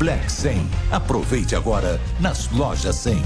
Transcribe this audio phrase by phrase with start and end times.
[0.00, 0.66] Black 100.
[0.90, 3.22] Aproveite agora nas lojas 100.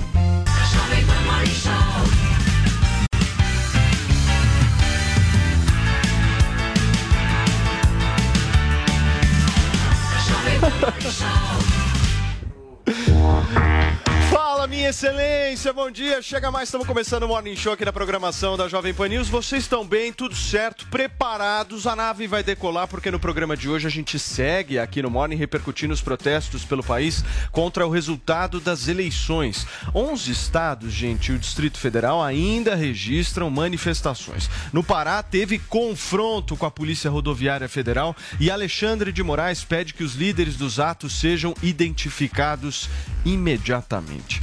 [14.65, 16.23] Fala, minha excelência, bom dia.
[16.23, 19.29] Chega mais, estamos começando o Morning Show aqui da programação da Jovem Pan News.
[19.29, 21.87] Vocês estão bem, tudo certo, preparados?
[21.87, 25.37] A nave vai decolar porque no programa de hoje a gente segue aqui no Morning
[25.37, 27.23] repercutindo os protestos pelo país
[27.53, 29.67] contra o resultado das eleições.
[29.95, 34.49] 11 estados, gente, e o Distrito Federal ainda registram manifestações.
[34.73, 40.03] No Pará, teve confronto com a Polícia Rodoviária Federal e Alexandre de Moraes pede que
[40.03, 42.89] os líderes dos atos sejam identificados
[43.27, 44.41] imediatamente.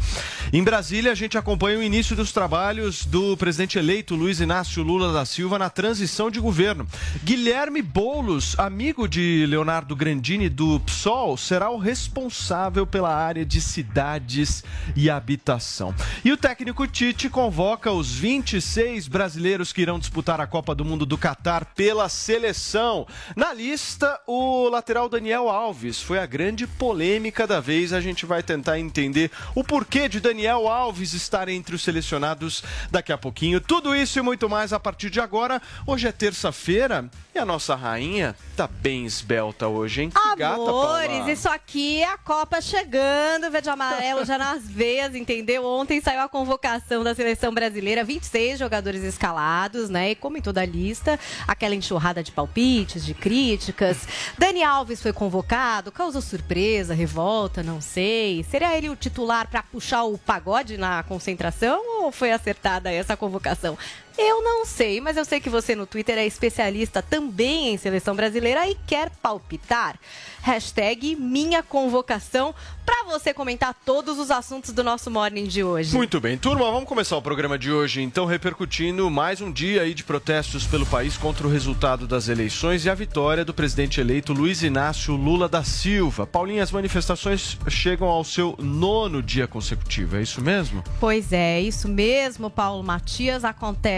[0.53, 5.13] Em Brasília, a gente acompanha o início dos trabalhos do presidente eleito Luiz Inácio Lula
[5.13, 6.85] da Silva na transição de governo.
[7.23, 14.61] Guilherme Boulos, amigo de Leonardo Grandini do PSOL, será o responsável pela área de cidades
[14.93, 15.95] e habitação.
[16.25, 21.05] E o técnico Tite convoca os 26 brasileiros que irão disputar a Copa do Mundo
[21.05, 23.07] do Catar pela seleção.
[23.37, 27.93] Na lista, o lateral Daniel Alves foi a grande polêmica da vez.
[27.93, 33.11] A gente vai tentar entender o porquê de Daniel Alves estar entre os selecionados daqui
[33.11, 33.59] a pouquinho.
[33.61, 35.61] Tudo isso e muito mais a partir de agora.
[35.85, 40.09] Hoje é terça-feira e a nossa rainha tá bem esbelta hoje, hein?
[40.09, 41.31] Que gata, Amores, Paula.
[41.31, 45.65] isso aqui é a Copa chegando, verde amarelo já nas veias, entendeu?
[45.65, 50.11] Ontem saiu a convocação da seleção brasileira, 26 jogadores escalados, né?
[50.11, 54.07] E como em toda a lista, aquela enxurrada de palpites, de críticas.
[54.37, 58.43] Dani Alves foi convocado, causou surpresa, revolta, não sei.
[58.49, 63.77] Seria ele o titular para puxar o pagode na concentração ou foi acertada essa convocação?
[64.17, 68.15] Eu não sei, mas eu sei que você no Twitter é especialista também em seleção
[68.15, 69.99] brasileira e quer palpitar.
[70.41, 72.53] Hashtag minha convocação
[72.85, 75.95] para você comentar todos os assuntos do nosso Morning de hoje.
[75.95, 79.93] Muito bem, turma, vamos começar o programa de hoje, então, repercutindo mais um dia aí
[79.93, 84.33] de protestos pelo país contra o resultado das eleições e a vitória do presidente eleito
[84.33, 86.25] Luiz Inácio Lula da Silva.
[86.25, 90.83] Paulinha, as manifestações chegam ao seu nono dia consecutivo, é isso mesmo?
[90.99, 93.43] Pois é, isso mesmo, Paulo Matias.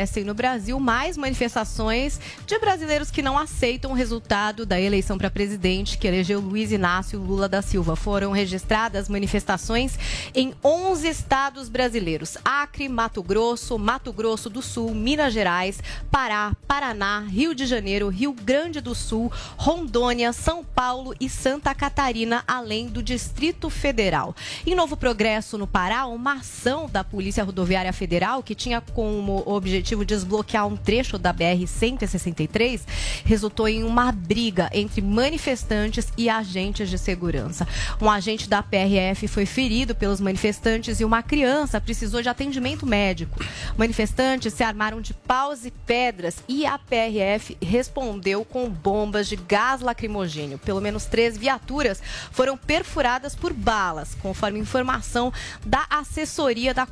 [0.03, 5.31] Acontecem no Brasil mais manifestações de brasileiros que não aceitam o resultado da eleição para
[5.31, 7.95] presidente que elegeu Luiz Inácio Lula da Silva.
[7.95, 9.97] Foram registradas manifestações
[10.35, 15.79] em 11 estados brasileiros: Acre, Mato Grosso, Mato Grosso do Sul, Minas Gerais,
[16.11, 22.43] Pará, Paraná, Rio de Janeiro, Rio Grande do Sul, Rondônia, São Paulo e Santa Catarina,
[22.45, 24.35] além do Distrito Federal.
[24.67, 29.92] Em Novo Progresso, no Pará, uma ação da Polícia Rodoviária Federal que tinha como objetivo
[30.03, 32.81] desbloquear um trecho da BR-163
[33.23, 37.67] resultou em uma briga entre manifestantes e agentes de segurança.
[38.01, 43.39] Um agente da PRF foi ferido pelos manifestantes e uma criança precisou de atendimento médico.
[43.77, 49.81] Manifestantes se armaram de paus e pedras e a PRF respondeu com bombas de gás
[49.81, 50.57] lacrimogênio.
[50.57, 55.31] Pelo menos três viaturas foram perfuradas por balas, conforme informação
[55.65, 56.87] da assessoria da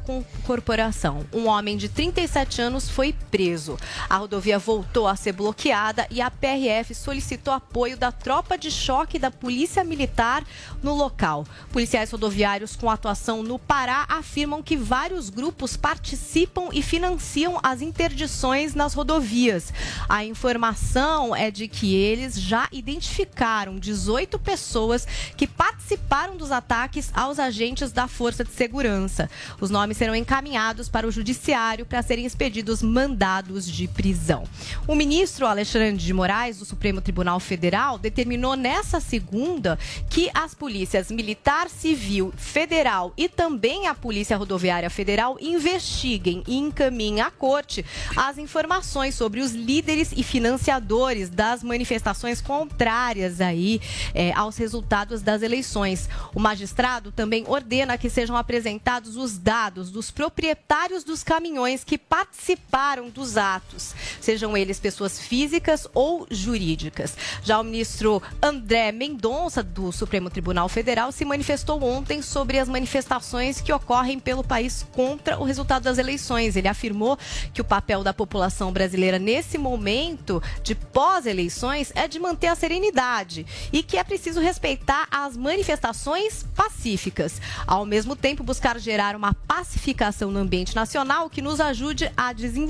[0.46, 1.26] corporação.
[1.34, 3.78] Um homem de 37 anos foi preso.
[4.10, 9.18] A rodovia voltou a ser bloqueada e a PRF solicitou apoio da tropa de choque
[9.18, 10.44] da Polícia Militar
[10.84, 11.46] no local.
[11.72, 18.76] Policiais rodoviários com atuação no Pará afirmam que vários grupos participam e financiam as interdições
[18.76, 19.74] nas rodovias.
[20.10, 27.40] A informação é de que eles já identificaram 18 pessoas que participaram dos ataques aos
[27.40, 29.30] agentes da Força de Segurança.
[29.62, 34.44] Os nomes serão encaminhados para o Judiciário para serem expedidos mandados de prisão.
[34.88, 39.78] O ministro Alexandre de Moraes, do Supremo Tribunal Federal, determinou nessa segunda
[40.10, 47.22] que as polícias militar, civil, federal e também a Polícia Rodoviária Federal investiguem e encaminhem
[47.22, 53.82] à corte as informações sobre os líderes e financiadores das manifestações contrárias aí
[54.14, 56.10] eh, aos resultados das eleições.
[56.34, 62.71] O magistrado também ordena que sejam apresentados os dados dos proprietários dos caminhões que participaram
[63.14, 67.16] dos atos, sejam eles pessoas físicas ou jurídicas.
[67.44, 73.60] Já o ministro André Mendonça, do Supremo Tribunal Federal, se manifestou ontem sobre as manifestações
[73.60, 76.56] que ocorrem pelo país contra o resultado das eleições.
[76.56, 77.18] Ele afirmou
[77.54, 83.46] que o papel da população brasileira nesse momento de pós-eleições é de manter a serenidade
[83.74, 87.42] e que é preciso respeitar as manifestações pacíficas.
[87.68, 92.61] Ao mesmo tempo, buscar gerar uma pacificação no ambiente nacional que nos ajude a desenvolver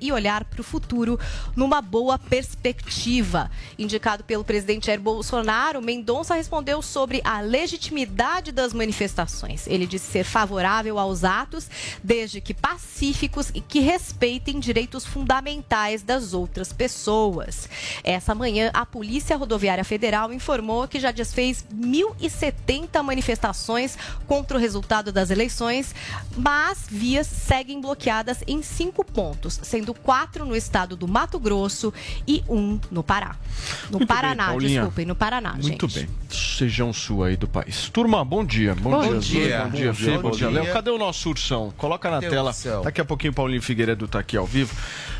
[0.00, 1.18] e olhar para o futuro
[1.54, 3.50] numa boa perspectiva.
[3.78, 9.66] Indicado pelo presidente Jair Bolsonaro, Mendonça respondeu sobre a legitimidade das manifestações.
[9.66, 11.70] Ele disse ser favorável aos atos,
[12.02, 17.68] desde que pacíficos e que respeitem direitos fundamentais das outras pessoas.
[18.02, 23.96] Essa manhã, a Polícia Rodoviária Federal informou que já desfez 1.070 manifestações
[24.26, 25.94] contra o resultado das eleições,
[26.36, 31.92] mas vias seguem bloqueadas em cinco pontos, sendo quatro no estado do Mato Grosso
[32.26, 33.36] e um no Pará.
[33.90, 36.06] No Muito Paraná, bem, desculpem, no Paraná, Muito gente.
[36.06, 36.16] bem.
[36.30, 37.88] Sejam sul aí do país.
[37.88, 38.74] Turma, bom dia.
[38.74, 39.64] Bom, Bom dia, dia.
[39.64, 40.04] Bom dia, Bom Fê.
[40.04, 40.18] dia.
[40.18, 40.64] Bom dia, Bom Léo.
[40.64, 40.72] dia.
[40.72, 41.72] Cadê o nosso ursão?
[41.76, 42.52] Coloca na Cadê tela.
[42.82, 44.74] Daqui a pouquinho o Paulinho Figueiredo tá aqui ao vivo.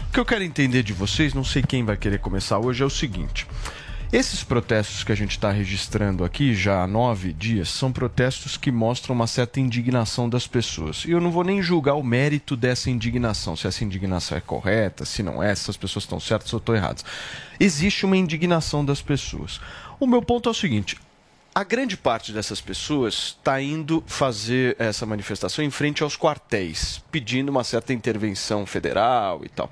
[0.09, 2.87] O que eu quero entender de vocês, não sei quem vai querer começar hoje, é
[2.87, 3.47] o seguinte.
[4.11, 8.73] Esses protestos que a gente está registrando aqui já há nove dias são protestos que
[8.73, 11.05] mostram uma certa indignação das pessoas.
[11.05, 15.05] E eu não vou nem julgar o mérito dessa indignação, se essa indignação é correta,
[15.05, 17.05] se não é, se as pessoas estão certas ou estão erradas.
[17.61, 19.61] Existe uma indignação das pessoas.
[20.01, 20.97] O meu ponto é o seguinte:
[21.55, 27.51] a grande parte dessas pessoas está indo fazer essa manifestação em frente aos quartéis, pedindo
[27.51, 29.71] uma certa intervenção federal e tal.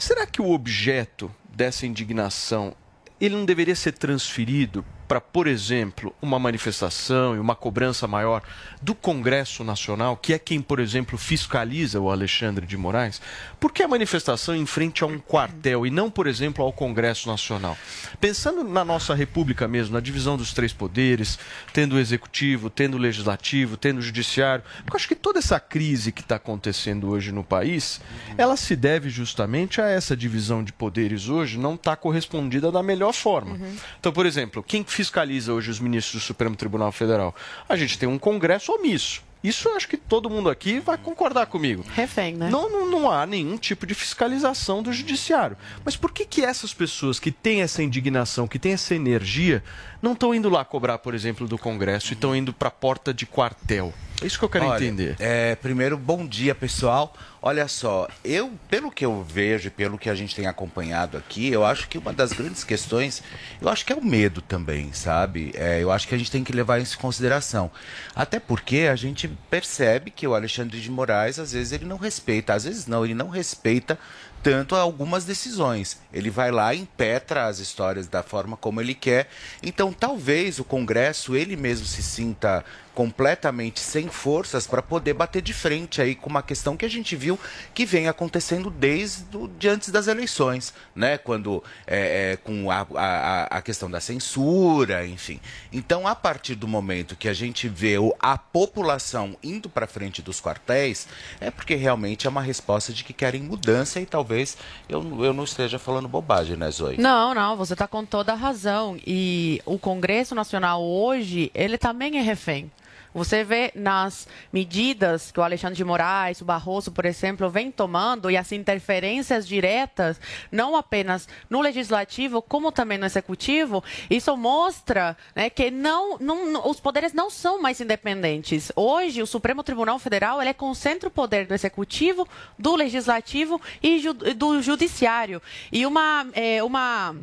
[0.00, 2.74] Será que o objeto dessa indignação
[3.20, 8.42] ele não deveria ser transferido para, por exemplo, uma manifestação e uma cobrança maior
[8.82, 13.20] do Congresso Nacional, que é quem, por exemplo, fiscaliza o Alexandre de Moraes?
[13.60, 17.28] Por que a manifestação em frente a um quartel e não, por exemplo, ao Congresso
[17.28, 17.76] Nacional?
[18.20, 21.38] Pensando na nossa República mesmo, na divisão dos três poderes,
[21.72, 25.58] tendo o Executivo, tendo o Legislativo, tendo o Judiciário, porque eu acho que toda essa
[25.58, 28.00] crise que está acontecendo hoje no país,
[28.36, 33.12] ela se deve justamente a essa divisão de poderes hoje não estar correspondida da melhor
[33.12, 33.58] forma.
[33.98, 37.34] Então, por exemplo, quem fiscaliza hoje os ministros do Supremo Tribunal Federal?
[37.68, 39.27] A gente tem um Congresso omisso.
[39.42, 41.84] Isso eu acho que todo mundo aqui vai concordar comigo.
[41.94, 42.50] Refém, né?
[42.50, 45.56] Não, não, não há nenhum tipo de fiscalização do judiciário.
[45.84, 49.62] Mas por que, que essas pessoas que têm essa indignação, que têm essa energia,
[50.02, 53.14] não estão indo lá cobrar, por exemplo, do Congresso e estão indo para a porta
[53.14, 53.94] de quartel?
[54.20, 55.16] É isso que eu quero Olha, entender.
[55.20, 57.14] É, primeiro, bom dia, pessoal.
[57.40, 61.48] Olha só, eu, pelo que eu vejo e pelo que a gente tem acompanhado aqui,
[61.48, 63.22] eu acho que uma das grandes questões,
[63.60, 65.52] eu acho que é o medo também, sabe?
[65.54, 67.70] É, eu acho que a gente tem que levar isso em consideração.
[68.12, 72.54] Até porque a gente percebe que o Alexandre de Moraes, às vezes, ele não respeita,
[72.54, 73.96] às vezes não, ele não respeita
[74.42, 75.98] tanto algumas decisões.
[76.12, 79.28] Ele vai lá e impetra as histórias da forma como ele quer.
[79.62, 82.64] Então, talvez o Congresso, ele mesmo se sinta
[82.98, 87.14] completamente sem forças para poder bater de frente aí com uma questão que a gente
[87.14, 87.38] viu
[87.72, 91.16] que vem acontecendo desde o, de antes das eleições, né?
[91.16, 95.38] Quando é, é, com a, a, a questão da censura, enfim.
[95.72, 100.40] Então, a partir do momento que a gente vê a população indo para frente dos
[100.40, 101.06] quartéis,
[101.40, 104.58] é porque realmente é uma resposta de que querem mudança e talvez
[104.88, 106.98] eu, eu não esteja falando bobagem, né, Zoe?
[106.98, 108.98] Não, não, você está com toda a razão.
[109.06, 112.68] E o Congresso Nacional hoje, ele também é refém.
[113.14, 118.30] Você vê nas medidas que o Alexandre de Moraes, o Barroso, por exemplo, vem tomando
[118.30, 120.20] e as interferências diretas,
[120.52, 126.80] não apenas no legislativo, como também no executivo, isso mostra né, que não, não, os
[126.80, 128.70] poderes não são mais independentes.
[128.76, 132.28] Hoje, o Supremo Tribunal Federal ele concentra o poder do executivo,
[132.58, 135.40] do legislativo e ju- do judiciário.
[135.72, 137.14] E uma, é, uma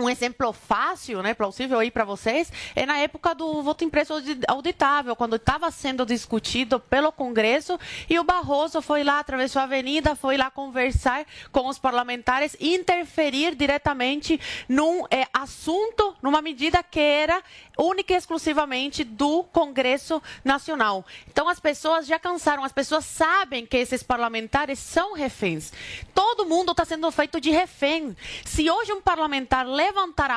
[0.00, 4.40] um exemplo fácil, né, plausível aí para vocês, é na época do voto impresso audi-
[4.46, 10.14] auditável, quando estava sendo discutido pelo Congresso e o Barroso foi lá, atravessou a avenida,
[10.14, 17.42] foi lá conversar com os parlamentares interferir diretamente num eh, assunto, numa medida que era
[17.76, 21.04] única e exclusivamente do Congresso Nacional.
[21.26, 25.72] Então as pessoas já cansaram, as pessoas sabem que esses parlamentares são reféns.
[26.14, 28.16] Todo mundo está sendo feito de refém.
[28.44, 29.87] Se hoje um parlamentar levantar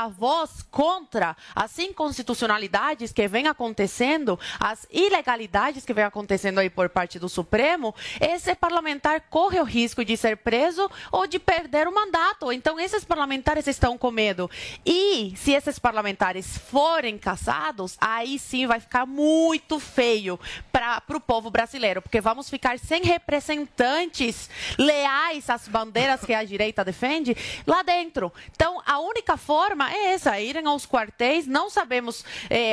[0.01, 6.89] a voz contra as inconstitucionalidades que vem acontecendo, as ilegalidades que vem acontecendo aí por
[6.89, 11.93] parte do Supremo, esse parlamentar corre o risco de ser preso ou de perder o
[11.93, 12.51] mandato.
[12.51, 14.50] Então esses parlamentares estão com medo.
[14.86, 20.39] E se esses parlamentares forem caçados, aí sim vai ficar muito feio
[20.72, 26.84] para o povo brasileiro, porque vamos ficar sem representantes leais às bandeiras que a direita
[26.84, 27.36] defende
[27.67, 28.31] lá dentro.
[28.55, 31.48] Então, a única forma é essa, irem aos quartéis.
[31.48, 32.24] Não sabemos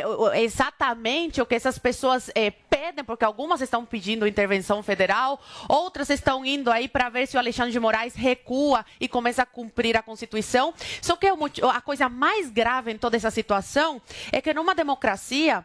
[0.07, 6.11] o- exatamente o que essas pessoas eh, pedem, porque algumas estão pedindo intervenção federal, outras
[6.11, 9.97] estão indo aí para ver se o Alexandre de Moraes recua e começa a cumprir
[9.97, 10.73] a Constituição.
[11.01, 15.65] Só que a coisa mais grave em toda essa situação é que numa democracia,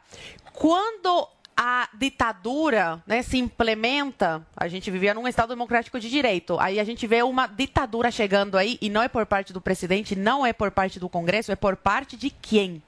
[0.54, 6.60] quando a ditadura né, se implementa, a gente vivia num Estado democrático de direito.
[6.60, 10.16] Aí a gente vê uma ditadura chegando aí, e não é por parte do presidente,
[10.16, 12.82] não é por parte do Congresso, é por parte de quem?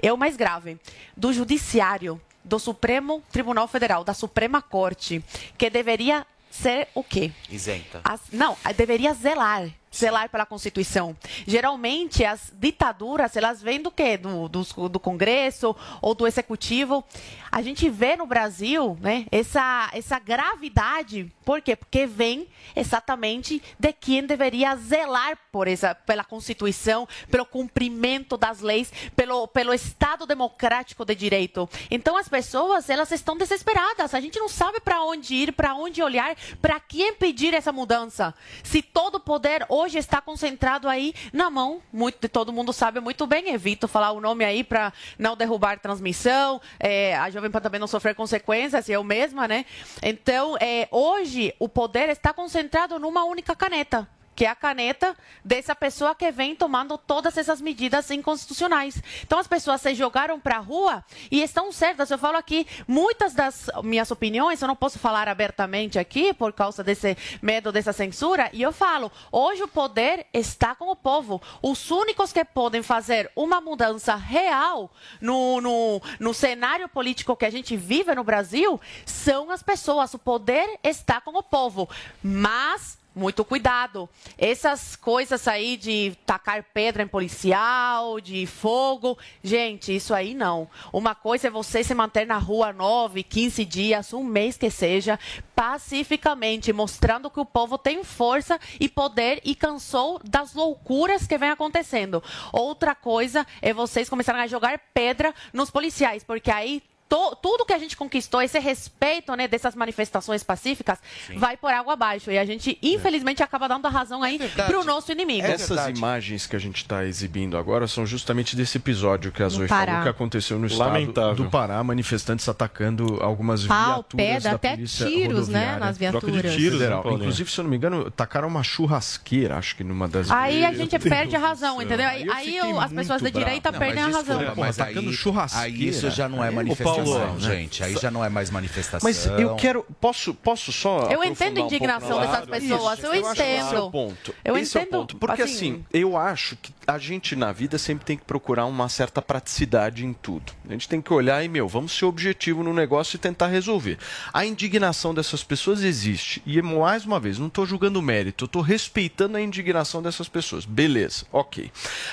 [0.00, 0.78] É o mais grave,
[1.16, 5.22] do Judiciário, do Supremo Tribunal Federal, da Suprema Corte,
[5.56, 7.32] que deveria ser o quê?
[7.50, 8.00] Isenta.
[8.04, 11.16] As, não, deveria zelar zelar pela Constituição.
[11.46, 14.16] Geralmente, as ditaduras, elas vêm do quê?
[14.16, 17.04] Do, do, do, Congresso ou do Executivo.
[17.50, 21.32] A gente vê no Brasil né, essa, essa gravidade.
[21.44, 21.74] Por quê?
[21.74, 28.92] Porque vem exatamente de quem deveria zelar por essa, pela Constituição, pelo cumprimento das leis,
[29.16, 31.68] pelo, pelo Estado democrático de direito.
[31.90, 34.14] Então, as pessoas, elas estão desesperadas.
[34.14, 38.34] A gente não sabe para onde ir, para onde olhar, para quem pedir essa mudança.
[38.62, 43.50] Se todo poder hoje está concentrado aí na mão, muito, todo mundo sabe muito bem,
[43.50, 47.86] evito falar o nome aí para não derrubar transmissão, é, a Jovem Pan também não
[47.86, 49.64] sofrer consequências, eu mesma, né?
[50.02, 54.08] Então, é, hoje o poder está concentrado numa única caneta
[54.38, 59.02] que é a caneta dessa pessoa que vem tomando todas essas medidas inconstitucionais.
[59.24, 62.08] Então as pessoas se jogaram para a rua e estão certas.
[62.08, 66.84] Eu falo aqui, muitas das minhas opiniões, eu não posso falar abertamente aqui por causa
[66.84, 71.42] desse medo dessa censura, e eu falo, hoje o poder está com o povo.
[71.60, 74.88] Os únicos que podem fazer uma mudança real
[75.20, 80.14] no, no, no cenário político que a gente vive no Brasil são as pessoas.
[80.14, 81.88] O poder está com o povo.
[82.22, 84.08] Mas muito cuidado.
[84.38, 90.68] Essas coisas aí de tacar pedra em policial, de fogo, gente, isso aí não.
[90.92, 95.18] Uma coisa é você se manter na rua nove, quinze dias, um mês que seja,
[95.54, 101.50] pacificamente, mostrando que o povo tem força e poder e cansou das loucuras que vem
[101.50, 102.22] acontecendo.
[102.52, 107.72] Outra coisa é vocês começarem a jogar pedra nos policiais, porque aí to, tudo que
[107.72, 111.38] a gente conquistou, esse respeito né, dessas manifestações pacíficas, Sim.
[111.38, 112.30] vai por água abaixo.
[112.30, 113.44] E a gente, infelizmente, é.
[113.44, 115.46] acaba dando a razão aí é para o nosso inimigo.
[115.46, 119.48] É Essas imagens que a gente está exibindo agora são justamente desse episódio que a
[119.48, 121.34] Zoe falou que aconteceu no estado Lamentável.
[121.34, 126.42] do Pará, manifestantes atacando algumas Pau, viaturas pedra, da até tiros, né, nas viaturas.
[126.42, 127.12] De tiros, Federal.
[127.12, 130.72] Inclusive, se eu não me engano, tacaram uma churrasqueira, acho que numa das Aí a
[130.72, 132.06] gente perde a razão, entendeu?
[132.06, 134.38] Aí, aí as pessoas da direita não, perdem a razão.
[134.38, 135.66] Foi, mas atacando churrasqueira.
[135.66, 137.40] Aí isso já não é manifestação manifestação, né?
[137.40, 137.84] gente.
[137.84, 139.08] Aí já não é mais manifestação.
[139.08, 139.84] Mas eu quero.
[140.00, 141.08] Posso, posso só.
[141.10, 142.98] Eu entendo a indignação um dessas pessoas.
[142.98, 143.66] Isso, eu, eu entendo.
[143.66, 144.34] Esse é o ponto.
[144.44, 144.94] Eu esse entendo.
[144.94, 145.16] É o ponto.
[145.16, 148.88] Porque assim, assim, eu acho que a gente na vida sempre tem que procurar uma
[148.88, 150.54] certa praticidade em tudo.
[150.66, 153.98] A gente tem que olhar e, meu, vamos ser objetivo no negócio e tentar resolver.
[154.32, 156.42] A indignação dessas pessoas existe.
[156.46, 160.64] E, mais uma vez, não estou julgando mérito, estou respeitando a indignação dessas pessoas.
[160.64, 161.70] Beleza, ok.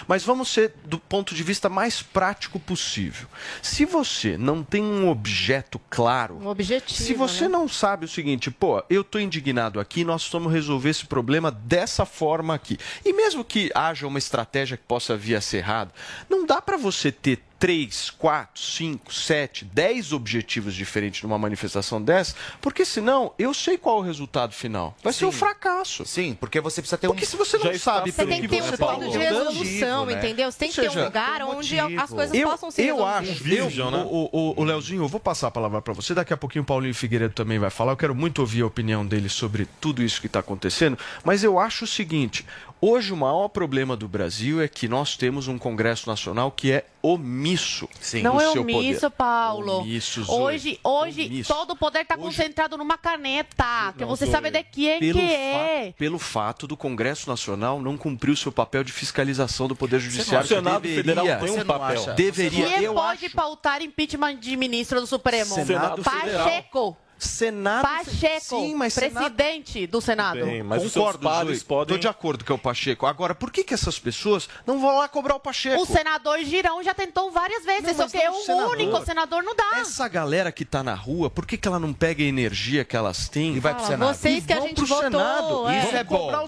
[0.09, 3.29] Mas vamos ser do ponto de vista mais prático possível.
[3.61, 6.37] Se você não tem um objeto claro.
[6.37, 7.01] Um objetivo.
[7.01, 7.47] Se você né?
[7.47, 12.05] não sabe o seguinte, pô, eu estou indignado aqui, nós vamos resolver esse problema dessa
[12.05, 12.77] forma aqui.
[13.05, 15.91] E mesmo que haja uma estratégia que possa vir a ser errada,
[16.29, 22.35] não dá para você ter 3, 4, 5, 7, 10 objetivos diferentes numa manifestação dessa,
[22.61, 24.95] porque senão eu sei qual é o resultado final.
[25.01, 25.19] Vai Sim.
[25.19, 26.05] ser um fracasso.
[26.05, 27.27] Sim, porque você precisa ter porque um.
[27.27, 30.13] Porque se você não sabe você tem que ter um ponto de resolução, né?
[30.13, 30.51] entendeu?
[30.51, 33.91] Você tem que ter um lugar onde as coisas eu, possam ser Eu acho, eu,
[33.91, 34.05] né?
[34.09, 36.65] o, o, o Leozinho, eu vou passar a palavra para você, daqui a pouquinho o
[36.65, 37.93] Paulinho Figueiredo também vai falar.
[37.93, 41.57] Eu quero muito ouvir a opinião dele sobre tudo isso que está acontecendo, mas eu
[41.57, 42.45] acho o seguinte:
[42.81, 46.85] Hoje, o maior problema do Brasil é que nós temos um Congresso Nacional que é
[47.01, 47.89] omisso.
[47.99, 48.21] Sim.
[48.21, 49.15] Não é omisso, poder.
[49.15, 49.79] Paulo.
[49.79, 51.53] Omisso, hoje, hoje omisso.
[51.53, 55.93] todo o poder está concentrado numa caneta, que você sabe de quem pelo que é.
[55.97, 60.45] Pelo fato do Congresso Nacional não cumprir o seu papel de fiscalização do Poder Judiciário.
[60.45, 62.13] O Senado deveria, Federal tem um papel.
[62.13, 62.67] Deveria.
[62.67, 63.35] Quem pode acho...
[63.35, 65.55] pautar impeachment de ministro do Supremo?
[65.55, 66.25] Senado Pacheco.
[66.25, 67.04] Federal.
[67.25, 67.81] Senado.
[67.83, 69.91] Pacheco, Sim, mas presidente Senado...
[69.91, 70.45] do Senado.
[70.45, 71.85] Bem, mas Concordo, os podem...
[71.85, 73.05] Estou de acordo que é o Pacheco.
[73.05, 75.81] Agora, por que, que essas pessoas não vão lá cobrar o Pacheco?
[75.81, 78.71] O senador Girão já tentou várias vezes, não, só que é o senador.
[78.71, 79.79] único senador não dá.
[79.79, 82.95] Essa galera que está na rua, por que, que ela não pega a energia que
[82.95, 84.15] elas têm e vai para o Senado?
[84.15, 85.03] Vocês e que a gente votou.
[85.03, 85.69] Senado.
[85.69, 85.83] É.
[85.83, 86.45] Isso é bom.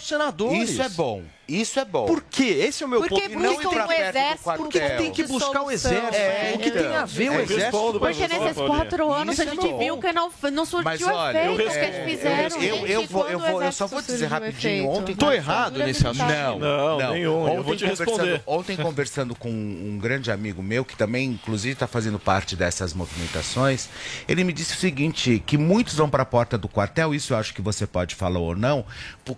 [0.54, 1.37] Isso é bom.
[1.48, 2.06] Isso é bom.
[2.06, 2.44] Por quê?
[2.68, 3.40] Esse é o meu porque ponto.
[3.40, 4.54] Não ir para o exército.
[4.58, 6.16] Porque tem que buscar o exército.
[6.16, 8.00] É, o que tem a ver é, o exército?
[8.00, 11.38] Porque nesses quatro anos Isso a gente é viu que não, não surtiu Mas, olha,
[11.38, 12.62] efeito o que eles fizeram.
[12.62, 14.90] Eu, eu, eu, vou, eu, vou, eu só vou dizer rapidinho.
[14.90, 16.28] Ontem estou errado nesse assunto.
[16.28, 17.14] Não, não, não.
[17.14, 17.44] nenhum.
[17.44, 18.42] Ontem, eu vou te responder.
[18.46, 23.88] Ontem conversando com um grande amigo meu que também, inclusive, está fazendo parte dessas movimentações,
[24.28, 27.16] ele me disse o seguinte: que muitos vão para a porta do quartel.
[27.16, 28.86] Isso eu acho que você pode falar ou não,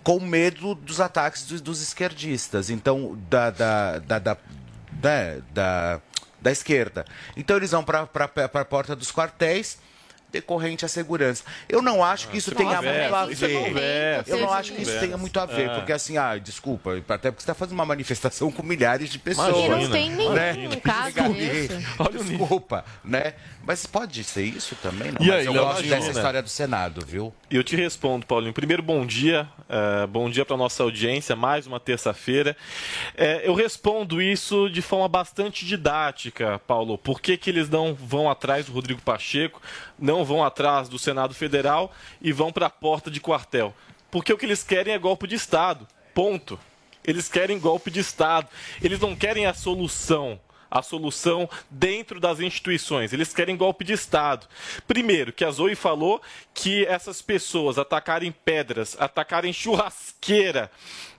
[0.02, 4.38] com medo dos ataques dos, dos esquerdistas então, da, da, da, da,
[5.52, 6.00] da
[6.40, 7.04] da esquerda.
[7.36, 8.08] Então eles vão para
[8.54, 9.78] a porta dos quartéis
[10.32, 11.44] decorrente à segurança.
[11.68, 14.24] Eu não acho que isso, tenha muito a ver.
[14.26, 17.42] eu não acho que isso tenha muito a ver, porque assim, ah, desculpa, até porque
[17.42, 19.56] você está fazendo uma manifestação com milhares de pessoas.
[19.56, 20.76] E não tem nenhum né?
[20.82, 21.10] caso
[22.12, 23.34] Desculpa, né?
[23.64, 25.24] Mas pode ser isso também, não?
[25.24, 27.32] E aí, eu gosto dessa história do Senado, viu?
[27.50, 28.52] Eu te respondo, Paulinho.
[28.52, 29.48] Primeiro, bom dia.
[29.68, 32.56] Uh, bom dia para nossa audiência, mais uma terça-feira.
[33.14, 36.96] Uh, eu respondo isso de forma bastante didática, Paulo.
[36.96, 39.60] Por que, que eles não vão atrás do Rodrigo Pacheco,
[40.00, 43.74] não vão atrás do Senado Federal e vão para a porta de quartel?
[44.10, 45.86] Porque o que eles querem é golpe de Estado.
[46.14, 46.58] Ponto.
[47.04, 48.48] Eles querem golpe de Estado.
[48.82, 50.40] Eles não querem a solução
[50.70, 53.12] a solução dentro das instituições.
[53.12, 54.46] Eles querem golpe de Estado.
[54.86, 56.22] Primeiro, que a Zoe falou
[56.54, 60.70] que essas pessoas atacarem pedras, atacarem churrasqueira,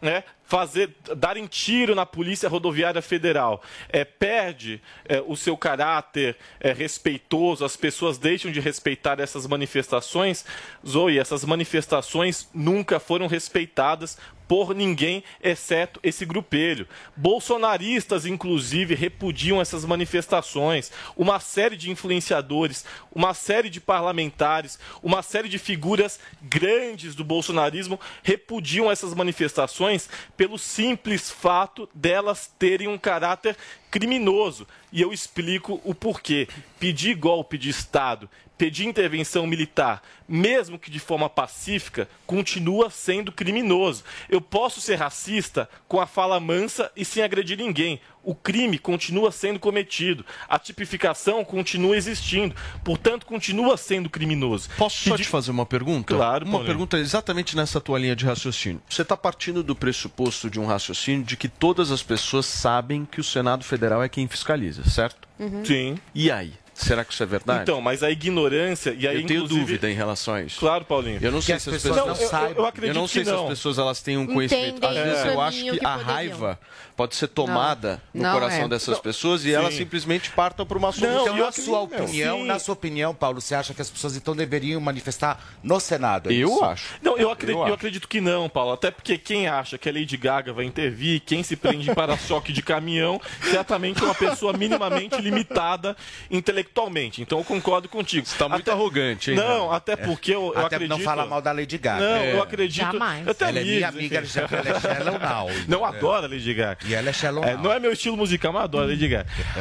[0.01, 6.73] né, fazer darem tiro na Polícia Rodoviária Federal é, perde é, o seu caráter é,
[6.73, 10.43] respeitoso, as pessoas deixam de respeitar essas manifestações.
[10.85, 14.17] Zoe, essas manifestações nunca foram respeitadas
[14.51, 16.85] por ninguém, exceto esse grupelho.
[17.15, 20.91] Bolsonaristas, inclusive, repudiam essas manifestações.
[21.15, 22.83] Uma série de influenciadores,
[23.15, 30.59] uma série de parlamentares, uma série de figuras grandes do bolsonarismo repudiam essas manifestações pelo
[30.59, 33.55] simples fato delas terem um caráter
[33.89, 34.67] criminoso.
[34.91, 36.49] E eu explico o porquê.
[36.77, 38.29] Pedir golpe de Estado,
[38.61, 44.03] pedir intervenção militar, mesmo que de forma pacífica, continua sendo criminoso.
[44.29, 47.99] Eu posso ser racista com a fala mansa e sem agredir ninguém.
[48.23, 50.23] O crime continua sendo cometido.
[50.47, 52.53] A tipificação continua existindo.
[52.83, 54.69] Portanto, continua sendo criminoso.
[54.77, 56.13] Posso só te fazer uma pergunta?
[56.13, 56.45] Claro.
[56.45, 56.67] Uma Paulinho.
[56.67, 58.79] pergunta exatamente nessa tua linha de raciocínio.
[58.87, 63.19] Você está partindo do pressuposto de um raciocínio de que todas as pessoas sabem que
[63.19, 65.27] o Senado Federal é quem fiscaliza, certo?
[65.39, 65.65] Uhum.
[65.65, 65.97] Sim.
[66.13, 66.60] E aí?
[66.81, 67.61] Será que isso é verdade?
[67.61, 70.59] Então, mas a ignorância e aí Eu tenho dúvida em relação a isso.
[70.59, 71.19] Claro, Paulinho.
[71.21, 72.49] Eu não sei se as pessoas, não, saibam.
[72.49, 74.83] Eu, eu, acredito eu não sei se as pessoas elas têm um conhecimento.
[74.85, 76.59] Às vezes eu acho que, que a raiva
[77.01, 78.21] pode ser tomada não.
[78.21, 78.67] no não coração é.
[78.67, 79.53] dessas pessoas e Sim.
[79.53, 81.21] elas simplesmente partam para uma solução.
[81.23, 84.79] Então, na sua opinião, na sua opinião, Paulo, você acha que as pessoas então deveriam
[84.79, 86.31] manifestar no Senado?
[86.31, 86.85] É eu acho.
[87.01, 88.73] Não, eu acredito, eu, eu acredito que não, Paulo.
[88.73, 92.53] Até porque quem acha que a Lady Gaga vai intervir, quem se prende para choque
[92.53, 95.97] de caminhão, certamente é uma pessoa minimamente limitada
[96.29, 97.19] intelectualmente.
[97.19, 98.27] Então, concordo contigo.
[98.27, 98.71] Você está muito até...
[98.71, 99.37] arrogante, hein?
[99.37, 100.97] Não, até porque eu, eu até acredito...
[100.97, 101.99] não fala mal da Lady Gaga.
[101.99, 102.35] Não, é.
[102.35, 102.91] eu acredito...
[102.91, 103.25] Jamais.
[103.25, 105.67] Eu ela é minha amiga, ela é.
[105.67, 106.90] Não, adora a Lady Gaga.
[106.93, 109.09] Ela é é, Não é meu estilo musical, mas adoro Lady.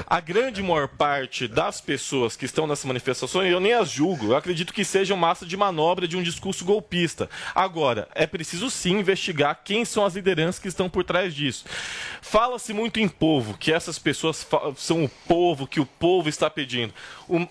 [0.06, 4.26] A grande maior parte das pessoas que estão nessas manifestações, eu nem as julgo.
[4.26, 7.28] Eu acredito que sejam massa de manobra de um discurso golpista.
[7.54, 11.64] Agora, é preciso sim investigar quem são as lideranças que estão por trás disso.
[12.20, 16.92] Fala-se muito em povo, que essas pessoas são o povo, que o povo está pedindo.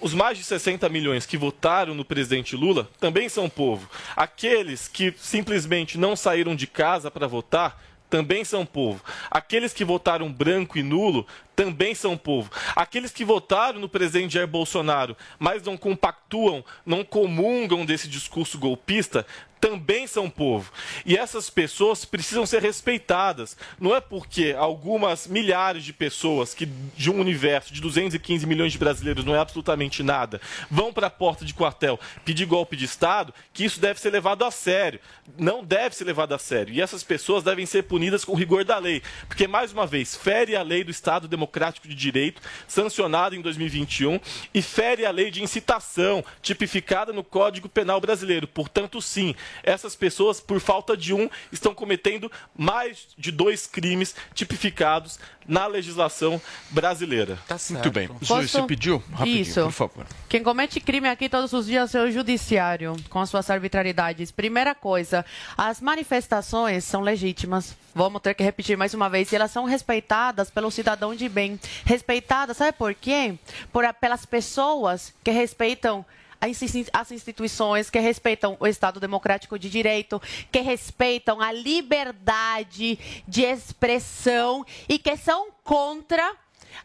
[0.01, 3.89] os mais de 60 milhões que votaram no presidente Lula também são povo.
[4.15, 9.03] Aqueles que simplesmente não saíram de casa para votar também são povo.
[9.29, 11.25] Aqueles que votaram branco e nulo
[11.59, 12.49] também são povo.
[12.73, 19.25] Aqueles que votaram no presidente Jair Bolsonaro, mas não compactuam, não comungam desse discurso golpista,
[19.59, 20.71] também são povo.
[21.05, 23.57] E essas pessoas precisam ser respeitadas.
[23.77, 28.77] Não é porque algumas milhares de pessoas que de um universo de 215 milhões de
[28.77, 30.39] brasileiros não é absolutamente nada,
[30.71, 34.45] vão para a porta de quartel pedir golpe de Estado, que isso deve ser levado
[34.45, 35.01] a sério.
[35.37, 36.73] Não deve ser levado a sério.
[36.73, 39.03] E essas pessoas devem ser punidas com rigor da lei.
[39.27, 41.48] Porque, mais uma vez, fere a lei do Estado Democrático
[41.87, 44.19] de Direito, sancionada em 2021,
[44.53, 48.47] e fere a lei de incitação, tipificada no Código Penal Brasileiro.
[48.47, 55.19] Portanto, sim, essas pessoas, por falta de um, estão cometendo mais de dois crimes tipificados
[55.49, 57.39] na legislação brasileira.
[57.47, 58.07] Tá Muito bem.
[58.07, 58.47] Posso...
[58.47, 59.03] Você pediu?
[59.11, 59.63] Rapidinho, Isso.
[59.63, 60.05] por favor.
[60.29, 64.29] Quem comete crime aqui todos os dias é o judiciário, com as suas arbitrariedades.
[64.29, 65.25] Primeira coisa,
[65.57, 67.75] as manifestações são legítimas.
[67.95, 69.31] Vamos ter que repetir mais uma vez.
[69.31, 71.59] E elas são respeitadas pelo cidadão de bem.
[71.83, 73.33] Respeitadas, sabe por quê?
[73.73, 76.05] Por, pelas pessoas que respeitam
[76.41, 80.21] as instituições que respeitam o Estado Democrático de Direito,
[80.51, 82.97] que respeitam a liberdade
[83.27, 86.35] de expressão e que são contra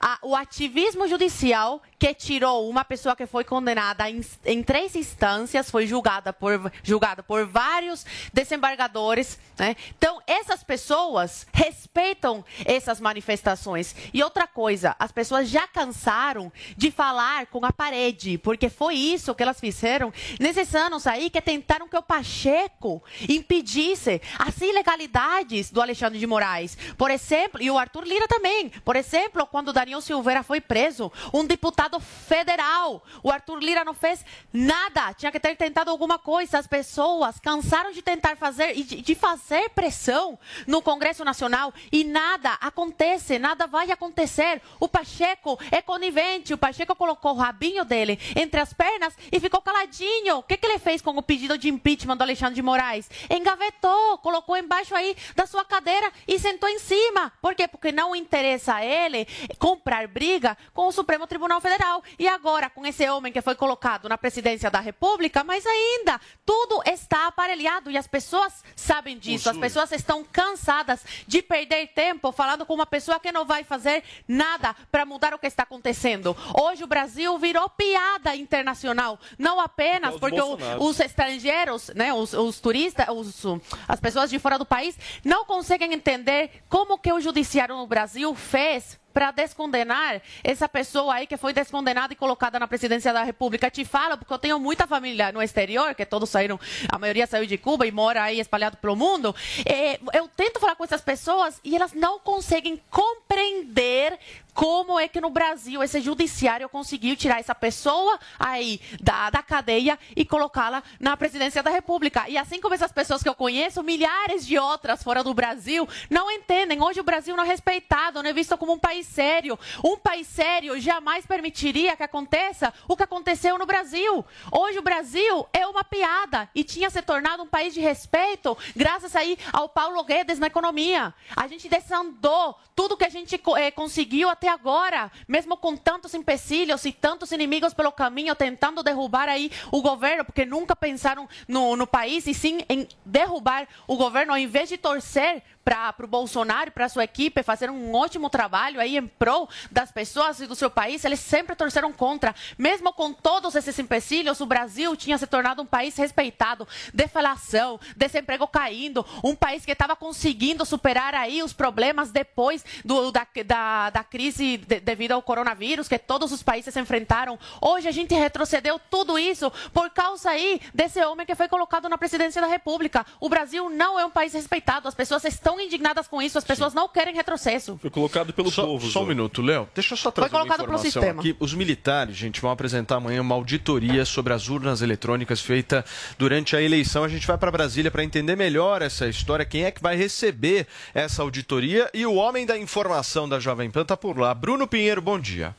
[0.00, 5.70] a, o ativismo judicial que tirou uma pessoa que foi condenada em, em, três instâncias,
[5.70, 9.38] foi julgada por, julgada por vários desembargadores.
[9.58, 9.74] Né?
[9.96, 13.94] Então, essas pessoas respeitam essas manifestações.
[14.12, 19.34] E outra coisa, as pessoas já cansaram de falar com a parede, porque foi isso
[19.34, 25.80] que elas fizeram nesses anos aí que tentaram que o Pacheco impedisse as ilegalidades do
[25.80, 26.76] Alexandre de Moraes.
[26.98, 28.68] Por exemplo, e o Arthur Lira também.
[28.84, 33.02] Por exemplo, quando Daniel Silveira foi preso, um deputado federal.
[33.22, 35.12] O Arthur Lira não fez nada.
[35.14, 36.58] Tinha que ter tentado alguma coisa.
[36.58, 42.52] As pessoas cansaram de tentar fazer e de fazer pressão no Congresso Nacional e nada
[42.60, 44.62] acontece, nada vai acontecer.
[44.78, 46.54] O Pacheco é conivente.
[46.54, 50.38] O Pacheco colocou o rabinho dele entre as pernas e ficou caladinho.
[50.38, 53.10] O que, que ele fez com o pedido de impeachment do Alexandre de Moraes?
[53.28, 57.32] Engavetou, colocou embaixo aí da sua cadeira e sentou em cima.
[57.42, 57.66] Por quê?
[57.66, 59.26] Porque não interessa a ele
[59.64, 62.04] comprar briga com o Supremo Tribunal Federal.
[62.18, 66.82] E agora, com esse homem que foi colocado na presidência da República, mas ainda tudo
[66.84, 69.48] está aparelhado e as pessoas sabem disso.
[69.48, 74.04] As pessoas estão cansadas de perder tempo falando com uma pessoa que não vai fazer
[74.28, 76.36] nada para mudar o que está acontecendo.
[76.60, 80.42] Hoje o Brasil virou piada internacional, não apenas porque
[80.78, 83.42] os estrangeiros, né, os, os turistas, os,
[83.88, 88.34] as pessoas de fora do país não conseguem entender como que o judiciário no Brasil
[88.34, 93.70] fez para descondenar essa pessoa aí que foi descondenada e colocada na presidência da República.
[93.70, 97.46] Te falo, porque eu tenho muita família no exterior, que todos saíram, a maioria saiu
[97.46, 99.34] de Cuba e mora aí espalhado pelo mundo.
[99.64, 104.18] É, eu tento falar com essas pessoas e elas não conseguem compreender
[104.54, 109.98] como é que no Brasil esse judiciário conseguiu tirar essa pessoa aí da, da cadeia
[110.16, 112.28] e colocá-la na presidência da República.
[112.28, 116.30] E assim como essas pessoas que eu conheço, milhares de outras fora do Brasil não
[116.30, 116.80] entendem.
[116.82, 119.58] Hoje o Brasil não é respeitado, não é visto como um país sério.
[119.84, 124.24] Um país sério jamais permitiria que aconteça o que aconteceu no Brasil.
[124.52, 129.16] Hoje o Brasil é uma piada e tinha se tornado um país de respeito graças
[129.16, 131.12] aí ao Paulo Guedes na economia.
[131.34, 136.84] A gente desandou tudo que a gente é, conseguiu até agora, mesmo com tantos empecilhos
[136.84, 141.86] e tantos inimigos pelo caminho, tentando derrubar aí o governo, porque nunca pensaram no, no
[141.86, 146.70] país e sim em derrubar o governo, ao invés de torcer para o Bolsonaro e
[146.70, 150.70] para sua equipe fazer um ótimo trabalho aí em prol das pessoas e do seu
[150.70, 152.34] país, eles sempre torceram contra.
[152.58, 158.46] Mesmo com todos esses empecilhos, o Brasil tinha se tornado um país respeitado, deflação, desemprego
[158.46, 164.04] caindo, um país que estava conseguindo superar aí os problemas depois do, da, da, da
[164.04, 167.38] crise de, devido ao coronavírus que todos os países enfrentaram.
[167.60, 171.96] Hoje a gente retrocedeu tudo isso por causa aí desse homem que foi colocado na
[171.96, 173.06] presidência da República.
[173.18, 176.44] O Brasil não é um país respeitado, as pessoas estão estão indignadas com isso, as
[176.44, 176.78] pessoas Sim.
[176.78, 177.78] não querem retrocesso.
[177.80, 178.86] Foi colocado pelo só, povo.
[178.88, 179.68] Só um minuto, Léo.
[179.74, 181.20] Deixa eu só trazer Foi colocado uma informação pelo sistema.
[181.20, 181.36] aqui.
[181.38, 185.84] Os militares, gente, vão apresentar amanhã uma auditoria sobre as urnas eletrônicas feita
[186.18, 187.04] durante a eleição.
[187.04, 190.66] A gente vai para Brasília para entender melhor essa história, quem é que vai receber
[190.92, 194.34] essa auditoria e o homem da informação da Jovem Pan tá por lá.
[194.34, 195.54] Bruno Pinheiro, bom dia.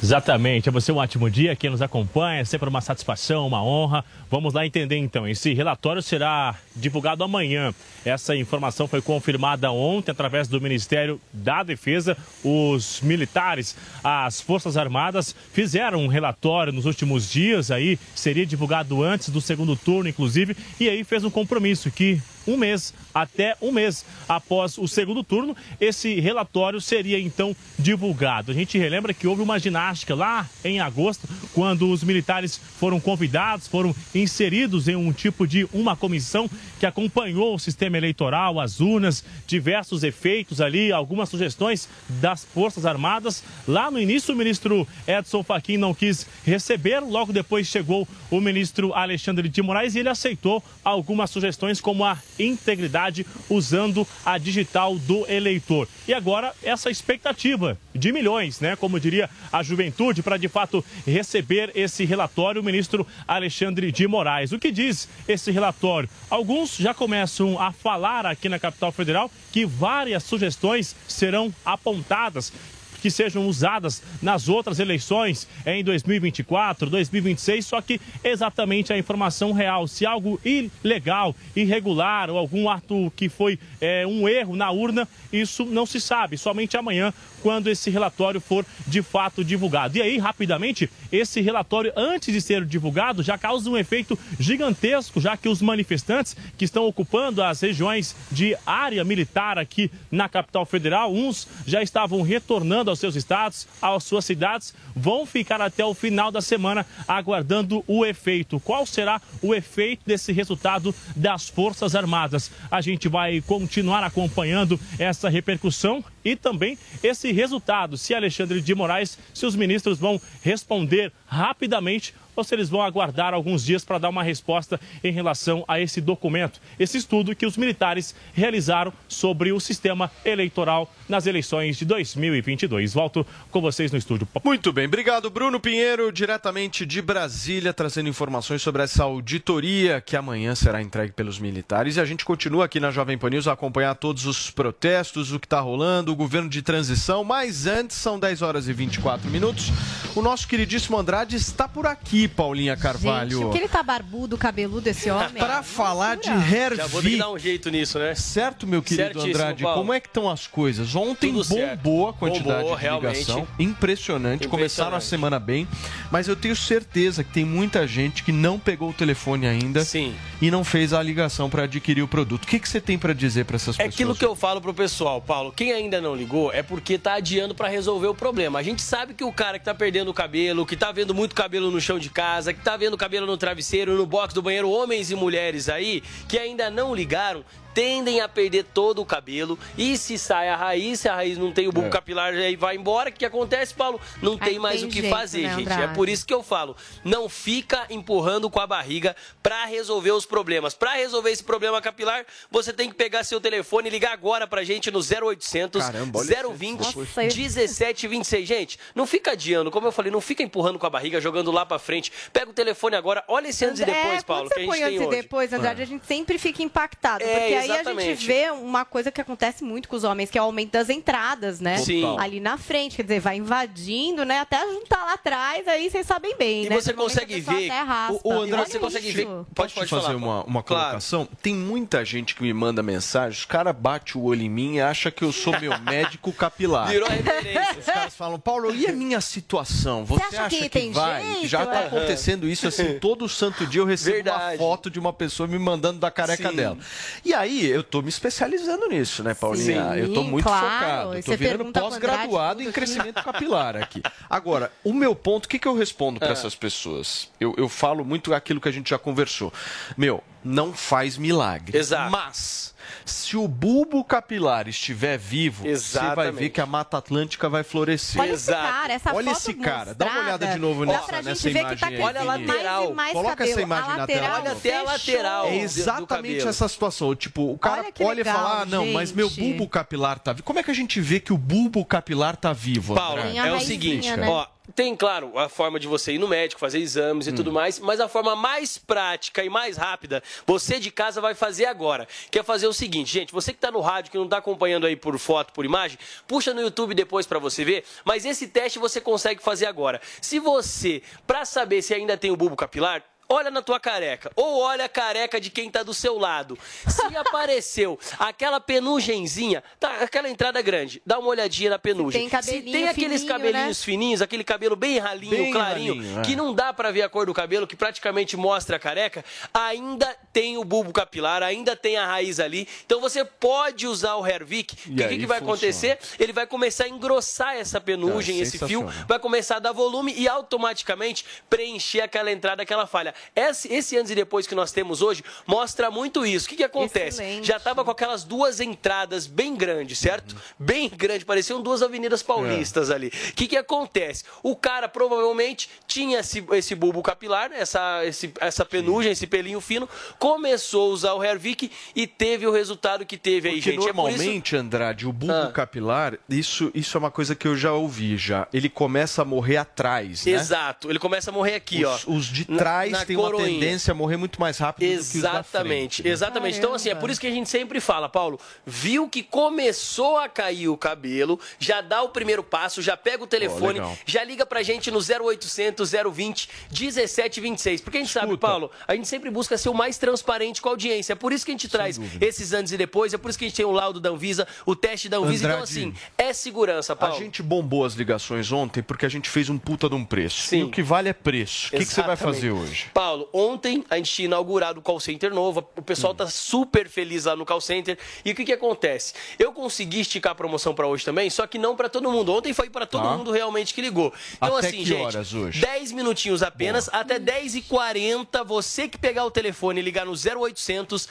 [0.00, 4.04] Exatamente, é você um ótimo dia, quem nos acompanha, sempre uma satisfação, uma honra.
[4.30, 7.74] Vamos lá entender então, esse relatório será divulgado amanhã.
[8.04, 12.16] Essa informação foi confirmada ontem através do Ministério da Defesa.
[12.44, 19.30] Os militares, as Forças Armadas fizeram um relatório nos últimos dias aí, seria divulgado antes
[19.30, 24.04] do segundo turno, inclusive, e aí fez um compromisso que um mês, até um mês
[24.28, 28.50] após o segundo turno, esse relatório seria então divulgado.
[28.50, 33.66] A gente relembra que houve uma ginástica lá em agosto, quando os militares foram convidados,
[33.66, 39.24] foram inseridos em um tipo de uma comissão que acompanhou o sistema eleitoral, as urnas,
[39.46, 43.42] diversos efeitos ali, algumas sugestões das Forças Armadas.
[43.66, 48.92] Lá no início, o ministro Edson Fachin não quis receber, logo depois chegou o ministro
[48.94, 55.26] Alexandre de Moraes e ele aceitou algumas sugestões como a integridade usando a digital do
[55.30, 55.88] eleitor.
[56.06, 61.72] E agora essa expectativa de milhões, né, como diria a juventude, para de fato receber
[61.74, 64.52] esse relatório, o ministro Alexandre de Moraes.
[64.52, 66.08] O que diz esse relatório?
[66.30, 72.52] Alguns já começam a falar aqui na capital federal que várias sugestões serão apontadas
[73.00, 79.86] que sejam usadas nas outras eleições em 2024, 2026, só que exatamente a informação real.
[79.86, 85.64] Se algo ilegal, irregular ou algum ato que foi é, um erro na urna, isso
[85.64, 86.36] não se sabe.
[86.36, 89.96] Somente amanhã quando esse relatório for de fato divulgado.
[89.96, 95.36] E aí, rapidamente, esse relatório, antes de ser divulgado, já causa um efeito gigantesco, já
[95.36, 101.12] que os manifestantes que estão ocupando as regiões de área militar aqui na capital federal,
[101.12, 106.30] uns já estavam retornando aos seus estados, às suas cidades, vão ficar até o final
[106.30, 108.58] da semana aguardando o efeito.
[108.60, 112.50] Qual será o efeito desse resultado das Forças Armadas?
[112.70, 119.18] A gente vai continuar acompanhando essa repercussão e também esse resultado, se Alexandre de Moraes,
[119.32, 124.08] se os ministros vão responder rapidamente ou se eles vão aguardar alguns dias para dar
[124.08, 129.58] uma resposta em relação a esse documento, esse estudo que os militares realizaram sobre o
[129.58, 132.94] sistema eleitoral nas eleições de 2022.
[132.94, 134.28] Volto com vocês no estúdio.
[134.44, 140.54] Muito bem, obrigado Bruno Pinheiro, diretamente de Brasília, trazendo informações sobre essa auditoria que amanhã
[140.54, 141.96] será entregue pelos militares.
[141.96, 145.40] E a gente continua aqui na Jovem Pan News a acompanhar todos os protestos, o
[145.40, 147.24] que está rolando, o governo de transição.
[147.24, 149.72] Mas antes, são 10 horas e 24 minutos.
[150.14, 153.30] O nosso queridíssimo Andrade está por aqui, Paulinha Carvalho.
[153.38, 155.28] Gente, o que ele tá barbudo, cabeludo, esse homem?
[155.38, 156.76] Para falar de Hervik.
[156.76, 158.14] Já vou ter que dar um jeito nisso, né?
[158.14, 159.78] Certo, meu querido Certíssimo, Andrade, Paulo.
[159.78, 160.94] como é que estão as coisas?
[160.94, 161.80] Ontem Tudo certo.
[161.82, 163.18] bombou a quantidade Bombou, de realmente.
[163.18, 163.46] ligação.
[163.58, 164.48] Impressionante.
[164.48, 165.66] Começaram a semana bem,
[166.10, 170.14] mas eu tenho certeza que tem muita gente que não pegou o telefone ainda Sim.
[170.42, 172.44] e não fez a ligação para adquirir o produto.
[172.44, 173.94] O que, que você tem para dizer para essas É pessoas?
[173.94, 175.52] aquilo que eu falo pro pessoal, Paulo.
[175.52, 178.58] Quem ainda não ligou é porque tá adiando pra resolver o problema.
[178.58, 181.34] A gente sabe que o cara que tá perdendo o cabelo, que tá vendo muito
[181.34, 184.68] cabelo no chão de casa, que tá vendo cabelo no travesseiro, no box do banheiro,
[184.68, 187.44] homens e mulheres aí, que ainda não ligaram,
[187.78, 189.56] tendem a perder todo o cabelo.
[189.76, 191.92] E se sai a raiz, se a raiz não tem o bulbo É.
[191.92, 193.08] capilar, aí vai embora.
[193.08, 194.00] O que acontece, Paulo?
[194.20, 195.70] Não Aí tem mais tem o que jeito, fazer, né, gente.
[195.72, 200.26] É por isso que eu falo, não fica empurrando com a barriga pra resolver os
[200.26, 200.74] problemas.
[200.74, 204.64] Pra resolver esse problema capilar, você tem que pegar seu telefone e ligar agora pra
[204.64, 208.48] gente no 0800 Caramba, olha 020 Nossa, eu- 1726.
[208.48, 211.64] Gente, não fica adiando, como eu falei, não fica empurrando com a barriga, jogando lá
[211.64, 212.10] pra frente.
[212.32, 214.68] Pega o telefone agora, olha esse antes e depois, é, Paulo, que a você gente
[214.68, 215.22] põe tem antes e hoje.
[215.22, 217.22] depois, Andrade, a gente sempre fica impactado.
[217.22, 218.06] É, porque aí a exatamente.
[218.16, 220.88] gente vê uma coisa que acontece muito com os homens, que é o aumento das
[220.88, 221.78] entradas, né?
[221.78, 222.04] Sim.
[222.18, 224.40] Ali na frente, quer dizer, vai invadindo, né?
[224.40, 226.74] Até juntar lá atrás, aí vocês sabem bem, E né?
[226.80, 228.20] você a consegue ver, até raspa.
[228.24, 230.82] o- o André- você consegue ver- Pode, Posso pode te fazer falar, uma, uma Claro.
[230.84, 231.28] colocação?
[231.42, 234.80] Tem muita gente que me manda mensagem, os caras batem o olho em mim e
[234.80, 236.88] acham que eu sou meu médico capilar.
[236.88, 237.78] Virou referência.
[237.78, 240.04] Os caras falam, Paulo, e a minha situação?
[240.04, 241.22] Você, Você acha acha que que, tem vai?
[241.24, 241.46] jeito?
[241.48, 241.86] Já tá É.
[241.86, 244.56] acontecendo isso assim, todo santo dia eu recebo Verdade.
[244.56, 246.56] uma foto de uma pessoa me mandando da careca Sim.
[246.56, 246.78] dela.
[247.24, 249.92] E aí, eu tô me especializando nisso, né, Paulinha?
[249.92, 250.66] Sim, eu tô muito claro.
[250.66, 251.14] focado.
[251.14, 254.02] Eu tô você virando pós-graduado em crescimento capilar aqui.
[254.28, 256.20] Agora, o meu ponto, o que, que eu respondo É.
[256.20, 257.30] para essas pessoas?
[257.40, 259.52] Eu, eu falo muito aquilo que a gente já conversou.
[259.96, 261.76] Meu, não faz milagre.
[261.76, 262.10] Exato.
[262.10, 262.74] Mas,
[263.08, 266.50] se o bulbo capilar estiver vivo, você vai ver Exatamente.
[266.50, 268.20] que a Mata Atlântica vai florescer.
[268.20, 271.22] Olha esse cara, essa Olha foto esse cara, dá uma olhada de novo nessa- pra
[271.22, 272.90] nessa gente que imagem tá aí, Olha a mais lateral.
[272.90, 273.50] e mais Coloca cabelo.
[273.50, 274.38] essa imagem na lateral tela.
[274.40, 275.46] Olha até a lateral.
[275.46, 277.14] É exatamente essa situação.
[277.14, 279.40] Tipo, o cara Olha olha e fala: legal, ah, não, mas meu gente.
[279.40, 280.44] bulbo capilar tá vivo.
[280.44, 282.94] Como é que a gente vê que o bulbo capilar tá vivo?
[282.94, 284.28] Paulo, é o seguinte, né?
[284.28, 287.78] ó, tem, claro, a forma de você ir no médico, fazer exames e tudo mais,
[287.78, 292.06] mas a forma mais prática e mais rápida, você de casa vai fazer agora.
[292.30, 294.86] Que é fazer o seguinte, gente, você que tá no rádio, que não tá acompanhando
[294.86, 298.78] aí por foto, por imagem, puxa no YouTube depois pra você ver, mas esse teste
[298.78, 300.00] você consegue fazer agora.
[300.20, 304.60] Se você, pra saber se ainda tem o bulbo capilar, Olha na tua careca, ou
[304.60, 306.58] olha a careca de quem tá do seu lado.
[306.88, 312.22] Se apareceu aquela penugenzinha, tá, aquela entrada grande, dá uma olhadinha na penugem.
[312.22, 313.84] tem cabelinho Se tem aqueles fininho, cabelinhos né?
[313.84, 316.22] fininhos, aquele cabelo bem ralinho, Bem clarinho, ralinho, é.
[316.22, 320.16] que não dá pra ver a cor do cabelo, que praticamente mostra a careca, ainda
[320.32, 322.66] tem o bulbo capilar, ainda tem a raiz ali.
[322.86, 324.74] Então você pode usar o Hervik.
[324.90, 325.38] O que, que vai funciona.
[325.38, 325.98] acontecer?
[326.18, 330.14] Ele vai começar a engrossar essa penugem, É, esse fio, vai começar a dar volume
[330.16, 333.14] e automaticamente preencher aquela entrada, aquela falha.
[333.34, 336.46] Esse, esse antes e depois que nós temos hoje mostra muito isso.
[336.46, 337.22] O que, que acontece?
[337.22, 337.46] Excelente.
[337.46, 340.36] Já estava com aquelas duas entradas bem grandes, certo?
[340.58, 343.08] Bem grande, pareciam duas avenidas paulistas ali.
[343.08, 344.24] O que, que acontece?
[344.42, 349.88] O cara provavelmente tinha esse, esse bulbo capilar, essa, esse, essa penugem, esse pelinho fino,
[350.18, 353.88] começou a usar o Hervik e teve o resultado que teve aí, Porque gente.
[353.88, 355.52] É por isso- normalmente, Andrade, o bulbo Ah.
[355.52, 358.46] capilar, isso, isso é uma coisa que eu já ouvi já.
[358.52, 360.32] Ele começa a morrer atrás, né?
[360.32, 362.10] Exato, ele começa a morrer aqui, Os, ó.
[362.12, 363.48] os de trás na uma coroinha.
[363.60, 366.10] tendência a morrer muito mais rápido Exatamente, frente, né?
[366.10, 366.58] exatamente.
[366.58, 370.28] Então, assim, é por isso que a gente sempre fala, Paulo, viu que começou a
[370.28, 373.98] cair o cabelo, já dá o primeiro passo, já pega o telefone, legal.
[374.06, 377.80] já liga pra gente no 0800 020 1726.
[377.80, 378.46] Porque a gente sabe, Escuta.
[378.46, 381.12] Paulo, a gente sempre busca ser o mais transparente com a audiência.
[381.12, 383.44] É por isso que a gente traz esses antes e depois, é por isso que
[383.44, 385.46] a gente tem o laudo da Anvisa, o teste da Anvisa.
[385.46, 387.18] Então, Andrade, assim, é segurança, A Paulo.
[387.18, 390.42] gente bombou as ligações ontem porque a gente fez um puta de um preço.
[390.42, 390.60] Sim.
[390.60, 391.68] E o que vale é preço.
[391.68, 392.86] O que, que você vai fazer hoje?
[392.98, 397.26] Paulo, ontem a gente tinha inaugurado o call center novo, o pessoal tá super feliz
[397.26, 397.96] lá no call center.
[398.24, 399.14] E o que que acontece?
[399.38, 402.32] Eu consegui esticar a promoção para hoje também, só que não para todo mundo.
[402.34, 403.16] Ontem foi para todo Tá.
[403.16, 404.12] mundo realmente que ligou.
[404.36, 405.60] Então Até assim, que gente, horas hoje?
[405.60, 411.08] 10 minutinhos apenas, até 10h40, você que pegar o telefone e ligar no 0800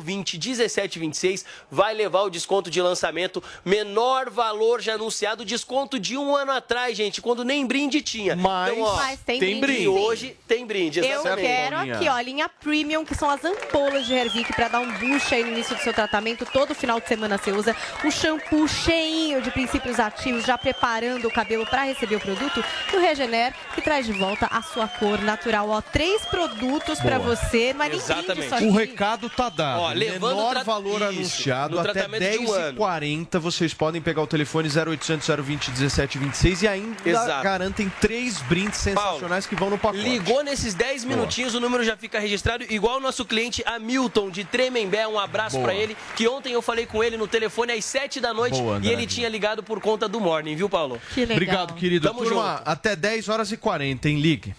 [0.00, 6.34] 020 1726, vai levar o desconto de lançamento, menor valor já anunciado, desconto de um
[6.34, 8.34] ano atrás, gente, quando nem brinde tinha.
[8.34, 9.82] Mas- então, ó, Mas tem, Tem brinde.
[9.82, 11.46] e hoje tem brinde, Eu exatamente.
[11.46, 11.94] quero Paulinha?
[11.96, 15.34] aqui, ó, a linha Premium, que são as ampolas de Hervic para dar um boost
[15.34, 16.44] aí no início do seu tratamento.
[16.46, 21.30] Todo final de semana você usa o shampoo cheinho de princípios ativos, já preparando o
[21.30, 22.64] cabelo para receber o produto.
[22.92, 25.68] E o Regener, que traz de volta a sua cor natural.
[25.68, 27.68] Ó, três produtos para você.
[27.70, 28.26] É nem Exatamente.
[28.32, 28.64] brinde isso aqui.
[28.66, 29.80] O recado tá dado.
[29.82, 32.78] Ó, Menor tra- valor Isso, anunciado até tratamento de um ano.
[32.78, 33.38] 10h40.
[33.38, 37.42] Vocês podem pegar o telefone 0800 020 1726 e ainda Exato.
[37.42, 40.02] garantem três brindes sensacionais que vão no pacote.
[40.02, 44.44] Ligou nesses 10 minutinhos, o número já fica registrado, igual o nosso cliente Hamilton de
[44.44, 45.06] Tremembé.
[45.06, 45.68] Um abraço Boa.
[45.68, 48.80] pra ele, que ontem eu falei com ele no telefone às 7 da noite Boa,
[48.82, 51.00] e ele tinha ligado por conta do morning, viu, Paulo?
[51.14, 51.36] Que legal.
[51.36, 52.06] Obrigado, querido.
[52.08, 52.68] Tamo Turma, junto.
[52.68, 54.20] até 10 horas e 40, hein?
[54.20, 54.54] Ligue.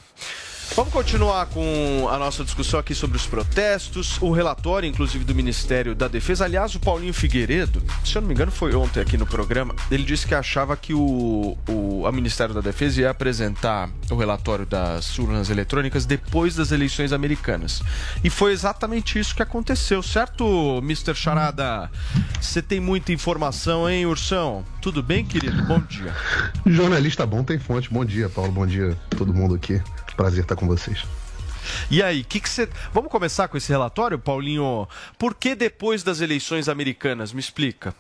[0.74, 5.94] Vamos continuar com a nossa discussão aqui sobre os protestos, o relatório, inclusive, do Ministério
[5.94, 6.46] da Defesa.
[6.46, 10.04] Aliás, o Paulinho Figueiredo, se eu não me engano, foi ontem aqui no programa, ele
[10.04, 15.20] disse que achava que o, o a Ministério da Defesa ia apresentar o relatório das
[15.20, 17.84] urnas eletrônicas depois das eleições americanas.
[18.24, 21.14] E foi exatamente isso que aconteceu, certo, Mr.
[21.14, 21.92] Charada?
[22.40, 24.64] Você tem muita informação, hein, Ursão?
[24.82, 25.62] Tudo bem, querido?
[25.64, 26.16] Bom dia.
[26.66, 27.90] Jornalista bom tem fonte.
[27.92, 28.54] Bom dia, Paulo.
[28.54, 29.82] Bom dia, todo mundo aqui.
[30.16, 31.04] Prazer estar com vocês.
[31.90, 32.68] E aí, que que você.
[32.92, 34.88] Vamos começar com esse relatório, Paulinho?
[35.18, 37.32] Por que depois das eleições americanas?
[37.34, 37.94] Me explica.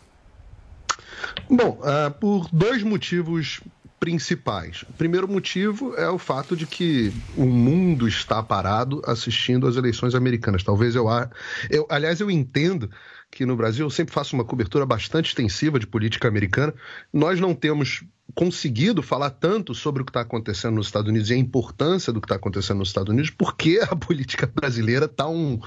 [1.49, 3.61] Bom, ah, por dois motivos
[3.99, 4.81] principais.
[4.89, 10.15] O primeiro motivo é o fato de que o mundo está parado assistindo às eleições
[10.15, 10.63] americanas.
[10.63, 11.29] Talvez eu, a-
[11.69, 12.89] eu aliás, eu entendo
[13.31, 16.73] que no Brasil eu sempre faço uma cobertura bastante extensiva de política americana.
[17.13, 21.33] Nós não temos conseguido falar tanto sobre o que está acontecendo nos Estados Unidos e
[21.33, 25.59] a importância do que está acontecendo nos Estados Unidos, porque a política brasileira está um,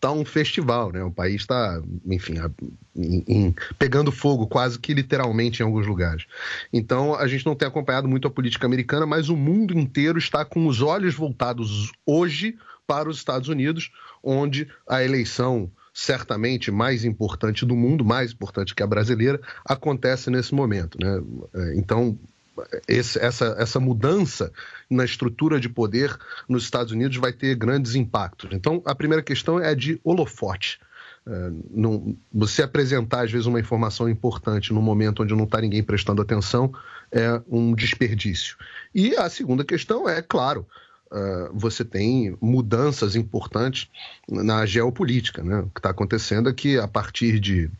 [0.00, 1.02] tá um festival, né?
[1.02, 2.50] O país está, enfim, a-
[3.78, 6.26] pegando fogo quase que literalmente em alguns lugares.
[6.72, 10.44] Então a gente não tem acompanhado muito a política americana, mas o mundo inteiro está
[10.44, 12.56] com os olhos voltados hoje
[12.86, 13.90] para os Estados Unidos,
[14.22, 20.54] onde a eleição certamente mais importante do mundo, mais importante que a brasileira, acontece nesse
[20.54, 20.98] momento.
[21.00, 21.22] Né?
[21.54, 22.18] É, Então,
[22.86, 24.52] esse- essa, essa mudança
[24.90, 26.16] na estrutura de poder
[26.48, 28.50] nos Estados Unidos vai ter grandes impactos.
[28.52, 30.78] Então, a primeira questão é de holofote.
[31.26, 35.82] É, não- você apresentar, às vezes, uma informação importante num momento onde não está ninguém
[35.82, 36.72] prestando atenção
[37.10, 38.56] é um desperdício.
[38.94, 40.66] E a segunda questão é, claro,
[41.12, 43.88] ah, você tem mudanças importantes
[44.28, 45.42] na geopolítica.
[45.42, 45.60] Né?
[45.60, 47.70] O que está acontecendo é que, a partir de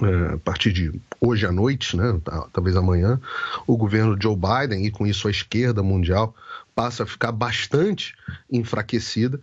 [0.00, 3.20] é, a partir de hoje à noite, né, tá- talvez amanhã,
[3.66, 6.34] o governo Joe Biden, e com isso a esquerda mundial,
[6.74, 8.14] passa a ficar bastante
[8.50, 9.38] enfraquecida.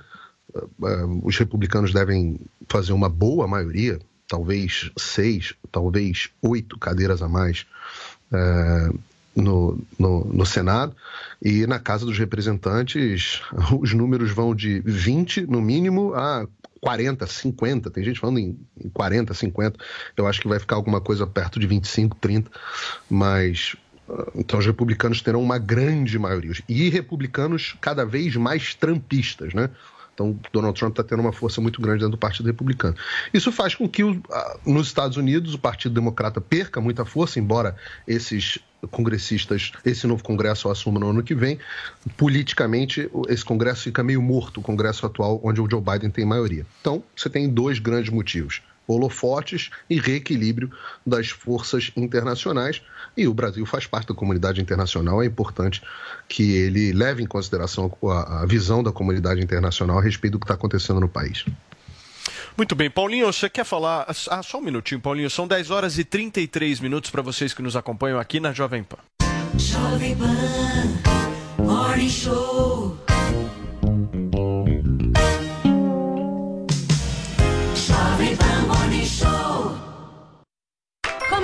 [0.56, 7.30] É, é, Os republicanos devem fazer uma boa maioria, talvez seis, talvez oito cadeiras a
[7.30, 7.66] mais
[8.32, 8.90] é,
[9.42, 10.96] no, no, no Senado.
[11.42, 13.42] E na Casa dos Representantes,
[13.80, 16.48] os números vão de 20, no mínimo, a
[16.82, 17.90] 40, 50.
[17.92, 19.80] Tem gente falando em, em 40, 50.
[20.16, 22.50] Eu acho que vai ficar alguma coisa perto de 25, 30.
[23.10, 23.76] Mas.
[24.10, 26.54] ah, Então, os republicanos terão uma grande maioria.
[26.68, 29.70] E republicanos cada vez mais trampistas, né?
[30.14, 32.94] Então, Donald Trump está tendo uma força muito grande dentro do Partido Republicano.
[33.34, 37.78] Isso faz com que, ah, nos Estados Unidos, o Partido Democrata perca muita força, embora
[38.06, 41.60] esses congressistas, esse novo Congresso assuma no ano que vem.
[42.18, 46.66] Politicamente, esse Congresso fica meio morto, o Congresso atual, onde o Joe Biden tem maioria.
[46.82, 48.62] Então, você tem dois grandes motivos.
[48.88, 50.72] Holofotes e reequilíbrio
[51.06, 52.82] das forças internacionais.
[53.16, 55.22] E o Brasil faz parte da comunidade internacional.
[55.22, 55.82] É importante
[56.28, 60.56] que ele leve em consideração a visão da comunidade internacional a respeito do que está
[60.56, 61.46] acontecendo no país.
[62.58, 64.06] Muito bem, Paulinho, você quer falar.
[64.30, 65.30] Ah, só um minutinho, Paulinho.
[65.30, 68.98] São 10 horas e 33 minutos para vocês que nos acompanham aqui na Jovem Pan.
[69.58, 73.09] Jovem Pan Morning Show.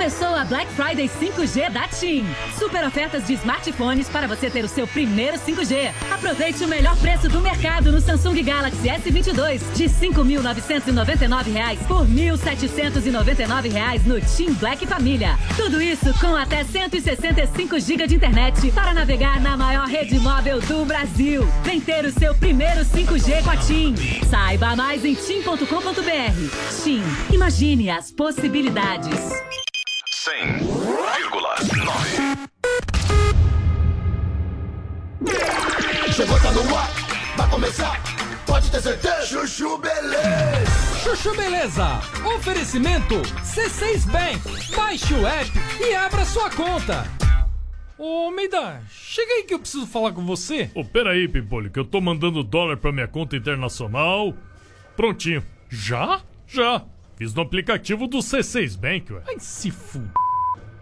[0.06, 2.24] Começou a Black Friday 5G da TIM.
[2.56, 5.90] Super ofertas de smartphones para você ter o seu primeiro 5G.
[6.12, 13.72] Aproveite o melhor preço do mercado no Samsung Galaxy S22 de 5.999 reais por 1.799
[13.72, 15.36] reais no TIM Black Família.
[15.56, 20.84] Tudo isso com até 165 GB de internet para navegar na maior rede móvel do
[20.84, 21.44] Brasil.
[21.64, 23.96] Vem ter o seu primeiro 5G com a TIM.
[24.30, 26.84] Saiba mais em tim.com.br.
[26.84, 27.02] TIM,
[27.34, 29.65] imagine as possibilidades.
[30.26, 30.58] 100,9.
[36.12, 36.90] Chegou, tá no ar,
[37.36, 38.02] vai começar,
[38.44, 39.24] pode ter certeza.
[39.24, 40.66] Chuchu Beleza.
[41.04, 42.00] Chuchu Beleza.
[42.36, 44.40] Oferecimento C6 Bank.
[44.74, 45.48] Baixe o app
[45.80, 47.06] e abra sua conta.
[47.96, 50.68] Ô, Meida, chega aí que eu preciso falar com você.
[50.74, 54.34] Ô, pera aí, Pimpolho, que eu tô mandando dólar pra minha conta internacional.
[54.96, 55.44] Prontinho.
[55.68, 56.20] Já?
[56.48, 56.82] Já.
[57.16, 59.22] Fiz no aplicativo do C6 Bank, ué.
[59.26, 60.02] Ai, se f...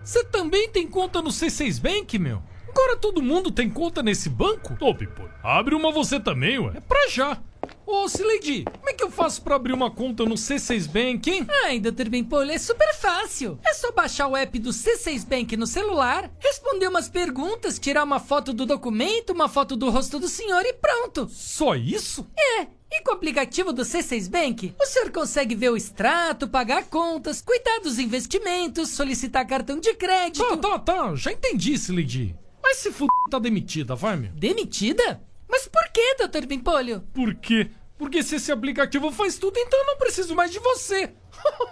[0.02, 2.42] Você também tem conta no C6 Bank, meu?
[2.68, 4.76] Agora todo mundo tem conta nesse banco?
[4.80, 6.72] Ô, Pimpolho, abre uma você também, ué.
[6.74, 7.40] É pra já.
[7.86, 11.46] Ô, Sileidi, como é que eu faço pra abrir uma conta no C6 Bank, hein?
[11.64, 12.08] Ai, Dr.
[12.08, 13.58] Bimpolho, é super fácil.
[13.64, 18.18] É só baixar o app do C6 Bank no celular, responder umas perguntas, tirar uma
[18.18, 21.28] foto do documento, uma foto do rosto do senhor e pronto.
[21.30, 22.26] Só isso?
[22.36, 22.66] É.
[22.96, 27.42] E com o aplicativo do C6 Bank, o senhor consegue ver o extrato, pagar contas,
[27.42, 30.56] cuidar dos investimentos, solicitar cartão de crédito.
[30.58, 31.14] Tá, tá, tá.
[31.16, 32.36] Já entendi, Sileidi.
[32.62, 33.04] Mas se f...
[33.28, 34.30] tá demitida, vai, meu.
[34.30, 35.20] Demitida?
[35.48, 36.46] Mas por que, Dr.
[36.46, 37.00] Bimpolho?
[37.12, 37.68] Por quê?
[37.98, 41.12] Porque se esse aplicativo faz tudo, então eu não preciso mais de você.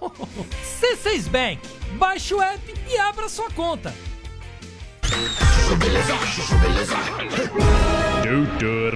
[0.81, 1.61] C6 Bank.
[1.99, 3.95] Baixe o app e abra sua conta.
[8.25, 8.95] Doutor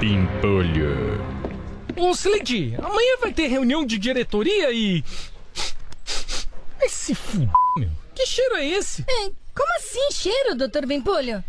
[0.00, 1.40] Pimpolho.
[1.96, 5.04] Ô, Slade, amanhã vai ter reunião de diretoria e.
[6.82, 7.38] Esse f...
[7.76, 7.90] meu.
[8.14, 9.02] Que cheiro é esse?
[9.08, 10.86] É, como assim cheiro, Dr.
[10.86, 11.44] Bimpolho?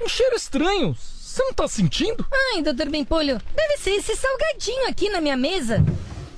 [0.00, 0.96] Um cheiro estranho.
[0.96, 2.26] Você não tá sentindo?
[2.54, 2.90] Ai, Dr.
[2.90, 5.82] Bimpolho, deve ser esse salgadinho aqui na minha mesa.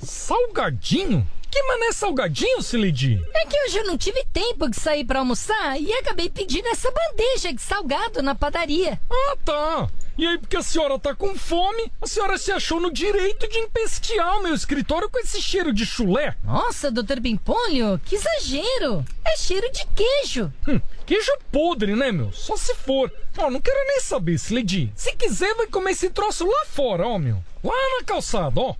[0.01, 1.27] Salgadinho?
[1.51, 3.21] Que mané salgadinho, Slade?
[3.33, 6.91] É que hoje eu não tive tempo de sair pra almoçar e acabei pedindo essa
[6.91, 8.99] bandeja de salgado na padaria.
[9.09, 9.89] Ah, tá.
[10.17, 13.57] E aí, porque a senhora tá com fome, a senhora se achou no direito de
[13.57, 16.35] empestear o meu escritório com esse cheiro de chulé?
[16.41, 19.03] Nossa, doutor Bimpolho, que exagero!
[19.25, 20.53] É cheiro de queijo.
[20.65, 22.31] Hum, queijo podre, né, meu?
[22.31, 23.11] Só se for.
[23.37, 24.93] Ó, não quero nem saber, Slade.
[24.95, 27.43] Se quiser, vai comer esse troço lá fora, ó, meu.
[27.61, 28.75] Lá na calçada, ó.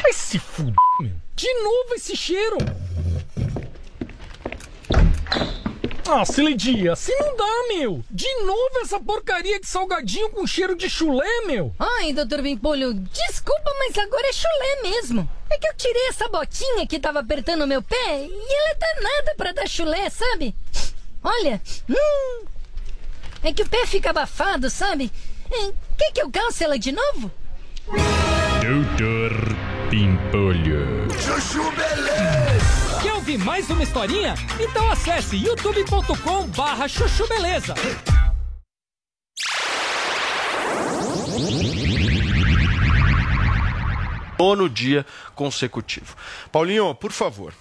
[0.00, 1.16] Vai se fuder, meu.
[1.34, 2.58] De novo esse cheiro.
[6.06, 8.04] Ah, Siledia, assim não dá, meu.
[8.10, 11.74] De novo essa porcaria de salgadinho com cheiro de chulé, meu.
[11.78, 15.28] Ai, doutor Bimpolho, desculpa, mas agora é chulé mesmo.
[15.50, 18.74] É que eu tirei essa botinha que tava apertando o meu pé e ela é
[18.74, 20.54] danada pra dar chulé, sabe?
[21.22, 22.44] Olha, hum,
[23.42, 25.10] é que o pé fica abafado, sabe?
[25.50, 27.30] É, Quer que eu calce ela de novo?
[27.86, 29.56] Doutor
[29.90, 31.08] Pimpolho.
[31.20, 32.43] Chuchu Beleza.
[33.24, 34.34] Ouvir mais uma historinha?
[34.60, 37.72] Então acesse youtube.com barra chuchu beleza.
[44.38, 46.14] Nono dia consecutivo.
[46.52, 47.52] Paulinho, por favor.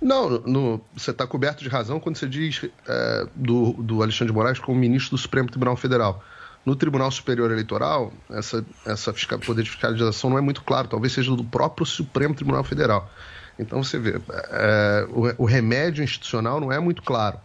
[0.00, 4.36] Não, no- você está coberto de razão quando você diz é, do, do Alexandre de
[4.36, 6.22] Moraes como ministro do Supremo Tribunal Federal.
[6.64, 11.12] No Tribunal Superior Eleitoral, essa, essa fiscal- poder de fiscalização não é muito claro, talvez
[11.12, 13.10] seja do próprio Supremo Tribunal Federal.
[13.58, 14.14] Então você vê,
[14.50, 17.40] é, o, o remédio institucional não é muito claro.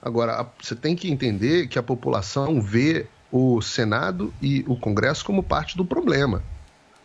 [0.00, 5.42] Agora, você tem que entender que a população vê o Senado e o Congresso como
[5.42, 6.44] parte do problema.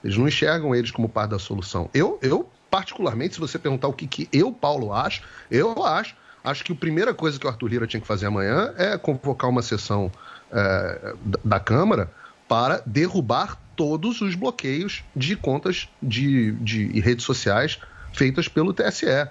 [0.03, 1.89] Eles não enxergam eles como parte da solução.
[1.93, 6.15] Eu, eu particularmente, se você perguntar o que, que eu, Paulo, acho, eu acho.
[6.43, 9.49] Acho que a primeira coisa que o Arthur Lira tinha que fazer amanhã é convocar
[9.49, 10.11] uma sessão
[10.51, 12.13] é, da- Câmara
[12.47, 17.79] para derrubar todos os bloqueios de contas de, de e redes sociais
[18.17, 19.29] feitas pelo TSE.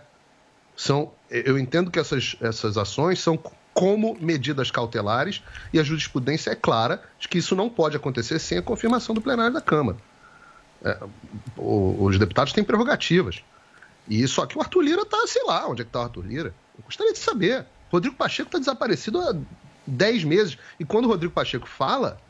[0.77, 3.39] São, eu entendo que essas, essas ações são
[3.75, 8.59] como medidas cautelares e a jurisprudência é clara de que isso não pode acontecer sem
[8.59, 9.99] a confirmação do plenário da Câmara.
[10.85, 10.99] É,
[11.57, 13.43] os deputados têm prerrogativas.
[14.09, 16.25] E só que o Arthur Lira tá, sei lá, onde é que tá o Arthur
[16.25, 16.55] Lira?
[16.79, 17.67] Eu gostaria de saber.
[17.91, 19.35] Rodrigo Pacheco está desaparecido há
[19.87, 20.59] 10 meses.
[20.79, 22.21] E quando o Rodrigo Pacheco fala,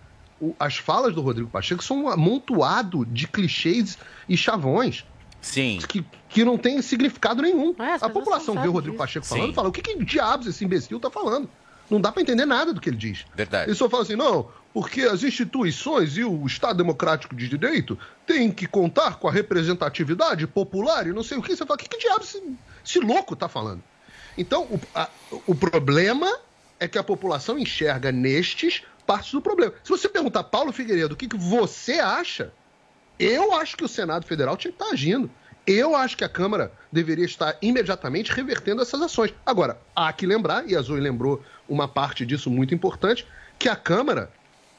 [0.58, 3.98] as falas do Rodrigo Pacheco são um amontoado de clichês
[4.28, 5.04] e chavões.
[5.40, 5.78] Sim.
[5.88, 7.74] Que, que não tem significado nenhum.
[7.78, 8.98] É, a população vê o Rodrigo disso.
[8.98, 11.48] Pacheco falando e fala: o que, que diabos esse imbecil tá falando?
[11.88, 13.24] Não dá para entender nada do que ele diz.
[13.34, 13.70] Verdade.
[13.70, 18.50] Ele só fala assim: não, porque as instituições e o Estado Democrático de Direito têm
[18.50, 21.54] que contar com a representatividade popular e não sei o que.
[21.54, 22.42] Você fala, que, que diabo esse,
[22.84, 23.82] esse louco está falando?
[24.36, 25.08] Então, o, a,
[25.46, 26.30] o problema
[26.78, 29.72] é que a população enxerga nestes partes do problema.
[29.82, 32.52] Se você perguntar, Paulo Figueiredo, o que, que você acha?
[33.18, 35.30] Eu acho que o Senado Federal tinha que estar agindo.
[35.66, 39.34] Eu acho que a Câmara deveria estar imediatamente revertendo essas ações.
[39.44, 43.26] Agora, há que lembrar, e a Zoe lembrou uma parte disso muito importante,
[43.58, 44.30] que a Câmara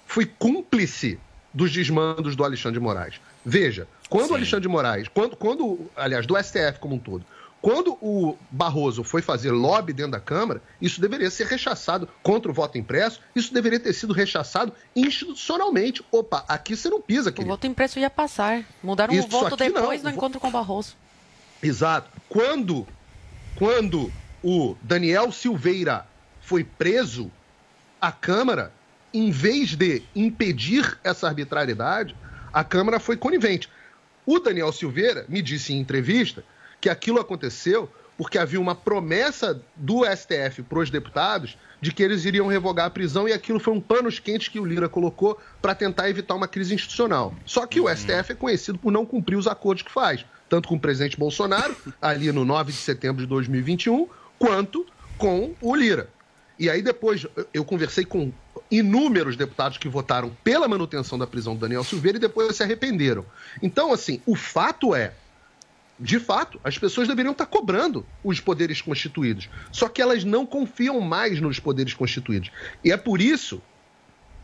[0.06, 1.20] foi cúmplice
[1.54, 3.16] dos desmandos do Alexandre de Moraes.
[3.44, 7.26] Veja, quando o Alexandre de Moraes, quando, quando, aliás, do STF como um todo,
[7.68, 12.54] quando o Barroso foi fazer lobby dentro da Câmara, isso deveria ser rechaçado contra o
[12.54, 16.02] voto impresso, isso deveria ter sido rechaçado institucionalmente.
[16.10, 17.52] Opa, aqui você não pisa, O querido.
[17.52, 18.64] voto impresso ia passar.
[18.82, 19.82] Mudaram Isso o voto aqui não.
[19.82, 20.96] depois no encontro com o Barroso.
[21.62, 22.10] Exato.
[22.30, 22.88] Quando,
[23.56, 26.08] quando o Daniel Silveira
[26.40, 27.30] foi preso,
[28.00, 28.72] a Câmara,
[29.14, 32.16] em vez de impedir essa arbitrariedade,
[32.54, 33.68] a Câmara foi conivente.
[34.26, 36.46] O Daniel Silveira me disse em entrevista
[36.82, 42.26] que aquilo aconteceu porque havia uma promessa do STF para os deputados de que eles
[42.26, 45.76] iriam revogar a prisão e aquilo foi um panos quentes que o Lira colocou para
[45.76, 47.32] tentar evitar uma crise institucional.
[47.46, 50.76] Só que o STF é conhecido por não cumprir os acordos que faz, tanto com
[50.76, 54.08] o presidente Bolsonaro, ali no 9 de setembro de 2021,
[54.40, 54.84] quanto
[55.16, 56.10] com o Lira.
[56.58, 58.32] E aí depois eu- eu conversei com
[58.72, 63.24] inúmeros deputados que votaram pela manutenção da prisão do Daniel Silveira e depois se arrependeram.
[63.62, 65.14] Então, assim, o fato é,
[66.00, 69.50] de fato, as pessoas deveriam estar cobrando os poderes constituídos.
[69.72, 72.52] Só que elas não confiam mais nos poderes constituídos.
[72.84, 73.62] E é por isso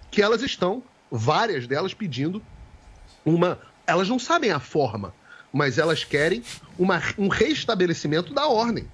[0.09, 2.41] que elas estão, várias delas, pedindo
[3.23, 3.59] uma.
[3.85, 5.13] Elas não sabem a forma,
[5.51, 6.43] mas elas querem
[6.77, 8.87] uma- um reestabelecimento da ordem.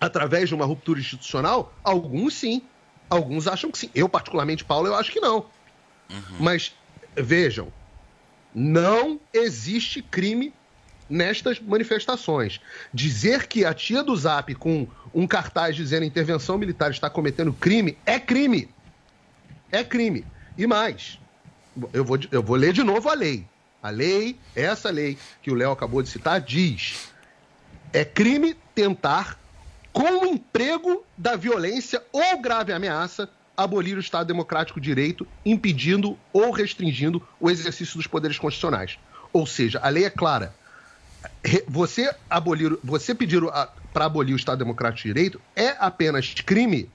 [0.00, 2.62] Através de uma ruptura institucional, alguns sim.
[3.08, 3.90] Alguns acham que sim.
[3.92, 5.46] Eu, particularmente, Paulo, eu acho que não.
[6.38, 6.72] Mas
[7.16, 7.72] vejam,
[8.54, 10.54] não existe crime
[11.10, 12.60] nestas manifestações.
[12.94, 17.98] Dizer que a tia do Zap com um cartaz dizendo intervenção militar está cometendo crime
[18.06, 18.70] é crime.
[19.72, 20.24] É crime.
[20.56, 21.18] E mais,
[21.92, 23.44] eu vou, eu vou ler de novo a lei.
[23.82, 27.08] A lei, essa lei que o Léo acabou de citar, diz:
[27.92, 29.38] é crime tentar,
[29.92, 36.18] com o emprego da violência ou grave ameaça, abolir o Estado Democrático de Direito, impedindo
[36.32, 38.98] ou restringindo o exercício dos poderes constitucionais.
[39.32, 40.54] Ou seja, a lei é clara.
[41.68, 43.42] Você abolir, você pedir
[43.92, 46.88] para abolir o Estado Democrático de Direito é apenas crime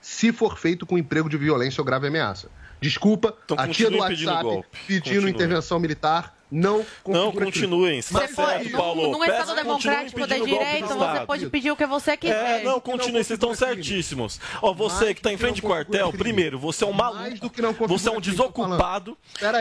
[0.00, 2.48] se for feito com emprego de violência ou grave ameaça.
[2.80, 4.68] Desculpa, Então é a tia do continue pedindo WhatsApp golpe.
[4.86, 5.30] pedindo Continue.
[5.30, 7.22] intervenção militar não continuem.
[7.22, 7.98] Não é continuem.
[7.98, 9.12] Está certo, Paulo.
[9.12, 12.60] Num Peça, estado democrático da direita, você pode pedir o que você é, quiser.
[12.60, 14.40] É, não, continuem, vocês estão certíssimos.
[14.60, 17.50] Ó, você que está em frente ao quartel, primeiro, você é um maluco,
[17.86, 19.16] você é um desocupado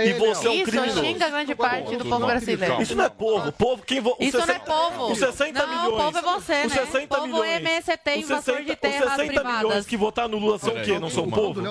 [0.05, 0.99] e você é um criminoso.
[0.99, 2.81] Isso xinga grande parte do povo brasileiro.
[2.81, 3.51] Isso não é povo.
[3.51, 4.15] povo quem vo...
[4.19, 5.11] Isso não é povo.
[5.11, 5.83] Os 60 milhões.
[5.83, 6.65] Não, o povo é você, né?
[6.65, 7.39] Os 60 milhões.
[7.39, 9.19] O MST invasor de terras privadas.
[9.19, 10.99] Os 60 milhões que votaram no Lula são o quê?
[10.99, 11.61] Não são povo?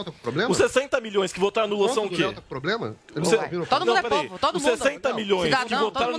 [0.48, 2.34] Os 60 milhões que votaram no Lula são o quê?
[3.68, 4.68] Todo mundo é povo, todo mundo.
[4.68, 6.12] é povo milhões cidadão, que votaram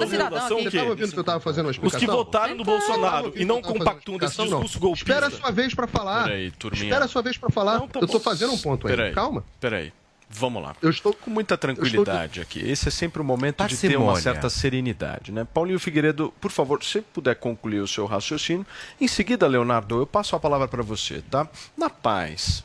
[0.95, 1.99] que eu fazendo uma explicação?
[1.99, 5.11] Os que votaram no Bolsonaro e não compactuam desse discurso golpista.
[5.11, 6.23] Espera a sua vez para falar.
[6.23, 6.83] Peraí, turminha.
[6.83, 7.79] Espera a sua vez para falar.
[7.87, 9.11] Tá eu estou fazendo um ponto aí.
[9.13, 9.43] Calma.
[9.59, 9.91] Peraí.
[10.29, 10.75] Vamos lá.
[10.79, 12.43] Eu estou com muita tranquilidade estou...
[12.43, 12.69] aqui.
[12.69, 13.89] Esse é sempre o momento Parcimônia.
[13.89, 15.45] de ter uma certa serenidade, né?
[15.51, 18.65] Paulinho Figueiredo, por favor, se puder concluir o seu raciocínio.
[19.01, 21.49] Em seguida, Leonardo, eu passo a palavra para você, tá?
[21.75, 22.63] Na paz.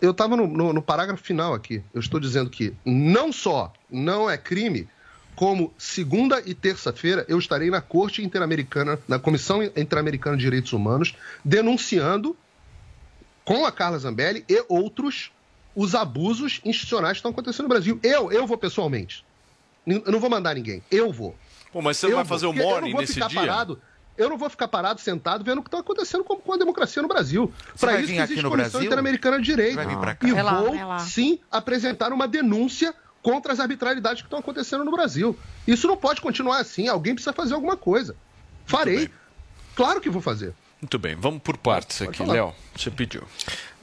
[0.00, 1.82] Eu estava no, no, no parágrafo final aqui.
[1.92, 4.88] Eu estou dizendo que não só não é crime,
[5.34, 11.14] como segunda e terça-feira eu estarei na Corte Interamericana, na Comissão Interamericana de Direitos Humanos,
[11.44, 12.36] denunciando
[13.44, 15.30] com a Carla Zambelli e outros
[15.74, 17.98] os abusos institucionais que estão acontecendo no Brasil.
[18.02, 19.24] Eu, eu vou pessoalmente.
[19.86, 20.82] Eu não vou mandar ninguém.
[20.90, 21.34] Eu vou.
[21.72, 23.14] Pô, mas você Eu não vai vou, fazer o porque eu não morning vou nesse
[23.14, 23.40] ficar dia?
[23.40, 23.80] Parado,
[24.16, 27.00] eu não vou ficar parado, sentado, vendo o que está acontecendo com, com a democracia
[27.00, 27.50] no Brasil.
[27.80, 28.86] Para isso vir que aqui existe no a Comissão Brasil?
[28.86, 29.76] Interamericana de Direito.
[29.76, 30.28] Vai vir pra cá?
[30.28, 30.98] E Vai lá, vou, lá.
[30.98, 35.38] sim, apresentar uma denúncia contra as arbitrariedades que estão acontecendo no Brasil.
[35.66, 36.88] Isso não pode continuar assim.
[36.88, 38.16] Alguém precisa fazer alguma coisa.
[38.66, 39.10] Farei.
[39.74, 40.52] Claro que vou fazer.
[40.80, 42.22] Muito bem, vamos por partes aqui.
[42.24, 43.22] Léo, você pediu.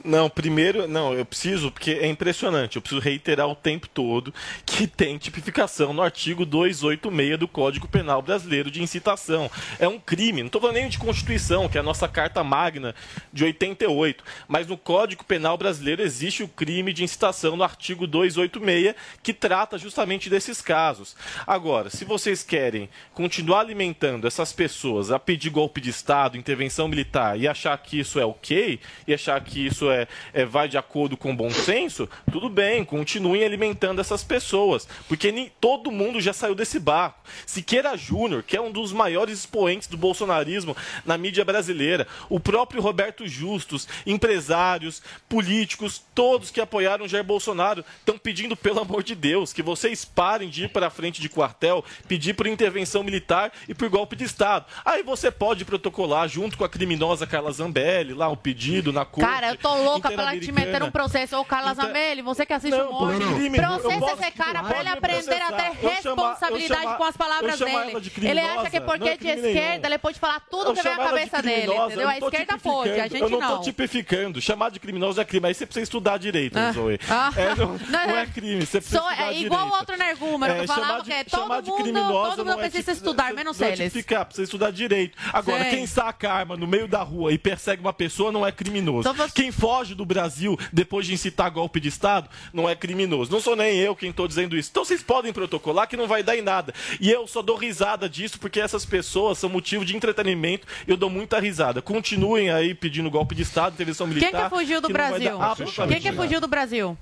[0.02, 4.32] Não, primeiro, não, eu preciso, porque é impressionante, eu preciso reiterar o tempo todo
[4.64, 9.50] que tem tipificação no artigo 286 do Código Penal Brasileiro de incitação.
[9.78, 12.94] É um crime, não estou falando nem de Constituição, que é a nossa Carta Magna
[13.30, 18.94] de 88, mas no Código Penal Brasileiro existe o crime de incitação no artigo 286,
[19.22, 21.14] que trata justamente desses casos.
[21.46, 27.38] Agora, se vocês querem continuar alimentando essas pessoas a pedir golpe de Estado, intervenção militar
[27.38, 31.16] e achar que isso é ok, e achar que isso é, é vai de acordo
[31.16, 36.32] com o bom senso, tudo bem, continuem alimentando essas pessoas, porque nem, todo mundo já
[36.32, 37.20] saiu desse barco.
[37.46, 42.82] Siqueira Júnior, que é um dos maiores expoentes do bolsonarismo na mídia brasileira, o próprio
[42.82, 49.52] Roberto Justus, empresários, políticos, todos que apoiaram Jair Bolsonaro, estão pedindo, pelo amor de Deus,
[49.52, 53.74] que vocês parem de ir para a frente de quartel, pedir por intervenção militar e
[53.74, 54.66] por golpe de Estado.
[54.84, 59.28] Aí você pode protocolar junto com a criminosa Carla Zambelli, lá o pedido na corte.
[59.28, 61.36] Cara, eu tô louca pra ela te meter um processo.
[61.38, 63.34] Ô, Carla Então- Zambelli, você que assiste Não, não, não.
[63.34, 65.72] Crime, eu Processa esse cara pra ele aprender a ter.
[65.82, 68.00] Eu responsabilidade eu chamar- com as palavras eu dele.
[68.00, 70.74] de Ele acha que porque não é é de esquerda, ele pode falar tudo Eu
[70.74, 71.74] que vem na de cabeça dele, entendeu?
[71.74, 73.56] eu A não esquerda pode, a gente Eu não não.
[73.58, 74.40] tô tipificando.
[74.40, 75.46] Chamar de criminoso é crime.
[75.48, 76.72] Aí você precisa estudar direito, Ah.
[76.72, 76.98] Zoe.
[77.08, 77.30] Ah.
[77.36, 78.66] É, não, Não, não é crime.
[78.66, 81.64] Você precisa Sou- é igual o outro energúmeno que É, falava que é todo mundo,
[81.64, 83.92] todo mundo não é precisa estudar, menos não é eles.
[83.92, 85.16] tipificar, precisa estudar direito.
[85.32, 89.08] Agora, quem saca arma no meio da rua e persegue uma pessoa não é criminoso.
[89.34, 93.30] Quem foge do Brasil depois de incitar golpe de Estado não é criminoso.
[93.30, 94.68] Não sou nem eu quem estou dizendo isso.
[94.68, 96.74] Então vocês podem protocolar que não vai dar em nada.
[97.00, 101.08] E eu só dou risada disso porque essas pessoas são motivo de entretenimento eu dou
[101.08, 101.80] muita risada.
[101.80, 104.30] Continuem aí pedindo golpe de Estado, intervenção militar.
[104.30, 105.38] Quem que fugiu do que Brasil?
[105.38, 105.56] dar
[105.88, 106.98] Quem que fugiu do Brasil?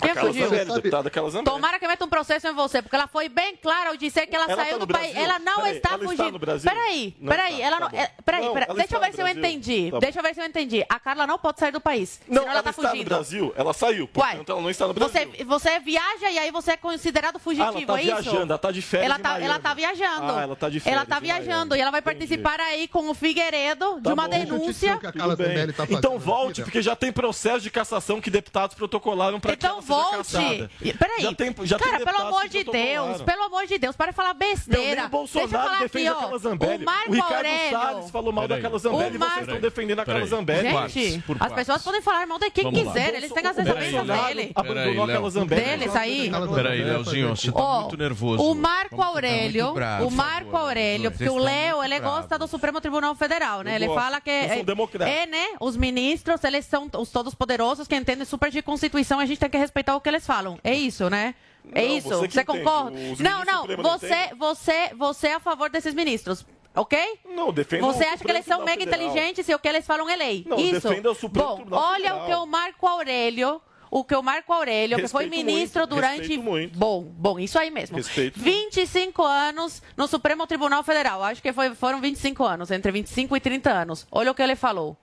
[0.00, 0.44] Quem fugiu?
[0.48, 1.44] Zambelli, deputada Zambelli.
[1.44, 4.36] Tomara que meta um processo em você, porque ela foi bem clara ao dizer que
[4.36, 5.12] ela, Ela saiu tá no do país.
[5.12, 5.22] Brasil?
[5.30, 6.32] Ela não Peraí, está ela está fugindo.
[6.32, 6.70] no Brasil?
[6.70, 7.90] Peraí, Não peraí, está, ela tá não.
[7.90, 7.96] bom.
[7.96, 9.90] é, peraí, Não, peraí, ela deixa eu está ver no se eu entendi.
[9.90, 10.84] Tá deixa eu ver se eu entendi.
[10.88, 12.20] A Carla não pode sair do país.
[12.28, 13.04] Não, senão ela, ela, tá está no fugindo.
[13.08, 13.54] Brasil.
[13.56, 14.08] Ela saiu.
[14.08, 15.30] Portanto, ela não está no Brasil.
[15.32, 18.22] Você, você viaja e aí você é considerado fugitivo, Ah, ela tá é isso?
[18.22, 19.44] viajando, ela tá de férias Ela tá, Miami.
[19.46, 20.32] ela tá viajando.
[20.32, 23.14] Ah, ela tá de férias Ela tá viajando e ela vai participar aí com o
[23.14, 24.98] Figueiredo de Tá uma denúncia.
[24.98, 29.70] Tá então volte, porque já tem processo de cassação que deputados protocolaram para que Então
[29.76, 30.68] ela seja volte.
[30.98, 31.20] Peraí.
[31.22, 32.64] Já tem, já tem Cara, pelo deputados amor de.
[32.64, 34.96] Deus, pelo amor de Deus, para de falar Meu, besteira.
[34.96, 36.20] nem o Bolsonaro Deixa eu falar defende aqui, ó.
[36.24, 36.82] aquela Zambelli.
[36.82, 37.70] O Marco Ricardo Aurélio.
[37.78, 38.62] Salles falou mal Peraí.
[38.62, 40.30] daquela Zambelli O e vocês estão defendendo aquela Peraí.
[40.30, 40.88] Zambelli.
[40.88, 41.54] Gente, as partes.
[41.56, 42.92] pessoas podem falar mal de quem Vamos lá.
[42.92, 44.52] quiser, eles têm à Bolsonaro dele.
[44.54, 45.30] abandonou Peraí, aquela.
[45.30, 45.64] Zambelli.
[45.64, 46.30] Deles aí.
[46.54, 48.42] Peraí, Leozinho, você tá muito nervoso.
[48.42, 49.74] O Marco Aurélio,
[50.06, 53.76] o Marco favor, Aurélio, porque o Léo, ele gosta do Supremo Tribunal Federal, né?
[53.76, 55.10] Ele fala que um democrata.
[55.10, 55.46] é, né?
[55.60, 59.48] Os ministros, eles são os todos poderosos que entendem super de Constituição, a gente tem
[59.50, 60.58] que respeitar o que eles falam.
[60.62, 61.34] É isso, né?
[61.72, 62.08] É Não, isso.
[62.08, 62.96] você Você concorda?
[63.18, 63.66] Não, não.
[63.82, 66.46] Você, você, você é a favor desses ministros.
[66.74, 66.98] Ok?
[67.24, 69.00] Não, defenda Você acha que eles são mega Federal.
[69.06, 70.44] inteligentes e o que eles falam é lei?
[70.46, 70.86] Não, Isso.
[70.88, 72.22] defenda o Supremo Bom, Tribunal olha Federal.
[72.22, 75.94] o que o Marco Aurélio, o que o Marco Aurélio, que foi Respeito ministro muito,
[75.94, 76.78] durante respeito muito.
[76.78, 77.96] Bom, bom, isso aí mesmo.
[77.96, 78.38] Respeito.
[78.38, 81.24] 25 anos no Supremo Tribunal Federal.
[81.24, 84.06] Acho que foi- foram 25 anos, entre 25 e 30 anos.
[84.12, 84.98] Olha o que ele falou.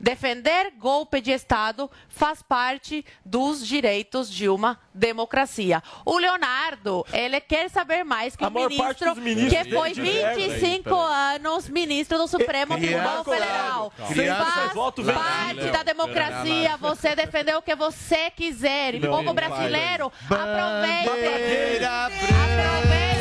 [0.00, 5.82] Defender golpe de Estado faz parte dos direitos de uma democracia.
[6.04, 10.48] O Leonardo, ele quer saber mais que A o ministro que foi dele divergem.
[10.48, 13.92] 25 Peraí, anos ministro do Supremo Tribunal Federal.
[13.96, 14.72] Faz
[15.14, 18.94] parte da democracia você defender o que você quiser.
[18.94, 21.08] E povo brasileiro, aproveite.
[21.08, 23.14] Bandeira Aproveitem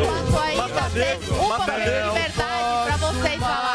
[0.00, 2.14] enquanto ainda tem um de Matadeus.
[2.14, 3.73] liberdade pra vocês falarem.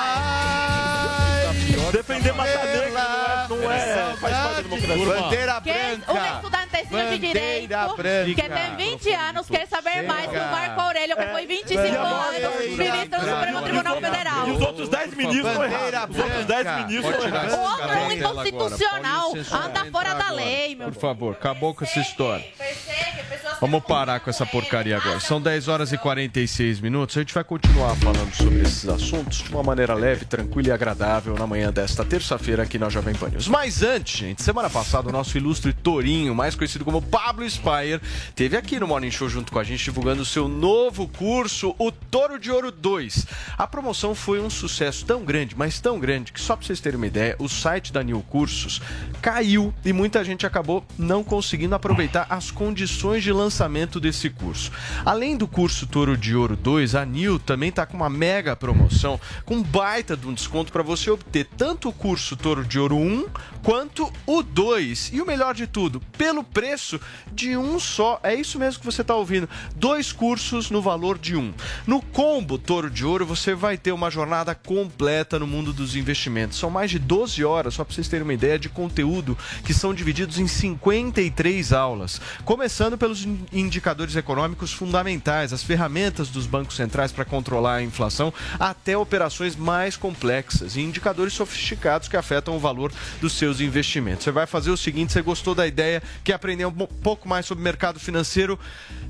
[1.91, 5.21] Defender Mata Negra não é, não é faz parte da democracia.
[5.21, 5.71] Bandeira Que
[6.11, 6.49] um
[6.89, 7.11] branca.
[7.11, 8.75] de direito Bandeira que branca.
[8.77, 12.77] tem 20 anos quer saber mais que o Marco Aurélio, que foi 25 Bandeira anos
[12.77, 14.47] ministro do Supremo Tribunal Federal.
[14.47, 16.17] E os outros 10 ministros Bandeira errados.
[16.17, 16.87] Os outros 10 branca.
[16.87, 17.53] ministros errados.
[17.53, 19.33] O outro é um inconstitucional,
[19.65, 22.45] anda fora da lei, meu Por favor, acabou com essa história.
[23.61, 25.19] Vamos parar com essa porcaria agora.
[25.19, 27.17] São 10 horas e 46 minutos.
[27.17, 31.35] A gente vai continuar falando sobre esses assuntos de uma maneira leve, tranquila e agradável
[31.35, 33.47] na manhã desta terça-feira aqui na Jovem Pan News.
[33.47, 38.01] Mas antes, gente, semana passada o nosso ilustre Torinho, mais conhecido como Pablo Spire,
[38.35, 41.91] teve aqui no Morning Show junto com a gente divulgando o seu novo curso, o
[41.91, 43.27] Toro de Ouro 2.
[43.57, 46.97] A promoção foi um sucesso tão grande, mas tão grande, que só pra vocês terem
[46.97, 48.81] uma ideia, o site da New Cursos
[49.21, 54.71] caiu e muita gente acabou não conseguindo aproveitar as condições de lançamento desse curso.
[55.05, 59.19] Além do curso Toro de Ouro 2, a New também está com uma mega promoção,
[59.45, 63.25] com baita de um desconto para você obter tanto o curso Toro de Ouro 1
[63.63, 65.11] quanto o 2.
[65.13, 66.68] E o melhor de tudo, pelo preço
[67.31, 68.19] de um só.
[68.23, 69.49] É isso mesmo que você está ouvindo.
[69.75, 71.53] Dois cursos no valor de um.
[71.87, 76.57] No combo Toro de Ouro, você vai ter uma jornada completa no mundo dos investimentos.
[76.57, 79.93] São mais de 12 horas, só para vocês terem uma ideia, de conteúdo que são
[79.93, 82.19] divididos em 53 aulas.
[82.45, 88.33] Começando pelos in- indicadores econômicos fundamentais, as ferramentas dos bancos centrais para controlar a inflação,
[88.59, 92.91] até operações mais complexas e indicadores sofisticados que afetam o valor
[93.21, 94.23] dos seus investimentos.
[94.23, 96.33] Você vai fazer o seguinte: você gostou da ideia, quer
[96.67, 98.57] um pouco mais sobre o mercado financeiro?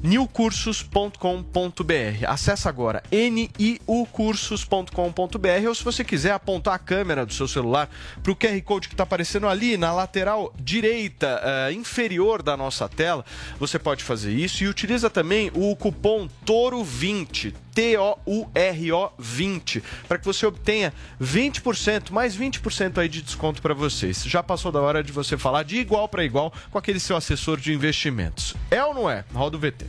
[0.02, 2.26] newcursos.com.br.
[2.28, 7.90] Acesse agora niucursos.com.br ou se você quiser apontar a câmera do seu celular
[8.24, 12.88] para o QR Code que está aparecendo ali na lateral direita eh, inferior da nossa
[12.88, 13.26] tela,
[13.60, 20.46] você pode fazer isso e utiliza também o cupom TORO20, T-O-U-R-O 20, para que você
[20.46, 24.24] obtenha 20%, mais 20% aí de desconto para vocês.
[24.26, 27.58] Já passou da hora de você falar de igual para igual com aquele seu assessor
[27.58, 28.56] de investimentos.
[28.70, 29.24] É ou não é?
[29.34, 29.86] Roda o VT.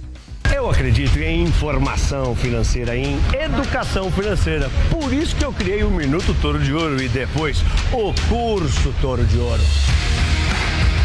[0.54, 4.68] Eu acredito em informação financeira, em educação financeira.
[4.90, 7.58] Por isso que eu criei o Minuto Toro de Ouro e depois
[7.92, 9.62] o curso Toro de Ouro.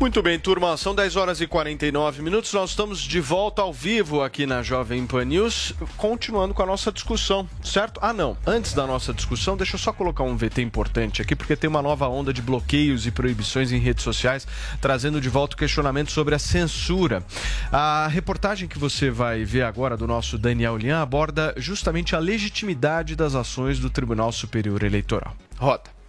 [0.00, 2.54] Muito bem, turma, são 10 horas e 49 minutos.
[2.54, 6.90] Nós estamos de volta ao vivo aqui na Jovem Pan News, continuando com a nossa
[6.90, 8.00] discussão, certo?
[8.02, 8.34] Ah, não.
[8.46, 11.82] Antes da nossa discussão, deixa eu só colocar um VT importante aqui, porque tem uma
[11.82, 14.48] nova onda de bloqueios e proibições em redes sociais,
[14.80, 17.22] trazendo de volta o questionamento sobre a censura.
[17.70, 23.14] A reportagem que você vai ver agora do nosso Daniel Lian aborda justamente a legitimidade
[23.14, 25.36] das ações do Tribunal Superior Eleitoral.
[25.58, 25.99] Roda.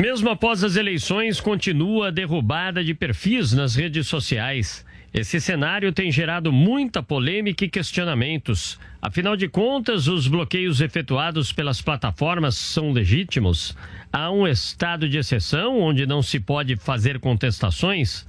[0.00, 4.82] Mesmo após as eleições, continua a derrubada de perfis nas redes sociais.
[5.12, 8.80] Esse cenário tem gerado muita polêmica e questionamentos.
[9.02, 13.76] Afinal de contas, os bloqueios efetuados pelas plataformas são legítimos?
[14.10, 18.26] Há um estado de exceção onde não se pode fazer contestações?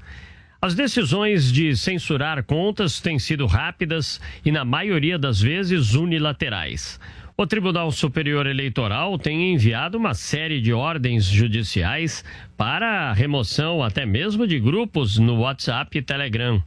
[0.62, 7.00] As decisões de censurar contas têm sido rápidas e, na maioria das vezes, unilaterais.
[7.42, 12.24] O Tribunal Superior Eleitoral tem enviado uma série de ordens judiciais
[12.56, 16.62] para remoção até mesmo de grupos no WhatsApp e Telegram.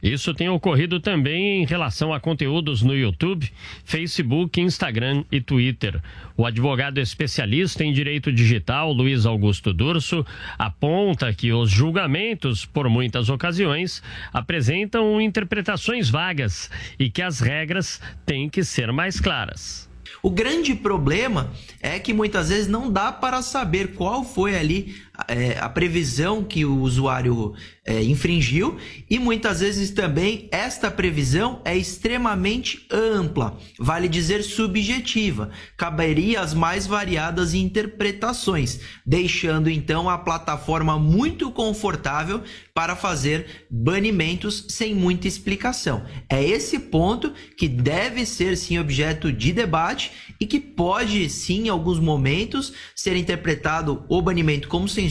[0.00, 3.50] Isso tem ocorrido também em relação a conteúdos no YouTube,
[3.84, 6.00] Facebook, Instagram e Twitter.
[6.36, 10.24] O advogado especialista em direito digital, Luiz Augusto Durso,
[10.56, 14.00] aponta que os julgamentos, por muitas ocasiões,
[14.32, 16.70] apresentam interpretações vagas
[17.00, 19.89] e que as regras têm que ser mais claras.
[20.22, 21.50] O grande problema
[21.80, 24.94] é que muitas vezes não dá para saber qual foi ali
[25.28, 27.54] é, a previsão que o usuário
[27.84, 28.76] é, infringiu
[29.08, 36.86] e muitas vezes também esta previsão é extremamente ampla, vale dizer subjetiva, caberia as mais
[36.86, 42.42] variadas interpretações, deixando então a plataforma muito confortável
[42.74, 46.04] para fazer banimentos sem muita explicação.
[46.28, 51.68] É esse ponto que deve ser sim objeto de debate e que pode sim em
[51.68, 55.09] alguns momentos ser interpretado o banimento como censura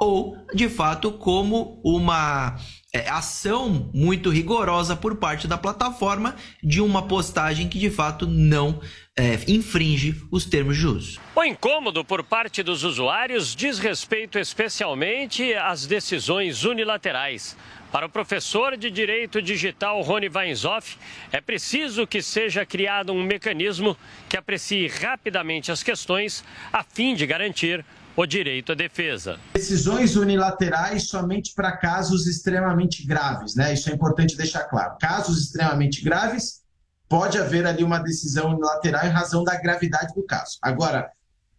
[0.00, 2.56] ou de fato como uma
[2.92, 8.80] é, ação muito rigorosa por parte da plataforma de uma postagem que de fato não
[9.14, 11.20] é, infringe os termos de uso.
[11.36, 17.54] O incômodo por parte dos usuários diz respeito especialmente às decisões unilaterais.
[17.92, 20.96] Para o professor de Direito Digital Rony Weinzoff,
[21.32, 23.96] é preciso que seja criado um mecanismo
[24.28, 27.84] que aprecie rapidamente as questões a fim de garantir
[28.22, 29.38] o direito à defesa.
[29.54, 33.72] Decisões unilaterais somente para casos extremamente graves, né?
[33.72, 34.96] Isso é importante deixar claro.
[35.00, 36.60] Casos extremamente graves,
[37.08, 40.58] pode haver ali uma decisão unilateral em razão da gravidade do caso.
[40.60, 41.10] Agora,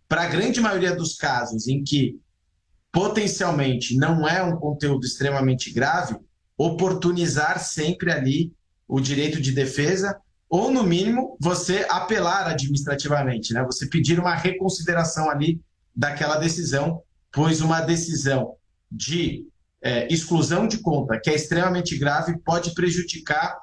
[0.08, 2.20] para a grande maioria dos casos em que
[2.92, 6.16] potencialmente não é um conteúdo extremamente grave,
[6.56, 8.54] oportunizar sempre ali
[8.88, 10.16] o direito de defesa
[10.48, 13.64] ou no mínimo você apelar administrativamente, né?
[13.64, 15.60] Você pedir uma reconsideração ali
[15.96, 18.56] daquela decisão, pois uma decisão
[18.92, 19.46] de
[19.82, 23.58] é, exclusão de conta que é extremamente grave pode prejudicar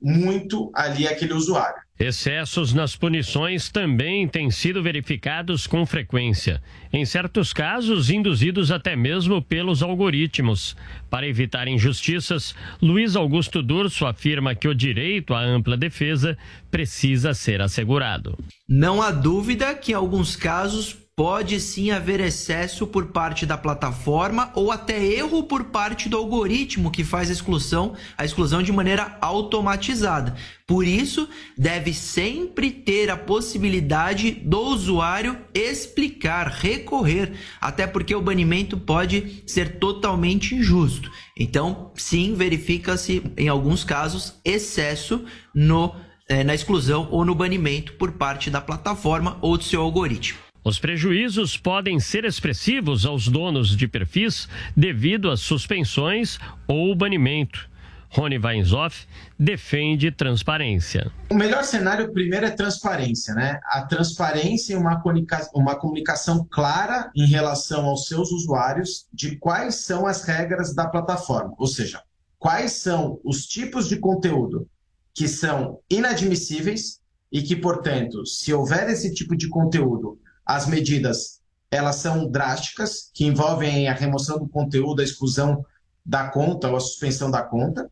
[0.00, 1.86] muito ali aquele usuário.
[1.98, 9.40] Excessos nas punições também têm sido verificados com frequência, em certos casos induzidos até mesmo
[9.40, 10.76] pelos algoritmos.
[11.08, 16.36] Para evitar injustiças, Luiz Augusto Durso afirma que o direito à ampla defesa
[16.70, 18.38] precisa ser assegurado.
[18.68, 24.52] Não há dúvida que em alguns casos pode sim haver excesso por parte da plataforma
[24.54, 29.16] ou até erro por parte do algoritmo que faz a exclusão, a exclusão de maneira
[29.22, 30.36] automatizada.
[30.66, 38.76] Por isso, deve sempre ter a possibilidade do usuário explicar, recorrer, até porque o banimento
[38.76, 41.10] pode ser totalmente injusto.
[41.34, 45.94] Então, sim, verifica-se em alguns casos excesso no
[46.28, 50.45] eh, na exclusão ou no banimento por parte da plataforma ou do seu algoritmo.
[50.66, 57.70] Os prejuízos podem ser expressivos aos donos de perfis devido às suspensões ou banimento.
[58.10, 59.06] Rony Weinzoff
[59.38, 61.12] defende transparência.
[61.30, 63.60] O melhor cenário, primeiro, é transparência, né?
[63.66, 69.84] A transparência e uma, comunica uma comunicação clara em relação aos seus usuários de quais
[69.84, 72.02] são as regras da plataforma, ou seja,
[72.40, 74.68] quais são os tipos de conteúdo
[75.14, 76.98] que são inadmissíveis
[77.30, 81.40] e que, portanto, se houver esse tipo de conteúdo, as medidas
[81.70, 85.66] elas são drásticas, que envolvem a remoção do conteúdo, a exclusão
[86.04, 87.90] da conta ou a suspensão da conta.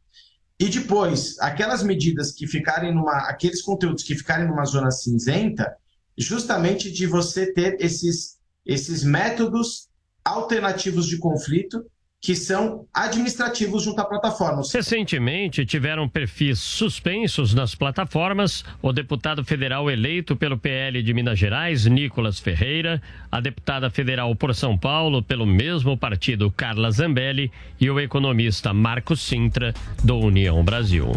[0.59, 5.77] E depois, aquelas medidas que ficarem numa, aqueles conteúdos que ficarem numa zona cinzenta,
[6.17, 9.89] justamente de você ter esses, esses métodos
[10.25, 11.85] alternativos de conflito
[12.25, 14.63] que são administrativos junto à plataforma.
[14.73, 21.85] Recentemente tiveram perfis suspensos nas plataformas o deputado federal eleito pelo PL de Minas Gerais,
[21.85, 28.01] Nicolas Ferreira, a deputada federal por São Paulo pelo mesmo partido, Carla Zambelli, e o
[28.01, 31.13] economista Marcos Sintra, do União Brasil.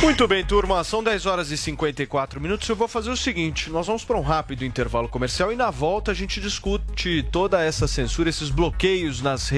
[0.00, 2.68] Muito bem, turma, são 10 horas e 54 minutos.
[2.68, 6.12] Eu vou fazer o seguinte: nós vamos para um rápido intervalo comercial e na volta
[6.12, 9.57] a gente discute toda essa censura, esses bloqueios nas redes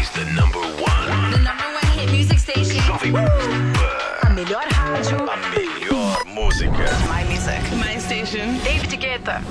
[0.01, 1.31] is the number one.
[1.31, 2.81] The number one hit music station.
[2.81, 3.29] Jovem Pan.
[4.23, 5.29] A melhor rádio.
[5.29, 6.89] A melhor música.
[7.07, 7.61] My music.
[7.75, 8.57] My station.
[8.63, 9.43] David Guetta.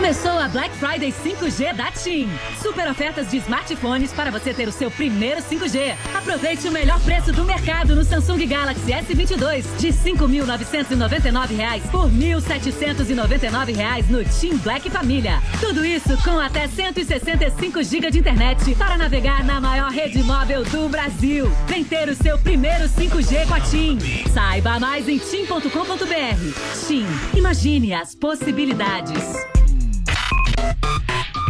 [0.00, 2.26] Começou a Black Friday 5G da TIM.
[2.62, 5.94] Super ofertas de smartphones para você ter o seu primeiro 5G.
[6.14, 13.76] Aproveite o melhor preço do mercado no Samsung Galaxy S22 de 5.999 reais por 1.799
[13.76, 15.38] reais no TIM Black Família.
[15.60, 20.88] Tudo isso com até 165 GB de internet para navegar na maior rede móvel do
[20.88, 21.52] Brasil.
[21.66, 23.98] Vem ter o seu primeiro 5G com a TIM.
[24.32, 26.86] Saiba mais em tim.com.br.
[26.86, 27.06] TIM.
[27.36, 29.59] Imagine as possibilidades.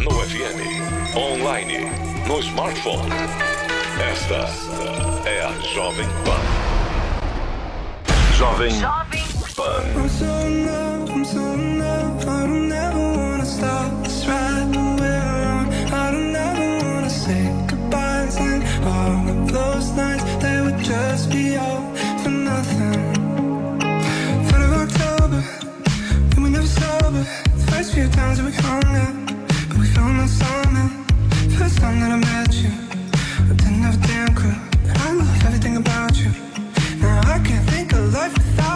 [0.01, 1.91] No FM, online,
[2.27, 3.11] no smartphone.
[4.01, 4.49] Esta
[5.29, 6.41] é a Jovem Pan.
[8.39, 8.73] Jovem
[9.55, 9.85] Pan.
[9.97, 12.27] I'm so in love, I'm so in love.
[12.27, 14.75] I don't ever wanna stop this ride.
[15.93, 17.53] I don't ever wanna say
[18.85, 21.83] all of those they would just be all
[22.23, 23.17] for nothing.
[24.55, 25.45] Of October,
[26.39, 26.67] we never
[27.93, 29.10] few times we hung out,
[31.61, 34.57] First time that I met you, I didn't have a damn clue.
[35.05, 36.31] I love everything about you.
[37.03, 38.70] Now I can't think of life without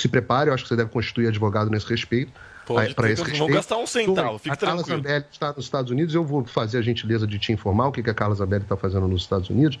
[0.00, 2.32] se prepare, eu acho que você deve constituir advogado nesse respeito.
[2.66, 3.46] Pode, para esse não respeito.
[3.46, 5.02] vou gastar um centavo, fique a Carla tranquilo.
[5.02, 8.02] Zambelli está nos Estados Unidos, eu vou fazer a gentileza de te informar o que,
[8.02, 9.78] que a Carla Zambelli está fazendo nos Estados Unidos,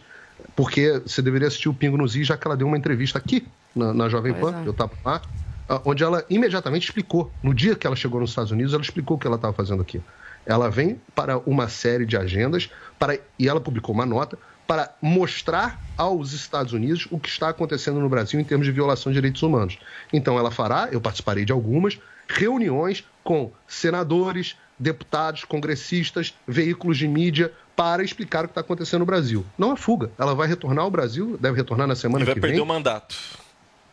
[0.56, 3.46] porque você deveria assistir o Pingo nos Is, já que ela deu uma entrevista aqui
[3.74, 4.66] na, na Jovem Pois Pan, é.
[4.66, 5.22] eu estava lá,
[5.68, 9.16] ah, onde ela imediatamente explicou, no dia que ela chegou nos Estados Unidos, ela explicou
[9.16, 10.00] o que ela estava fazendo aqui.
[10.44, 14.36] Ela vem para uma série de agendas para, e ela publicou uma nota
[14.70, 19.10] para mostrar aos Estados Unidos o que está acontecendo no Brasil em termos de violação
[19.10, 19.76] de direitos humanos.
[20.12, 21.98] Então ela fará, eu participarei de algumas,
[22.28, 29.06] reuniões com senadores, deputados, congressistas, veículos de mídia para explicar o que está acontecendo no
[29.06, 29.44] Brasil.
[29.58, 30.12] Não é fuga.
[30.16, 32.62] Ela vai retornar ao Brasil, deve retornar na semana E vai que perder vem.
[32.62, 33.16] o mandato.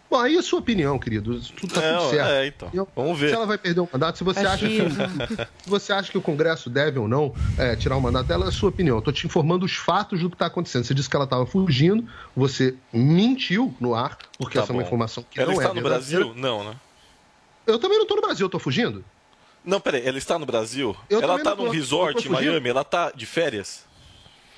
[0.10, 1.38] Bom, aí é a sua opinião, querido.
[1.41, 2.30] Tudo tá Não, tudo certo.
[2.30, 2.88] é, então.
[2.95, 3.30] Vamos ver.
[3.30, 4.78] Se ela vai perder o mandato, se você, acha que,
[5.64, 8.47] se você acha que o Congresso deve ou não é, tirar o mandato dela, é
[8.47, 8.95] a sua opinião.
[8.97, 10.86] Eu tô te informando os fatos do que está acontecendo.
[10.86, 14.82] Você disse que ela estava fugindo, você mentiu no ar, porque Tá essa é uma
[14.82, 14.88] bom.
[14.88, 16.24] informação que Ela não está é no verdadeira.
[16.26, 16.41] Brasil?
[16.41, 16.76] Não, né?
[17.66, 19.03] Eu também não estou no Brasil, eu tô fugindo?
[19.66, 20.95] Não, peraí, ela está no Brasil?
[21.10, 22.32] Eu ela está tô- num resort tô em.
[22.32, 22.70] Miami?
[22.70, 23.84] Ela está de férias?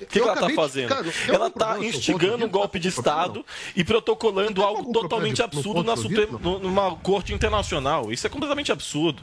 [0.00, 0.88] O que, que Eu ela está acabei de- fazendo?
[0.88, 3.44] cara, ela está instigando um de golpe de Estado
[3.76, 8.10] e protocolando algo algum totalmente absurdo na de Suprema- numa corte internacional.
[8.10, 9.22] Isso é completamente absurdo.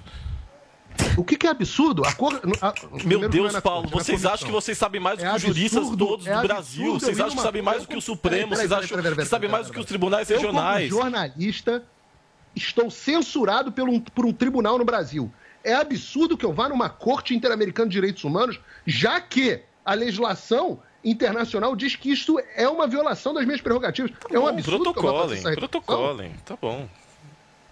[1.16, 2.04] O que, que é absurdo?
[2.06, 2.40] A cor...
[2.62, 2.74] a-
[3.04, 5.30] Meu não Deus, é Paulo, corte, é vocês acham que vocês sabem mais do É
[5.30, 6.94] que os juristas absurdo, todos é do Brasil?
[6.94, 8.56] Vocês eu acham que sabem mais do que o Supremo?
[8.56, 10.90] Vocês acham que sabem mais do que os tribunais Eu, regionais?
[10.90, 11.84] como jornalista,
[12.56, 15.32] estou censurado pelo, um- por um tribunal no Brasil.
[15.64, 20.80] É absurdo que eu vá numa corte interamericana de direitos humanos, já que a legislação
[21.02, 24.12] internacional diz que isso é uma violação das minhas prerrogativas.
[24.30, 24.84] é um Bom, absurdo.
[24.84, 26.90] protocolem, protocolem, tá bom.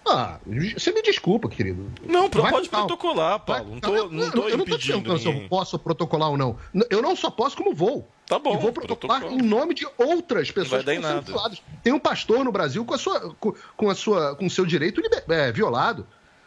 [0.08, 0.38] Ah,
[0.74, 1.90] você me desculpa, querido.
[2.06, 3.72] Não, Vai pode protocolar, Paulo.
[3.72, 5.48] Não tô, eu, não tô eu não tô impedindo perguntando se eu ninguém.
[5.48, 6.56] posso protocolar ou não.
[6.88, 8.08] Eu não só posso, como vou.
[8.24, 9.44] Tá bom, E vou protocolar protocola.
[9.44, 11.60] em nome de outras pessoas que estão violadas.
[11.82, 14.64] Tem um pastor no Brasil com a sua, com, com a sua, com o seu
[14.64, 16.06] direito é, violado.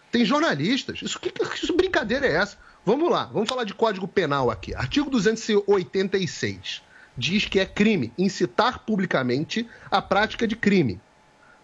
[0.10, 1.02] Tem jornalistas.
[1.02, 2.58] Isso que, que isso brincadeira é essa?
[2.86, 4.74] Vamos lá, vamos falar de Código Penal aqui.
[4.74, 6.82] Artigo 286
[7.18, 11.00] diz que é crime incitar publicamente a prática de crime.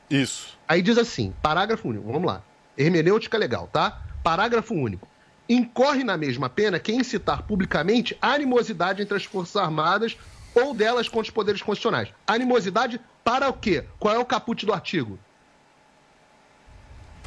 [0.10, 0.58] Isso.
[0.68, 2.44] Aí diz assim, parágrafo único, vamos lá.
[2.78, 4.02] Hermenêutica legal, tá?
[4.22, 5.08] Parágrafo único.
[5.48, 10.18] Incorre na mesma pena quem incitar publicamente animosidade entre as Forças Armadas
[10.54, 12.10] ou delas contra os poderes constitucionais.
[12.28, 13.86] Animosidade para o quê?
[13.98, 15.18] Qual é o caput do artigo?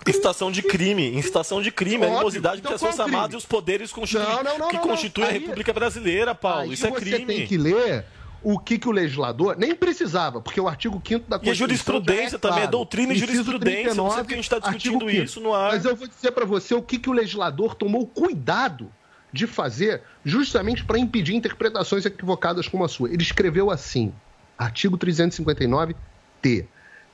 [0.07, 2.15] Incitação de crime, incitação de crime, Óbvio.
[2.15, 3.13] animosidade Então entre as qual Forças?
[3.15, 4.23] Armadas e os poderes constitu...
[4.23, 6.73] Não, não, não, que constituem a República Brasileira, Paulo.
[6.73, 7.27] Isso é você crime.
[7.27, 8.05] tem que ler
[8.43, 9.57] o que, que o legislador...
[9.59, 11.57] Nem precisava, porque o artigo 5 da E a Constituição...
[11.57, 12.71] jurisprudência é também, é claro.
[12.73, 13.95] doutrina e jurisprudência.
[13.95, 15.25] Não sei porque a gente está discutindo 5º.
[15.25, 15.73] isso no ar.
[15.73, 18.91] Mas eu vou dizer para você o que, que o legislador tomou cuidado
[19.33, 23.11] de fazer justamente para impedir interpretações equivocadas como a sua.
[23.11, 24.13] Ele escreveu assim,
[24.57, 26.67] artigo 359-T.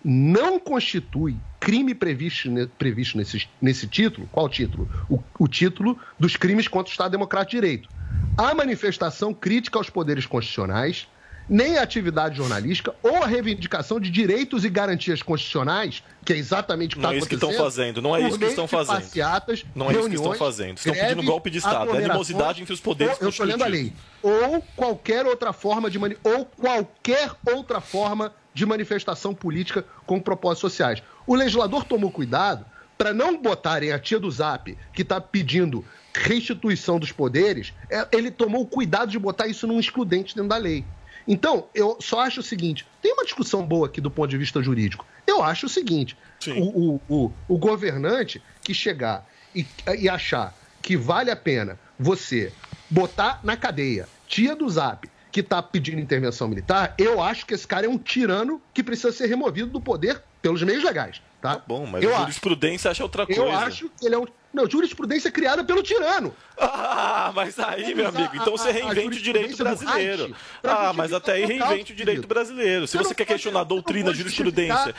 [0.05, 4.29] Não constitui crime previsto, ne- previsto nesse, nesse título.
[4.31, 4.89] Qual título?
[5.09, 7.89] O, o título dos crimes contra o Estado Democrático de Direito.
[8.37, 11.09] A manifestação crítica aos poderes constitucionais,
[11.49, 16.97] nem a atividade jornalística ou a reivindicação de direitos e garantias constitucionais, que é exatamente
[16.97, 18.69] o que Não está é isso que estão acontecendo, fazendo, não é isso que estão
[18.69, 18.95] fazendo.
[19.03, 20.77] passeatas, Não é isso que estão fazendo.
[20.79, 21.91] Estão pedindo golpe de Estado.
[21.95, 23.93] É animosidade entre os poderes ou- Eu estou lendo a lei.
[24.23, 30.73] Ou qualquer outra forma de mani- ou qualquer outra forma de manifestação política com propósitos
[30.73, 31.03] sociais.
[31.27, 32.65] O legislador tomou cuidado
[32.97, 35.85] para não botarem a tia do Zap, que está pedindo
[36.15, 40.57] restituição dos poderes, é, ele tomou o cuidado de botar isso num excludente dentro da
[40.57, 40.85] lei.
[41.27, 44.63] Então, eu só acho o seguinte: tem uma discussão boa aqui do ponto de vista
[44.63, 45.05] jurídico.
[45.27, 49.67] Eu acho o seguinte: o, o, o, o governante que chegar e,
[49.99, 52.53] e achar que vale a pena você
[52.91, 57.67] botar na cadeia tia do Zap que está pedindo intervenção militar, eu acho que esse
[57.67, 61.21] cara é um tirano que precisa ser removido do poder pelos meios legais.
[61.43, 62.21] Tá, Bom, mas eu a acho.
[62.27, 63.41] jurisprudência acha outra coisa.
[63.41, 64.27] Eu acho que ele é um.
[64.53, 66.33] Não, jurisprudência criada pelo tirano.
[66.57, 70.37] Ah, mas aí, meu amigo, então você reinvente o direito brasileiro.
[70.63, 72.87] Ah, mas até aí reinvente o direito brasileiro.
[72.87, 74.95] Se Você quer questionar a doutrina, a jurisprudência.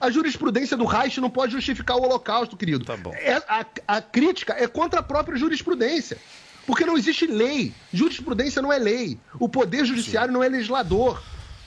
[0.00, 2.84] A, jurisprudência do Reich não pode justificar o Holocausto, querido.
[2.84, 3.14] Tá bom.
[3.46, 6.18] a, a crítica é contra a própria jurisprudência.
[6.66, 7.72] Porque não existe lei.
[7.92, 9.18] Jurisprudência não é lei.
[9.38, 11.22] O poder judiciário não é legislador.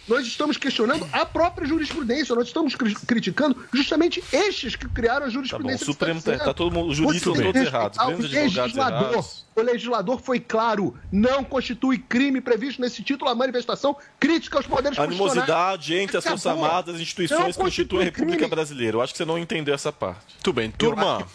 [0.07, 2.35] Nós estamos questionando a própria jurisprudência.
[2.35, 5.83] Nós estamos cri- criticando justamente estes que criaram a Tá bom, jurisprudência.
[5.83, 9.09] o Supremo que está tá, todo mundo, os juristas Você todos que errados, o legislador.
[9.11, 9.45] errados.
[9.55, 14.99] O legislador foi claro, não constitui crime previsto nesse título a manifestação crítica aos poderes.
[14.99, 16.45] Animosidade entre as Forças.
[16.45, 18.49] Armadas e as instituições Não constituem a República crime.
[18.49, 18.97] Brasileira.
[18.97, 20.35] Eu acho que você não entendeu essa parte.
[20.43, 20.77] Tudo bem, que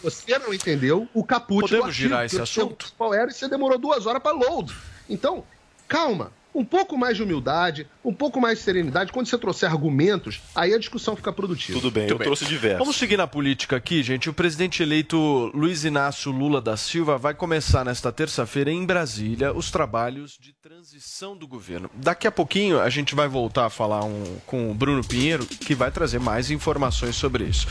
[0.03, 2.93] Você não entendeu o caput Podemos do artigo, girar esse que assunto?
[2.97, 4.71] Qual era e você demorou duas horas para load.
[5.09, 5.43] Então,
[5.87, 6.31] calma.
[6.53, 9.11] Um pouco mais de humildade, um pouco mais de serenidade.
[9.13, 11.79] Quando você trouxer argumentos, aí a discussão fica produtiva.
[11.79, 12.79] Tudo bem, eu trouxe diversos.
[12.79, 14.29] Vamos seguir na política aqui, gente.
[14.29, 19.71] O presidente eleito Luiz Inácio Lula da Silva vai começar nesta terça-feira em Brasília os
[19.71, 21.89] trabalhos de transição do governo.
[21.93, 25.73] Daqui a pouquinho a gente vai voltar a falar um- com o Bruno Pinheiro, que
[25.73, 27.65] vai trazer mais informações sobre isso.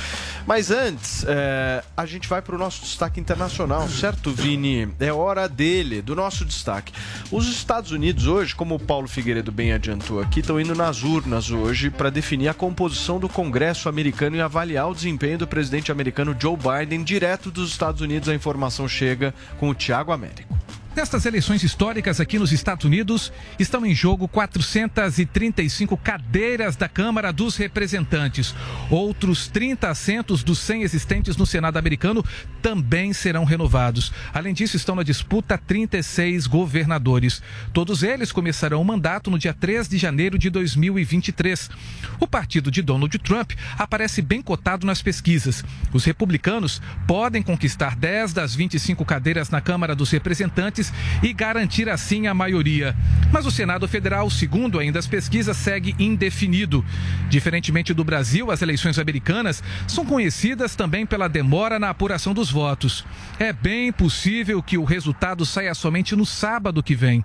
[0.47, 4.89] Mas antes, é, a gente vai para o nosso destaque internacional, certo, Vini?
[4.99, 6.93] É hora dele, do nosso destaque.
[7.31, 11.51] Os Estados Unidos hoje, como o Paulo Figueiredo bem adiantou aqui, estão indo nas urnas
[11.51, 16.37] hoje para definir a composição do Congresso americano e avaliar o desempenho do presidente americano
[16.39, 18.29] Joe Biden direto dos Estados Unidos.
[18.29, 20.55] A informação chega com o Tiago Américo.
[20.95, 27.57] Nestas eleições históricas aqui nos Estados Unidos, estão em jogo 435 cadeiras da Câmara dos
[27.57, 28.53] Representantes.
[28.91, 32.25] Outros 30 assentos dos 100 existentes no Senado americano
[32.61, 34.13] também serão renovados.
[34.35, 37.41] Além disso, estão na disputa 36 governadores.
[37.73, 41.71] Todos eles começarão o mandato no dia 3 de janeiro de 2023.
[42.19, 45.65] O partido de Donald Trump aparece bem cotado nas pesquisas.
[45.93, 50.80] Os republicanos podem conquistar 10 das 25 cadeiras na Câmara dos Representantes
[51.23, 52.97] e garantir assim a maioria.
[53.33, 56.85] Mas o Senado Federal, segundo ainda as pesquisas, segue indefinido.
[57.29, 63.05] Diferentemente do Brasil, as eleições americanas são conhecidas também pela demora na apuração dos votos.
[63.39, 67.25] É bem possível que o resultado saia somente no sábado que vem.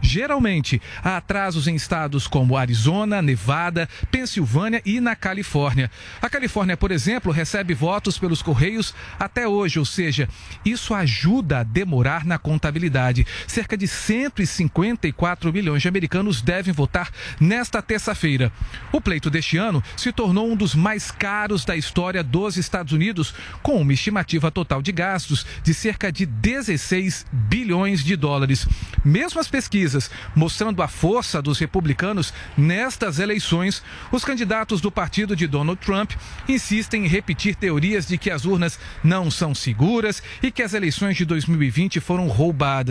[0.00, 5.90] Geralmente, há atrasos em estados como Arizona, Nevada, Pensilvânia e na Califórnia.
[6.20, 10.28] A Califórnia, por exemplo, recebe votos pelos correios até hoje, ou seja,
[10.64, 12.93] isso ajuda a demorar na contabilidade.
[12.94, 13.26] Elegibilidade.
[13.46, 18.52] Cerca de 154 milhões de americanos devem votar nesta terça-feira.
[18.92, 23.34] O pleito deste ano se tornou um dos mais caros da história dos Estados Unidos,
[23.62, 28.66] com uma estimativa total de gastos de cerca de 16 bilhões de dólares.
[29.04, 33.82] Mesmo as pesquisas mostrando a força dos republicanos nestas eleições,
[34.12, 36.12] os candidatos do partido de Donald Trump
[36.48, 41.16] insistem em repetir teorias de que as urnas não são seguras e que as eleições
[41.16, 42.83] de 2020 foram roubadas.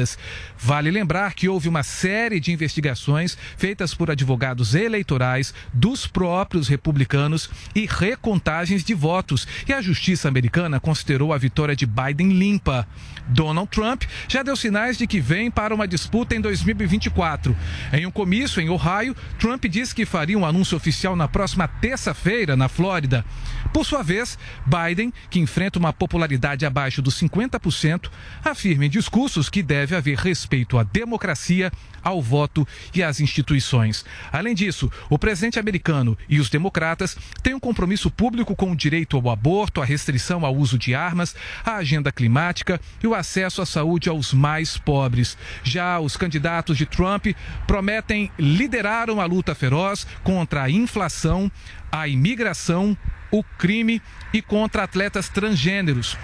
[0.58, 7.50] Vale lembrar que houve uma série de investigações feitas por advogados eleitorais dos próprios republicanos
[7.76, 12.88] e recontagens de votos, e a justiça americana considerou a vitória de Biden limpa.
[13.28, 17.56] Donald Trump já deu sinais de que vem para uma disputa em 2024.
[17.94, 22.56] Em um comício em Ohio, Trump disse que faria um anúncio oficial na próxima terça-feira
[22.56, 23.26] na Flórida.
[23.72, 28.10] Por sua vez, Biden, que enfrenta uma popularidade abaixo dos 50%,
[28.44, 31.72] afirma em discursos que deve haver respeito à democracia,
[32.04, 34.06] ao voto e às instituições.
[34.32, 39.16] Além disso, o presidente americano e os democratas têm um compromisso público com o direito
[39.16, 41.36] ao aborto, a restrição ao uso de armas,
[41.66, 45.38] a agenda climática e o acesso à saúde aos mais pobres.
[45.64, 47.28] Já os candidatos de Trump
[47.68, 51.52] prometem liderar uma luta feroz contra a inflação,
[51.92, 52.98] a imigração,
[53.32, 54.02] o crime
[54.34, 56.18] e contra atletas transgêneros.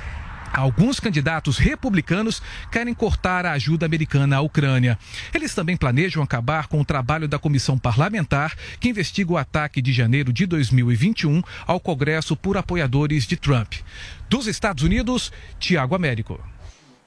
[0.54, 2.42] Alguns candidatos republicanos
[2.72, 4.98] querem cortar a ajuda americana à Ucrânia.
[5.34, 9.94] Eles também planejam acabar com o trabalho da comissão parlamentar que investiga o ataque de
[9.94, 13.74] janeiro de 2021 ao Congresso por apoiadores de Trump.
[14.28, 16.40] Dos Estados Unidos, Tiago Américo.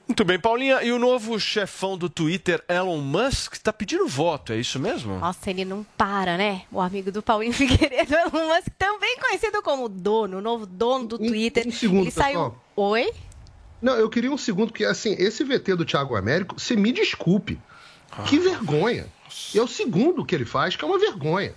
[0.07, 0.83] Muito bem, Paulinha.
[0.83, 5.17] E o novo chefão do Twitter, Elon Musk, está pedindo voto, é isso mesmo?
[5.17, 6.63] Nossa, ele não para, né?
[6.71, 11.17] O amigo do Paulinho Figueiredo, Elon Musk, também conhecido como dono, o novo dono do
[11.17, 11.65] Twitter.
[11.67, 12.25] um segundo, ele saiu.
[12.33, 12.63] pessoal.
[12.75, 13.11] Oi?
[13.81, 17.59] Não, eu queria um segundo, porque assim, esse VT do Thiago Américo, você me desculpe.
[18.25, 19.07] Que vergonha.
[19.53, 21.55] E é o segundo que ele faz, que é uma vergonha.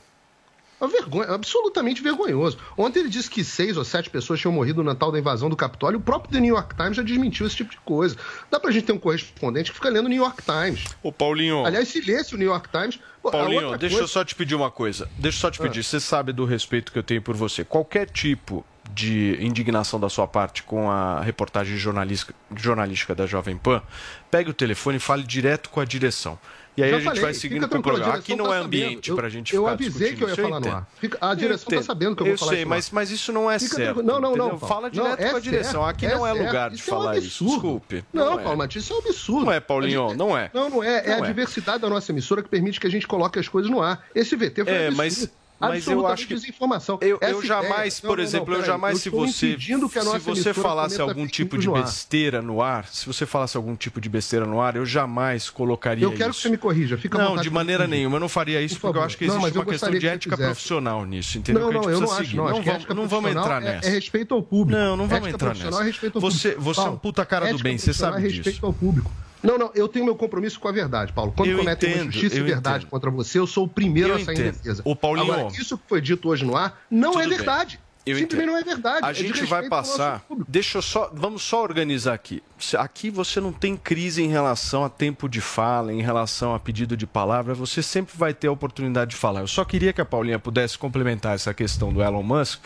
[0.79, 2.59] Uma vergonha, absolutamente vergonhoso.
[2.77, 5.57] Ontem ele disse que seis ou sete pessoas tinham morrido na tal da invasão do
[5.57, 5.99] Capitólio.
[5.99, 8.15] O próprio The New York Times já desmentiu esse tipo de coisa.
[8.51, 10.85] Dá pra gente ter um correspondente que fica lendo o New York Times.
[11.03, 11.65] Ô, Paulinho.
[11.65, 12.99] Aliás, se lesse o New York Times.
[13.25, 15.09] a Paulinho, deixa eu coisa- só te pedir uma coisa.
[15.19, 15.81] Deixa eu só te pedir.
[15.81, 15.83] Ah.
[15.83, 17.65] Você sabe do respeito que eu tenho por você.
[17.65, 23.83] Qualquer tipo de indignação da sua parte com a reportagem jornalística, jornalística da Jovem Pan,
[24.31, 26.39] pegue o telefone e fale direto com a direção.
[26.77, 28.19] E aí Já a gente falei, vai seguindo com o tranquilo, a programa.
[28.19, 30.49] Aqui não tá é ambiente Eu- pra gente eu ficar avisei que eu ia falar
[30.49, 30.81] isso, no ar.
[30.83, 30.87] entendo.
[31.01, 31.87] Fica- a direção tá entendo.
[31.87, 32.77] sabendo que eu vou falar sei, isso ar.
[32.77, 34.03] mas, mas isso não é Fica certo.
[34.03, 34.59] Não, não, não.
[34.59, 35.83] Fala Não, direto é com a direção.
[35.85, 36.47] certo, Aqui não é certo.
[36.47, 37.27] lugar de Isso é um falar isso.
[37.45, 37.53] absurdo.
[37.55, 38.05] Desculpe.
[38.13, 38.43] Não, é.
[38.43, 39.45] Paulo Matias, isso é um absurdo.
[39.47, 40.51] Não é, Paulinho, não é.
[40.53, 40.99] Não, não é.
[41.07, 41.29] É Não a é.
[41.29, 44.05] diversidade da nossa emissora que permite que a gente coloque as coisas no ar.
[44.15, 45.33] Esse VT foi É, um mas- absurdo.
[45.59, 46.99] Mas eu acho que- desinformação.
[47.01, 48.67] Eu, eu jamais, ideia- por Não, não, exemplo, não, eu peraí.
[48.67, 53.07] jamais, Eu se você, se você falasse algum tipo de no besteira no ar, se
[53.07, 56.39] você falasse algum tipo de besteira no ar, eu jamais colocaria Eu quero isso.
[56.39, 56.97] que você me corrija.
[56.99, 58.17] Fica não, de maneira nenhuma.
[58.17, 59.07] Eu não faria isso Por porque eu favor.
[59.07, 60.53] acho que Não, existe eu uma questão de que ética fizesse.
[60.55, 61.63] profissional nisso, entendeu?
[61.63, 62.17] Não, que não, eu não acho.
[62.25, 62.37] seguir.
[62.37, 63.89] Não, não, vamos, não vamos entrar é- nessa.
[63.89, 64.79] É respeito ao público.
[64.81, 65.83] Não, não vamos entrar nessa.
[65.83, 68.37] é Você- você é um puta cara do bem, você sabe é disso.
[68.43, 69.11] respeito ao público.
[69.47, 71.33] Não, não, eu tenho meu compromisso com a verdade, Paulo.
[71.37, 72.91] Quando Eu cometem uma entendo, injustiça e verdade entendo.
[72.91, 74.53] contra você, eu sou o primeiro Eu a sair em entendo.
[74.55, 74.83] defesa.
[74.85, 77.37] Ô, Paulinho, Agora, isso que foi dito hoje no ar não Tudo é bem.
[77.37, 77.81] verdade.
[78.05, 79.05] Eu Simplesmente não é verdade.
[79.05, 80.25] A É gente vai passar.
[80.47, 81.11] Deixa eu só.
[81.13, 82.41] Vamos só organizar aqui.
[82.79, 86.97] Aqui você não tem crise em relação a tempo de fala, em relação a pedido
[86.97, 87.53] de palavra.
[87.55, 89.41] Você sempre vai ter a oportunidade de falar.
[89.41, 92.61] Eu só queria que a Paulinha pudesse complementar essa questão do Elon Musk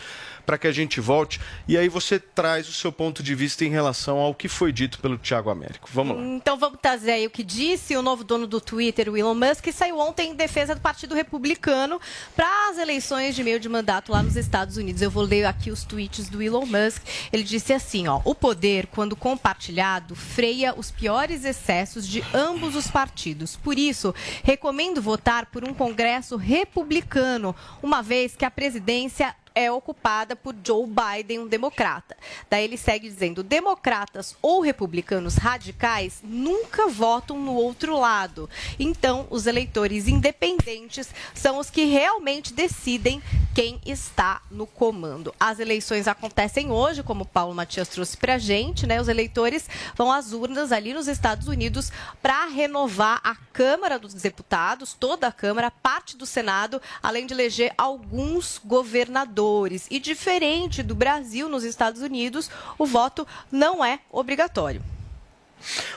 [0.45, 3.69] para que a gente volte e aí você traz o seu ponto de vista em
[3.69, 5.89] relação ao que foi dito pelo Thiago Américo.
[5.91, 6.23] Vamos lá.
[6.23, 9.63] Então vamos trazer aí o que disse o novo dono do Twitter, o Elon Musk,
[9.63, 11.99] que saiu ontem em defesa do Partido Republicano
[12.35, 15.01] para as eleições de meio de mandato lá nos Estados Unidos.
[15.01, 17.03] Eu vou ler aqui os tweets do Elon Musk.
[17.31, 22.87] Ele disse assim, ó: "O poder, quando compartilhado, freia os piores excessos de ambos os
[22.87, 23.55] partidos.
[23.55, 24.13] Por isso,
[24.43, 30.87] recomendo votar por um Congresso republicano, uma vez que a presidência é ocupada por Joe
[30.87, 32.17] Biden, um democrata.
[32.49, 38.49] Daí ele segue dizendo: democratas ou republicanos radicais nunca votam no outro lado.
[38.79, 43.21] Então, os eleitores independentes são os que realmente decidem
[43.53, 45.33] quem está no comando.
[45.39, 49.01] As eleições acontecem hoje, como Paulo Matias trouxe pra gente, né?
[49.01, 51.91] Os eleitores vão às urnas ali nos Estados Unidos
[52.21, 57.73] para renovar a Câmara dos Deputados, toda a Câmara, parte do Senado, além de eleger
[57.77, 59.87] alguns governadores.
[59.89, 64.81] E diferente do Brasil, nos Estados Unidos, o voto não é obrigatório.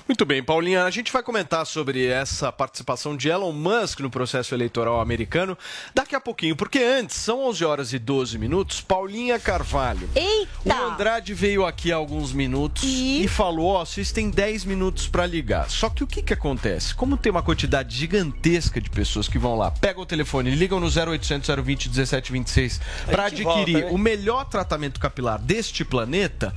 [0.06, 4.54] Muito bem, Paulinha, a gente vai comentar sobre essa participação de Elon Musk no processo
[4.54, 5.56] eleitoral americano
[5.94, 10.08] daqui a pouquinho, porque antes, são 11 horas e 12 minutos, Paulinha Carvalho.
[10.14, 10.50] Eita!
[10.64, 15.26] O Andrade veio aqui há alguns minutos e, falou, ó, vocês têm 10 minutos para
[15.26, 15.70] ligar.
[15.70, 16.94] Só que o que que acontece?
[16.94, 20.86] Como tem uma quantidade gigantesca de pessoas que vão lá, pegam o telefone, ligam no
[20.86, 23.92] 0800 020 1726 para adquirir volta, né?
[23.92, 26.54] o melhor tratamento capilar deste planeta,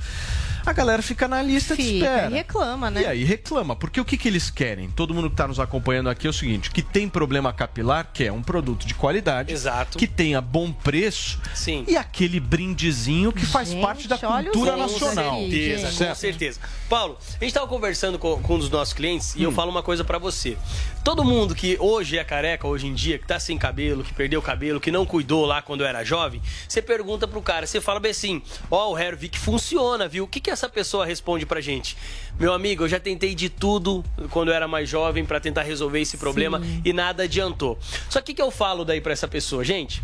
[0.70, 2.30] a galera fica na lista de Fica espera.
[2.30, 3.02] e reclama, né?
[3.02, 4.88] E aí reclama, porque o que, que eles querem?
[4.90, 8.24] Todo mundo que está nos acompanhando aqui é o seguinte: que tem problema capilar, que
[8.24, 9.98] é um produto de qualidade, Exato.
[9.98, 11.84] que tenha bom preço Sim.
[11.88, 15.36] e aquele brindezinho que faz parte da cultura nacional.
[15.36, 16.60] aqui, certeza, com certeza.
[16.88, 19.38] Paulo, a gente estava conversando com, com um dos nossos clientes Hum.
[19.40, 20.56] e eu falo uma coisa pra você.
[21.04, 24.40] Todo mundo que hoje é careca, hoje em dia, que tá sem cabelo, que perdeu
[24.40, 27.98] o cabelo, que não cuidou lá quando era jovem, você pergunta pro cara, você fala
[28.00, 30.24] bem assim: Ó, o Hervik funciona, viu?
[30.24, 31.96] O que, que essa pessoa responde pra gente?
[32.38, 36.00] Meu amigo, eu já tentei de tudo quando eu era mais jovem pra tentar resolver
[36.00, 37.78] esse problema e nada adiantou.
[38.10, 40.02] Só que o que eu falo daí pra essa pessoa, gente?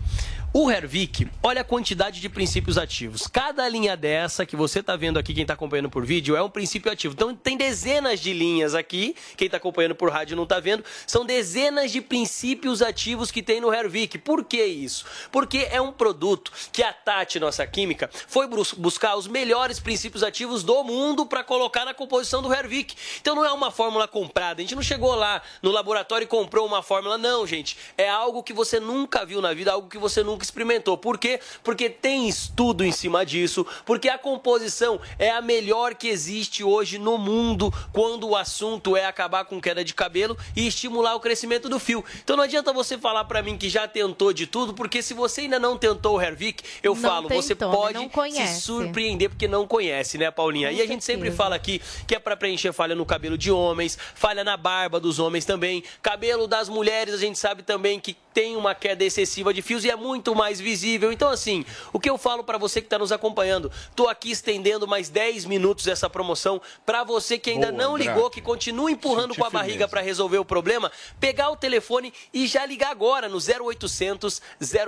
[0.56, 3.26] O Hervik, olha a quantidade de princípios ativos.
[3.26, 6.48] Cada linha dessa que você está vendo aqui, quem está acompanhando por vídeo, é um
[6.48, 7.12] princípio ativo.
[7.12, 11.26] Então tem dezenas de linhas aqui, quem está acompanhando por rádio não está vendo, são
[11.26, 14.16] dezenas de princípios ativos que tem no Hervik.
[14.18, 15.04] Por que isso?
[15.32, 20.22] Porque é um produto que a Tati, nossa química, foi bus- buscar os melhores princípios
[20.22, 22.94] ativos do mundo para colocar na composição do Hervik.
[23.20, 24.60] Então não é uma fórmula comprada.
[24.60, 27.76] A gente não chegou lá no laboratório e comprou uma fórmula, não, gente.
[27.98, 30.96] É algo que você nunca viu na vida, algo que você nunca experimentou.
[30.96, 31.40] Por quê?
[31.62, 36.98] Porque tem estudo em cima disso, porque a composição é a melhor que existe hoje
[36.98, 41.68] no mundo quando o assunto é acabar com queda de cabelo e estimular o crescimento
[41.68, 42.04] do fio.
[42.22, 45.42] Então não adianta você falar pra mim que já tentou de tudo, porque se você
[45.42, 48.08] ainda não tentou o Hervik, eu Não falo, você tentou, né?
[48.12, 50.68] pode se surpreender porque não conhece, né, Paulinha?
[50.70, 51.36] Com e a gente sempre certeza.
[51.36, 55.18] fala aqui que é pra preencher falha no cabelo de homens, falha na barba dos
[55.18, 59.62] homens também, cabelo das mulheres, a gente sabe também que tem uma queda excessiva de
[59.62, 61.12] fios e é muito mais visível.
[61.12, 64.88] Então, assim, o que eu falo pra você que tá nos acompanhando, tô aqui estendendo
[64.88, 69.28] mais 10 minutos essa promoção pra você que ainda Boa, não ligou, que continua empurrando
[69.28, 70.90] Senti com a barriga pra resolver o problema,
[71.20, 74.42] pegar o telefone e já ligar agora no 0800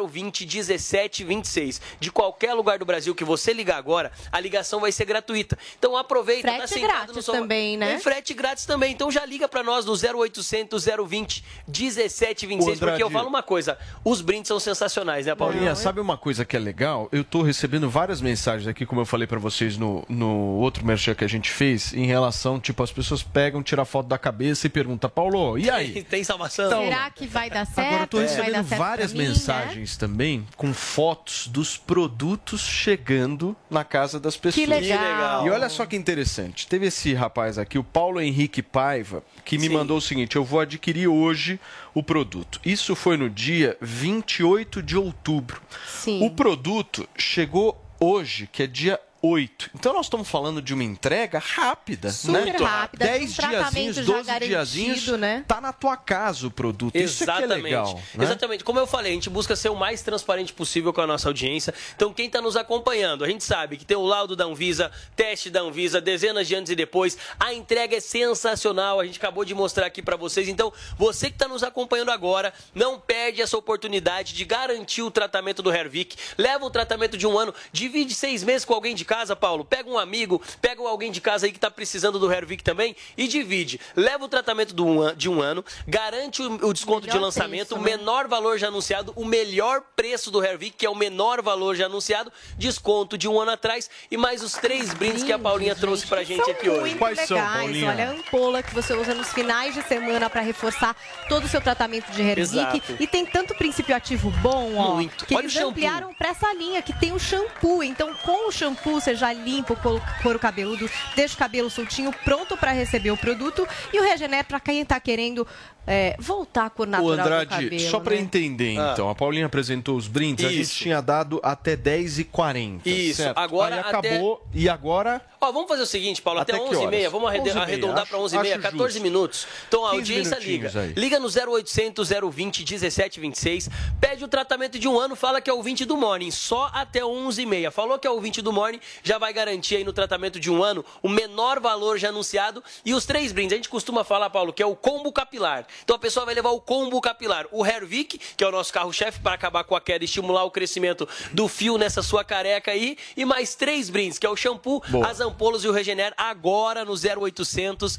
[0.08, 1.80] 020 1726.
[2.00, 5.56] De qualquer lugar do Brasil que você ligar agora, a ligação vai ser gratuita.
[5.78, 7.38] Então aproveita, Frete tá sentado grátis no sofá.
[7.38, 7.92] também, né?
[7.92, 8.92] É frete grátis também.
[8.92, 13.78] Então já liga pra nós no 0800 020 1726, Ô, porque eu falo uma coisa,
[14.04, 15.74] os brindes são sensacionais, né, Paulinha?
[15.74, 17.08] Sabe uma coisa que é legal?
[17.12, 21.14] Eu tô recebendo várias mensagens aqui, como eu falei pra vocês no, no outro merchan
[21.14, 24.66] que a gente fez, em relação, tipo, as pessoas pegam, tiram a foto da cabeça
[24.66, 26.02] e perguntam, Paulo, e aí?
[26.02, 26.82] Tem salvação?
[26.82, 27.86] Será que vai dar certo?
[27.86, 29.28] Agora eu tô recebendo várias mim, né?
[29.28, 34.64] mensagens também com fotos dos produtos chegando na casa das pessoas.
[34.64, 34.98] Que legal.
[34.98, 35.46] Que legal.
[35.46, 36.66] E olha só que interessante.
[36.66, 39.74] Teve esse rapaz aqui, o Paulo Henrique Paiva, que me Sim.
[39.74, 41.60] mandou o seguinte: eu vou adquirir hoje
[41.94, 42.60] o produto.
[42.64, 45.60] Isso foi no dia 28 de outubro.
[45.86, 46.24] Sim.
[46.24, 49.70] O produto chegou hoje, que é dia 8.
[49.74, 52.56] Então nós estamos falando de uma entrega rápida, Super né?
[52.58, 55.44] rápida, 10 com tratamento diazinhos, já 12 garantido, diazinhos, né?
[55.46, 56.94] tá na tua casa o produto.
[56.96, 57.62] Isso é que é Exatamente.
[57.62, 58.02] legal.
[58.14, 58.24] né?
[58.24, 58.64] Exatamente.
[58.64, 61.74] Como eu falei, a gente busca ser o mais transparente possível com a nossa audiência.
[61.94, 65.50] Então, quem está nos acompanhando, a gente sabe que tem o laudo da Anvisa, teste
[65.50, 67.16] da Anvisa, dezenas de antes e depois.
[67.38, 69.00] A entrega é sensacional.
[69.00, 70.48] A gente acabou de mostrar aqui para vocês.
[70.48, 75.62] Então, você que está nos acompanhando agora, não perde essa oportunidade de garantir o tratamento
[75.62, 76.16] do Hervik.
[76.36, 79.64] Leva o tratamento de um ano, divide seis meses com alguém de casa, Paulo.
[79.64, 83.26] Pega um amigo, pega alguém de casa aí que está precisando do Hervik também e
[83.26, 83.80] divide.
[83.94, 87.80] Leva o tratamento do um de um ano, garante o, o desconto de lançamento, preço,
[87.80, 87.96] o né?
[87.96, 91.86] menor valor já anunciado, o melhor preço do Hervik, que é o menor valor já
[91.86, 96.06] anunciado, desconto de um ano atrás e mais os três brindes que a Paulinha trouxe
[96.06, 96.94] pra gente aqui hoje.
[96.94, 97.82] Muito legais.
[97.82, 100.96] Olha, a ampola que você usa nos finais de semana para reforçar
[101.28, 102.76] todo o seu tratamento de Hervik.
[102.76, 102.96] Exato.
[102.98, 105.24] E tem tanto princípio ativo bom, ó, Muito.
[105.24, 107.82] que Olha eles ampliaram para essa linha que tem o shampoo.
[107.82, 112.12] Então, com o shampoo, você já limpa o couro- couro cabeludo, deixa o cabelo soltinho,
[112.24, 113.66] pronto para receber o produto.
[113.92, 115.46] E o Regener, para quem tá querendo
[115.86, 117.90] é, voltar cor Ô, natural Andrade, do cabelo.
[117.90, 118.20] só pra né?
[118.20, 118.90] entender, Ah.
[118.92, 120.74] então, a Paulinha apresentou os brindes, a gente Isso.
[120.78, 122.80] tinha dado até 10h40.
[122.84, 123.38] Isso, certo?
[123.38, 125.20] agora Aí até- acabou, e agora...
[125.40, 127.12] Ó, vamos fazer o seguinte, Paulo, até, Até que 11h30, horas?
[127.12, 129.02] vamos arrede- 11h30, arredondar para 11h30, acho 14 justo.
[129.02, 129.46] minutos.
[129.68, 130.80] Então a 15 audiência liga.
[130.80, 130.92] aí.
[130.96, 133.68] Liga no 0800 020 1726,
[134.00, 137.00] pede o tratamento de um ano, fala que é o 20 do Morning, só até
[137.04, 137.70] 11h30.
[137.70, 140.62] Falou que é o 20 do Morning, já vai garantir aí no tratamento de um
[140.64, 143.52] ano o menor valor já anunciado e os três brindes.
[143.52, 145.66] A gente costuma falar, Paulo, que é o combo capilar.
[145.82, 149.20] Então a pessoa vai levar o combo capilar, o Hervik, que é o nosso carro-chefe
[149.20, 152.96] para acabar com a queda e estimular o crescimento do fio nessa sua careca aí,
[153.16, 155.06] e mais três brindes, que é o shampoo, Boa.
[155.08, 157.98] as ampolas e o Regener agora no 0800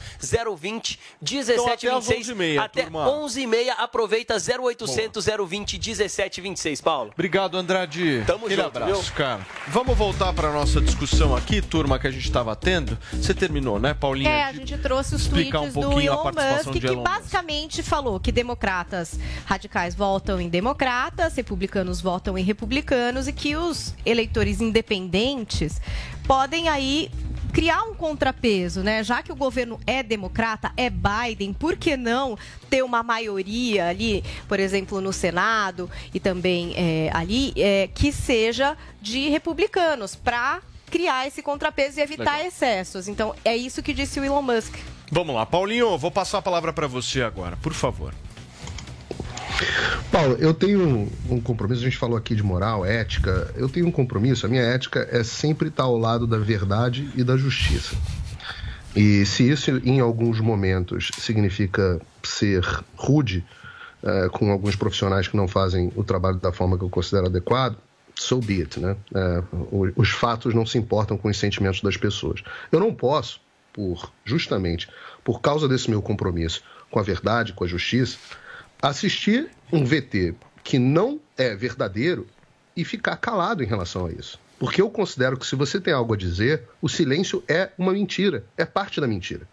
[0.57, 3.05] 020 Então, até às 1726 11h30, até turma.
[3.07, 7.11] 11h30 aproveita 0800 020 1726, Paulo.
[7.13, 8.23] Obrigado, Andrade.
[8.25, 9.13] Tamo Aquele junto, abraço, viu?
[9.13, 9.45] cara.
[9.67, 12.97] Vamos voltar para nossa discussão aqui, turma, que a gente estava tendo.
[13.13, 14.29] Você terminou, né, Paulinha?
[14.29, 16.79] É, a gente trouxe os explicar tweets um do pouquinho a Elon participação Musk, de
[16.79, 23.33] que Elon basicamente falou que democratas radicais votam em democratas, republicanos votam em republicanos e
[23.33, 25.81] que os eleitores independentes
[26.25, 27.09] podem aí
[27.53, 29.03] criar um contrapeso, né?
[29.03, 32.37] Já que o governo é democrata, é Biden, por que não
[32.69, 38.77] ter uma maioria ali, por exemplo, no Senado e também é, ali, é, que seja
[39.01, 42.47] de republicanos, para criar esse contrapeso e evitar Legal.
[42.47, 43.07] excessos.
[43.07, 44.75] Então, é isso que disse o Elon Musk.
[45.11, 48.13] Vamos lá, Paulinho, vou passar a palavra para você agora, por favor.
[50.11, 53.51] Paulo, eu tenho um, compromisso, a gente falou aqui de moral, ética.
[53.55, 57.23] Eu tenho um compromisso, a minha ética é sempre estar ao lado da verdade e
[57.23, 57.95] da justiça.
[58.95, 62.63] E se isso em alguns momentos significa ser
[62.95, 63.45] rude
[64.03, 67.77] eh, com alguns profissionais que não fazem o trabalho da forma que eu considero adequado,
[68.15, 68.95] so be it, né?
[69.13, 69.43] Eh,
[69.95, 72.41] os fatos não se importam com os sentimentos das pessoas.
[72.71, 73.39] Eu não posso,
[73.77, 74.89] por justamente
[75.23, 78.17] por causa desse meu compromisso com a verdade, com a justiça,
[78.81, 80.33] assistir um VT
[80.63, 82.25] que não é verdadeiro
[82.75, 84.39] e ficar calado em relação a isso.
[84.57, 88.43] Porque eu considero que se você tem algo a dizer, o silêncio é uma mentira,
[88.57, 89.47] é parte da mentira.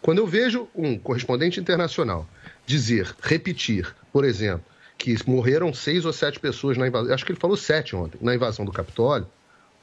[0.00, 2.28] Quando eu vejo um correspondente internacional
[2.64, 4.64] dizer, repetir, por exemplo,
[4.96, 8.34] que morreram seis ou sete pessoas na invasão, acho que ele falou sete ontem, na
[8.34, 9.26] invasão do Capitólio,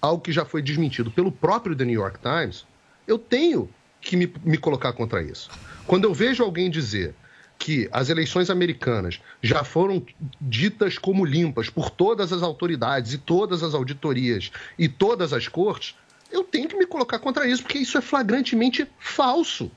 [0.02, 2.66] algo que já foi desmentido pelo próprio The New York Times,
[3.10, 3.70] eu tenho
[4.00, 5.50] que me, me colocar contra isso.
[5.88, 7.16] Quando eu vejo alguém dizer
[7.58, 10.06] que as eleições americanas já foram
[10.40, 15.96] ditas como limpas por todas as autoridades e todas as auditorias e todas as cortes,
[16.32, 19.72] eu tenho que me colocar contra isso, porque isso é flagrantemente falso.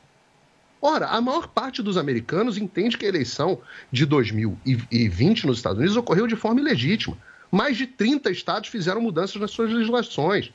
[0.80, 3.60] Ora, a maior parte dos americanos entende que a eleição
[3.90, 7.16] de 2020 nos Estados Unidos ocorreu de forma ilegítima.
[7.50, 10.52] Mais de 30 estados fizeram mudanças nas suas legislações.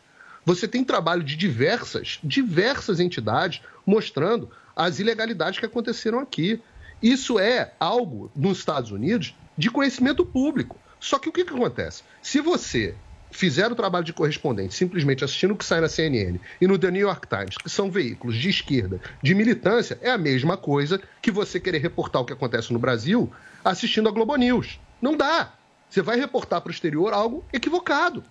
[0.47, 6.61] Você tem trabalho de diversas, diversas entidades mostrando as ilegalidades que aconteceram aqui.
[7.03, 10.77] Isso é algo nos Estados Unidos de conhecimento público.
[11.01, 12.01] Só que o que, que acontece?
[12.21, 12.95] Se você
[13.29, 16.91] fizer o trabalho de correspondente simplesmente assistindo o que sai na CNN e no The
[16.91, 21.29] New York Times, que são veículos de esquerda, de militância, é a mesma coisa que
[21.29, 23.29] você querer reportar o que acontece no Brasil
[23.65, 24.79] assistindo a Globo News.
[25.01, 25.51] Não dá.
[25.89, 28.23] Você vai reportar para o exterior algo equivocado.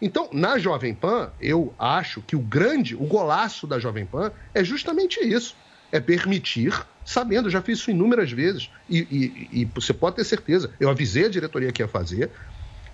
[0.00, 4.62] Então, na Jovem Pan, eu acho que o grande, o golaço da Jovem Pan é
[4.62, 5.56] justamente isso.
[5.90, 6.72] É permitir,
[7.04, 11.24] sabendo, já fiz isso inúmeras vezes, e, e- e você pode ter certeza, eu avisei
[11.24, 12.30] a diretoria que ia fazer,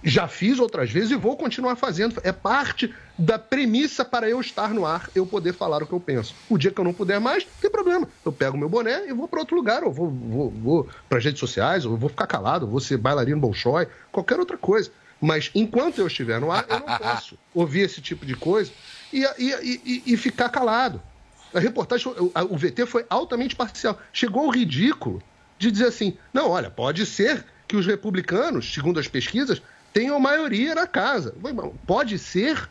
[0.03, 2.21] já fiz outras vezes e vou continuar fazendo.
[2.23, 6.01] É parte da premissa para eu estar no ar, eu poder falar o que eu
[6.01, 6.37] penso.
[6.49, 8.09] O dia que eu não puder mais, não tem problema.
[8.25, 11.25] Eu pego meu boné e vou para outro lugar, ou vou, vou, vou para as
[11.25, 14.93] redes sociais, ou vou ficar calado, ou vou ser bailarino bolshoi, qualquer outra coisa.
[15.21, 18.71] Mas enquanto eu estiver no ar, eu não posso ouvir esse tipo de coisa
[19.13, 21.01] e, e, e, e ficar calado.
[21.55, 22.13] A reportagem,
[22.51, 23.99] o, VT foi altamente parcial.
[24.13, 25.23] Chegou ao ridículo
[25.59, 29.63] de dizer assim: não, olha, pode ser que os republicanos, segundo as pesquisas,
[29.93, 31.35] tenham maioria na casa.
[31.87, 32.69] Pode ser.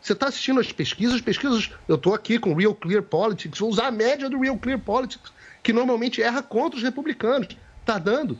[0.00, 1.70] Você está assistindo as pesquisas, as pesquisas.
[1.86, 4.78] Eu estou aqui com o Real Clear Politics, vou usar a média do Real Clear
[4.78, 5.30] Politics,
[5.62, 7.48] que normalmente erra contra os republicanos.
[7.80, 8.38] Está dando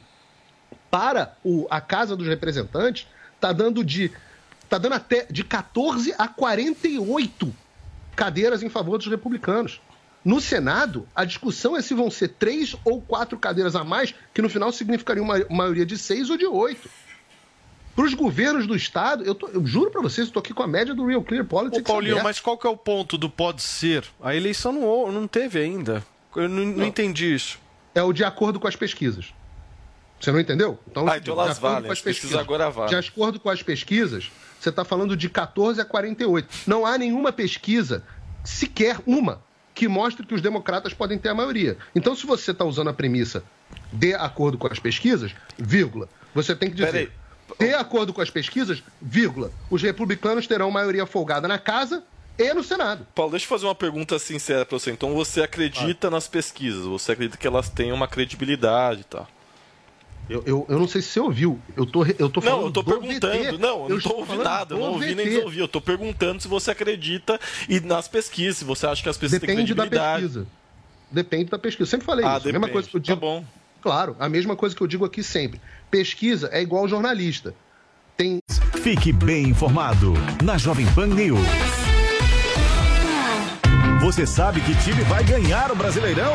[0.90, 3.06] para o- a Casa dos Representantes,
[3.40, 4.12] está dando de.
[4.62, 7.52] Está dando até de 14 a 48
[8.14, 9.80] cadeiras em favor dos republicanos.
[10.24, 14.42] No Senado, a discussão é se vão ser três ou quatro cadeiras a mais, que
[14.42, 16.88] no final significaria uma maioria de seis ou de oito.
[17.96, 20.66] Para os governos do Estado, eu, tô- eu juro para vocês, estou aqui com a
[20.68, 21.80] média do Real Clear Politics.
[21.88, 24.04] Ô, Paulinho, mas qual que é o ponto do pode ser?
[24.22, 26.04] A eleição não, não teve ainda.
[26.36, 27.58] Eu não, não entendi isso.
[27.94, 29.32] É o de acordo com as pesquisas.
[30.20, 30.78] Você não entendeu?
[30.88, 32.90] Então, Ah, então de elas acordo valem, com as pesquisas agora valem.
[32.90, 34.30] De acordo com as pesquisas,
[34.60, 36.48] você está falando de 14 a 48.
[36.66, 38.04] Não há nenhuma pesquisa,
[38.44, 39.42] sequer uma,
[39.74, 41.78] que mostre que os democratas podem ter a maioria.
[41.94, 43.42] Então, se você está usando a premissa
[43.92, 47.10] de acordo com as pesquisas, vírgula, você tem que dizer.
[47.58, 52.04] De acordo com as pesquisas, vírgula, os republicanos terão maioria folgada na casa
[52.38, 53.06] e no Senado.
[53.14, 54.90] Paulo, deixa eu fazer uma pergunta sincera pra você.
[54.90, 56.84] Então você acredita nas pesquisas?
[56.84, 59.26] Você acredita que elas têm uma credibilidade e tal?
[60.30, 61.58] Eu, eu, eu não sei se você ouviu.
[61.76, 63.32] Eu tô, eu tô falando Não, eu tô do perguntando.
[63.44, 63.58] VT.
[63.58, 64.74] Não, eu não tô estou ouvindo nada.
[64.76, 65.34] Não ouvi nem VT.
[65.36, 65.58] desouvi.
[65.58, 67.38] Eu tô perguntando se você acredita
[67.68, 70.22] e nas pesquisas, se você acha que as pesquisas têm Depende da credibilidade.
[70.22, 70.46] pesquisa.
[71.10, 71.82] Depende da pesquisa.
[71.82, 72.48] Eu sempre falei Ah, isso.
[72.48, 72.72] A mesma depende.
[72.72, 73.14] coisa que eu digo.
[73.16, 73.44] Tá bom.
[73.82, 75.60] Claro, a mesma coisa que eu digo aqui sempre.
[75.90, 77.52] Pesquisa é igual jornalista.
[78.16, 78.38] Tem
[78.82, 80.12] Fique bem informado
[80.44, 81.40] na Jovem Pan News.
[84.02, 86.34] Você sabe que time vai ganhar o Brasileirão?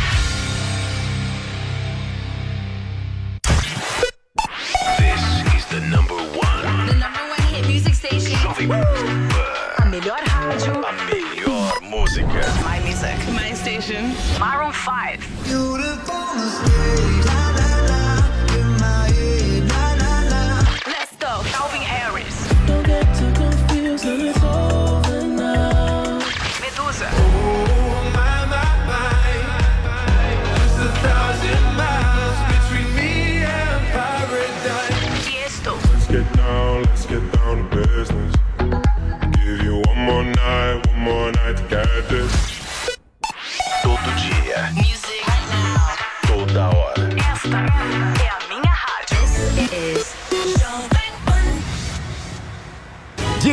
[13.91, 14.39] Station.
[14.39, 15.30] Maroon 5.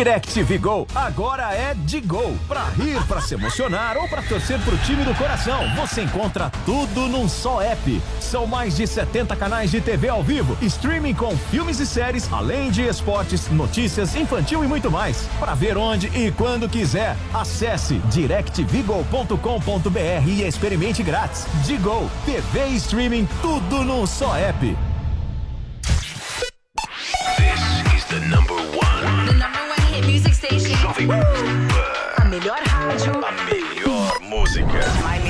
[0.09, 2.35] Direct Vigol agora é de Gol.
[2.49, 7.07] Pra rir, pra se emocionar ou pra torcer pro time do coração, você encontra tudo
[7.09, 8.01] num só app.
[8.19, 12.71] São mais de 70 canais de TV ao vivo, streaming com filmes e séries, além
[12.71, 15.29] de esportes, notícias, infantil e muito mais.
[15.39, 21.45] Pra ver onde e quando quiser, acesse directvigol.com.br e experimente grátis.
[21.67, 24.88] Digol, TV e streaming, tudo num só app.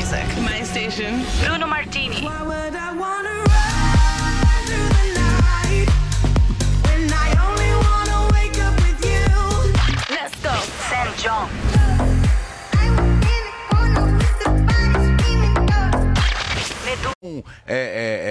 [0.09, 0.43] Music.
[0.43, 1.24] My station.
[1.44, 2.26] Bruno Martini.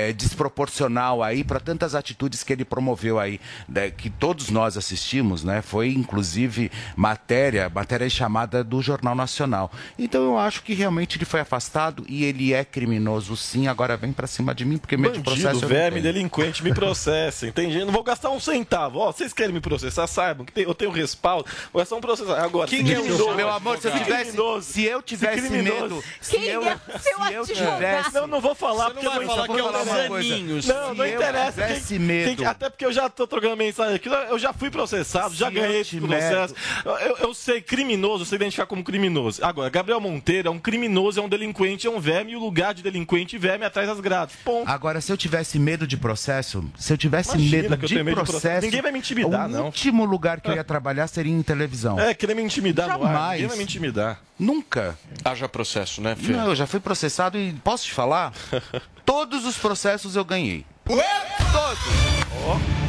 [0.07, 4.49] É, é, é, desproporcional aí para tantas atitudes que ele promoveu aí, né, que todos
[4.49, 5.61] nós assistimos, né?
[5.61, 9.71] Foi inclusive matéria, matéria chamada do Jornal Nacional.
[9.97, 13.67] Então eu acho que realmente ele foi afastado e ele é criminoso sim.
[13.67, 17.53] Agora vem para cima de mim porque meio de processo eu verme, delinquente, me processem.
[17.57, 18.99] Eu não vou gastar um centavo.
[18.99, 21.49] Ó, vocês querem me processar, saibam que tem- eu tenho respaldo.
[21.71, 22.43] Vou gastar um processar.
[22.43, 26.03] Agora, Quem é o meu amor, se eu se tivesse- criminoso- se eu tivesse medo,
[26.21, 27.75] se Quem eu- é o seu se eu advogado?
[27.77, 29.67] tivesse- Não, não vou falar porque vai não falar vou que é o
[30.01, 30.29] uma coisa.
[30.29, 30.67] Zaninhos.
[30.67, 31.51] Não, não eu interessa.
[31.67, 32.35] tivesse Quem- medo.
[32.37, 34.07] quem- até porque eu já tô trocando mensagem aqui.
[34.09, 36.55] Eu já fui processado, já Se ganhei eu esse processo.
[36.85, 39.43] Eu, eu sei, criminoso, eu sei identificar como criminoso.
[39.43, 42.73] Agora, Gabriel Monteiro é um criminoso, é um delinquente, é um verme, e o lugar
[42.73, 44.35] de delinquente e verme é atrás das grades.
[44.43, 44.69] Ponto.
[44.69, 47.93] Agora, se eu tivesse medo de processo, se eu tivesse Imagina medo que eu de
[47.95, 48.41] tenho medo de processo.
[48.41, 49.65] processo, Ninguém vai me intimidar, o não.
[49.65, 51.99] último lugar que eu ia trabalhar seria em televisão.
[51.99, 53.11] É, querer me intimidar no ar.
[53.13, 53.31] Jamais.
[53.33, 54.21] Ninguém vai me intimidar.
[54.39, 54.97] Nunca.
[55.25, 56.31] Haja processo, né, Fê?
[56.33, 58.31] Não, eu já fui processado e posso te falar?
[59.07, 60.65] Todos os processos eu ganhei.
[60.85, 61.79] Todos.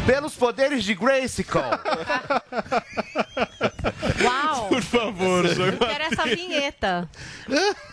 [0.04, 1.62] Pelos poderes de Grayskull.
[4.24, 4.66] Uau!
[4.66, 7.08] Por favor, Eu quero essa vinheta.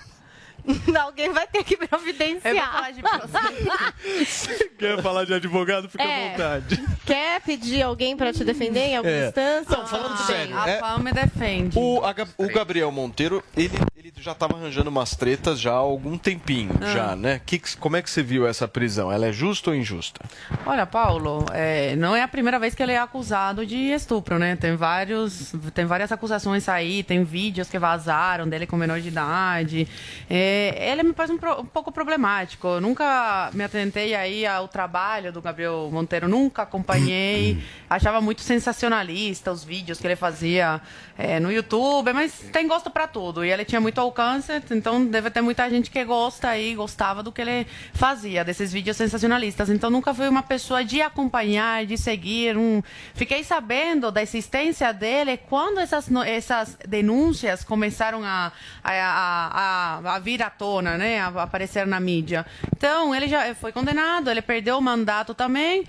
[1.01, 2.89] Alguém vai ter que providenciar.
[4.77, 5.89] Quer falar de advogado?
[5.89, 6.27] Fica É.
[6.27, 6.83] à vontade.
[7.05, 9.27] Quer pedir alguém pra te defender em alguma É.
[9.27, 9.77] instância?
[9.77, 10.73] Não, falando Tudo sério, bem.
[10.73, 11.77] é- A me defende.
[11.77, 16.17] O, a o Gabriel Monteiro, ele, ele já estava arranjando umas tretas já há algum
[16.17, 16.85] tempinho, Ah.
[16.93, 17.41] já, né?
[17.45, 19.11] Que- como é que você viu essa prisão?
[19.11, 20.19] Ela é justa ou injusta?
[20.65, 24.55] Olha, Paulo, é, não é a primeira vez que ele é acusado de estupro, né?
[24.55, 29.87] Tem vários, tem várias acusações aí, tem vídeos que vazaram dele com menor de idade.
[30.29, 32.67] É, ele me parece um, um pouco problemático.
[32.67, 37.61] Eu nunca me atentei aí ao trabalho do Gabriel Monteiro, nunca acompanhei.
[37.89, 40.81] Achava muito sensacionalista os vídeos que ele fazia
[41.17, 43.43] é, no YouTube, mas tem gosto pra tudo.
[43.45, 47.31] E ele tinha muito alcance, então deve ter muita gente que gosta aí, gostava do
[47.31, 49.69] que ele fazia, desses vídeos sensacionalistas.
[49.69, 52.57] Então nunca fui uma pessoa de acompanhar, de seguir.
[52.57, 52.81] Um...
[53.13, 58.51] Fiquei sabendo da existência dele quando essas, essas denúncias começaram a,
[58.83, 61.19] a, a, a- a vir à tona, né?
[61.19, 62.45] A aparecer na mídia.
[62.75, 65.85] Então, ele já foi condenado, ele perdeu o mandato também.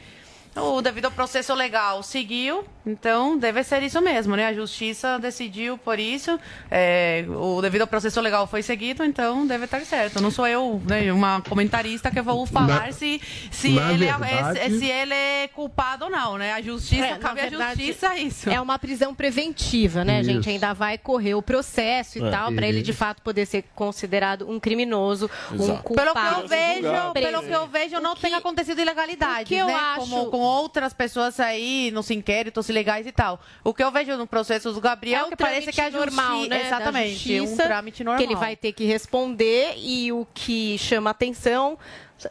[0.56, 4.46] O devido ao processo legal seguiu, então deve ser isso mesmo, né?
[4.46, 6.38] A justiça decidiu por isso,
[6.70, 10.20] é, o devido ao processo legal foi seguido, então deve estar certo.
[10.22, 13.20] Não sou eu, né, uma comentarista que vou falar Na- se,
[13.50, 16.52] se, na ele é, verdade- é- se ele é culpado ou não, né?
[16.54, 18.48] A justiça, É, cabe à justiça isso.
[18.48, 20.30] É uma prisão preventiva, né, Isso.
[20.30, 20.48] gente?
[20.48, 22.30] Ainda vai correr o processo e É.
[22.30, 26.34] tal, para ele de fato poder ser considerado um criminoso, um Pelo culpado.
[26.36, 29.74] que eu vejo, pelo que eu vejo, não tem acontecido ilegalidade, o que eu né?
[29.74, 33.40] acho- Como com outras pessoas aí nos inquéritos ilegais e tal.
[33.64, 36.36] O que eu vejo no processo do Gabriel É um que parece que é normal,
[36.36, 36.66] justi- né?
[36.66, 38.18] Exatamente, um justiça, trâmite normal.
[38.18, 41.78] Que ele vai ter que responder e o que chama atenção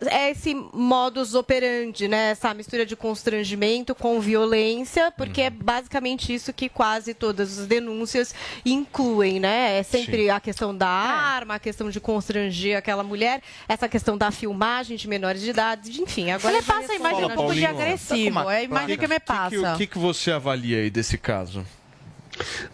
[0.07, 2.31] é esse modus operandi, né?
[2.31, 5.47] Essa mistura de constrangimento com violência, porque Uhum.
[5.47, 8.33] é basicamente isso que quase todas as denúncias
[8.65, 9.77] incluem, né?
[9.79, 10.29] É sempre Sim.
[10.29, 15.07] a questão da arma, a questão de constranger aquela mulher, essa questão da filmagem de
[15.07, 16.31] menores de idade, enfim.
[16.31, 19.73] Agora Ele passa a imagem um pouco de agressivo, é a imagem que me passa.
[19.73, 21.65] O que, que você avalia aí desse caso?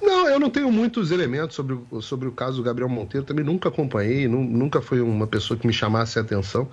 [0.01, 3.45] Não, eu não tenho muitos elementos sobre, o- sobre o caso do Gabriel Monteiro, também
[3.45, 6.67] nunca acompanhei, nu- nunca foi uma pessoa que me chamasse a atenção.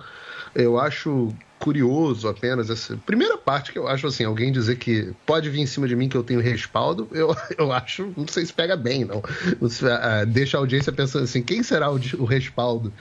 [0.55, 5.49] Eu acho curioso apenas essa primeira parte que eu acho assim, alguém dizer que pode
[5.49, 8.53] vir em cima de mim que eu tenho respaldo, eu, eu acho, não sei se
[8.53, 9.21] pega bem, não.
[9.69, 12.93] Sei, ah, deixa a audiência pensando assim, quem será o, o respaldo?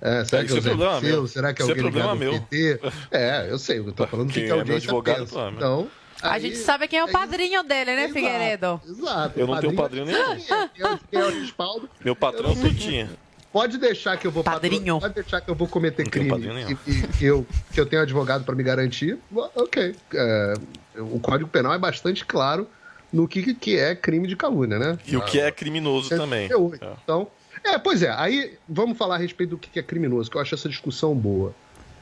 [0.00, 1.16] Ah, será É, que é isso o é problema Dirceu?
[1.16, 1.26] meu.
[1.26, 2.40] Será que é é alguém ligado problema ao meu.
[2.48, 2.80] PT?
[3.10, 5.50] É, eu sei, eu tô falando Quem que a é meu audiência advogado, pensa.
[5.56, 5.88] Então,
[6.22, 8.80] A gente sabe quem é o padrinho dele, né, Figueiredo?
[8.88, 9.38] Exato.
[9.38, 10.36] Eu não tenho padrinho nenhum.
[10.36, 11.90] Quem é, quem é o respaldo?
[12.04, 13.10] Meu patrão é o Tutinha.
[13.54, 14.98] Pode deixar que eu vou Padrinho.
[14.98, 16.28] Pode deixar que eu vou cometer crime
[16.68, 19.16] e, e que, eu, que eu tenho advogado para me garantir.
[19.54, 19.94] Ok.
[20.12, 20.54] É,
[20.98, 22.68] o Código Penal é bastante claro
[23.12, 24.98] no que, que é crime de calúnia, né?
[25.06, 26.48] E o que é criminoso também.
[26.48, 26.98] 138.
[27.04, 27.28] Então,
[27.62, 28.10] é, pois é.
[28.10, 31.54] Aí vamos falar a respeito do que é criminoso, que eu acho essa discussão boa.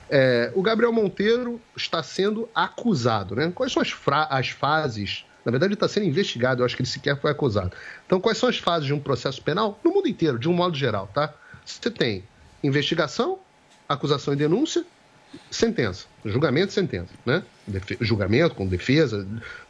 [0.09, 3.53] É, o Gabriel Monteiro está sendo acusado, né?
[3.55, 5.27] Quais são as, fra- as fases?
[5.45, 7.73] Na verdade, ele está sendo investigado, eu acho que ele sequer foi acusado.
[8.07, 9.79] Então, quais são as fases de um processo penal?
[9.85, 11.35] No mundo inteiro, de um modo geral, tá?
[11.65, 12.25] Você tem
[12.63, 13.39] investigação,
[13.89, 14.85] acusação e denúncia,
[15.51, 16.07] sentença.
[16.25, 17.43] Julgamento e sentença, né?
[17.67, 19.27] Defe- julgamento com defesa,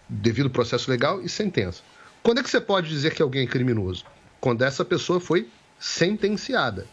[0.08, 1.82] devido processo legal e sentença.
[2.22, 4.04] Quando é que você pode dizer que alguém é criminoso?
[4.40, 5.48] Quando essa pessoa foi
[5.78, 6.86] sentenciada.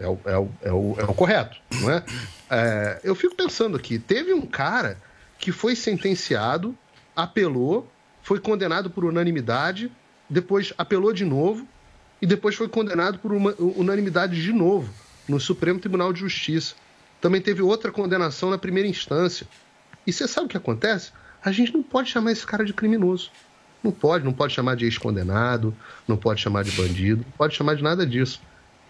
[0.00, 2.04] É o, é o, é o, é o correto, não é?
[2.50, 4.96] É, Eu fico pensando aqui, teve um cara
[5.38, 6.76] que foi sentenciado,
[7.16, 7.90] apelou,
[8.22, 9.90] foi condenado por unanimidade,
[10.30, 11.66] depois apelou de novo
[12.20, 14.92] e depois foi condenado por uma, unanimidade de novo
[15.28, 16.74] no Supremo Tribunal de Justiça.
[17.20, 19.46] Também teve outra condenação na primeira instância.
[20.06, 21.12] E você sabe o que acontece?
[21.42, 23.30] A gente não pode chamar esse cara de criminoso.
[23.82, 25.74] Não pode, não pode chamar de ex-condenado,
[26.06, 28.40] não pode chamar de bandido, não pode chamar de nada disso.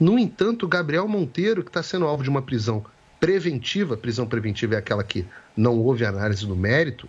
[0.00, 2.84] No entanto, Gabriel Monteiro, que está sendo alvo de uma prisão
[3.20, 5.26] preventiva, prisão preventiva é aquela que
[5.56, 7.08] não houve análise do mérito,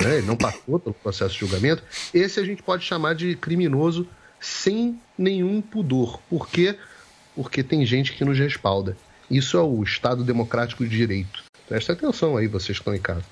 [0.00, 1.82] né, não passou pelo processo de julgamento,
[2.12, 4.06] esse a gente pode chamar de criminoso
[4.46, 6.20] sem nenhum pudor.
[6.30, 6.76] Por quê?
[7.34, 8.96] Porque tem gente que nos respalda.
[9.28, 11.42] Isso é o Estado Democrático de Direito.
[11.68, 13.24] Presta atenção aí, vocês que estão em casa.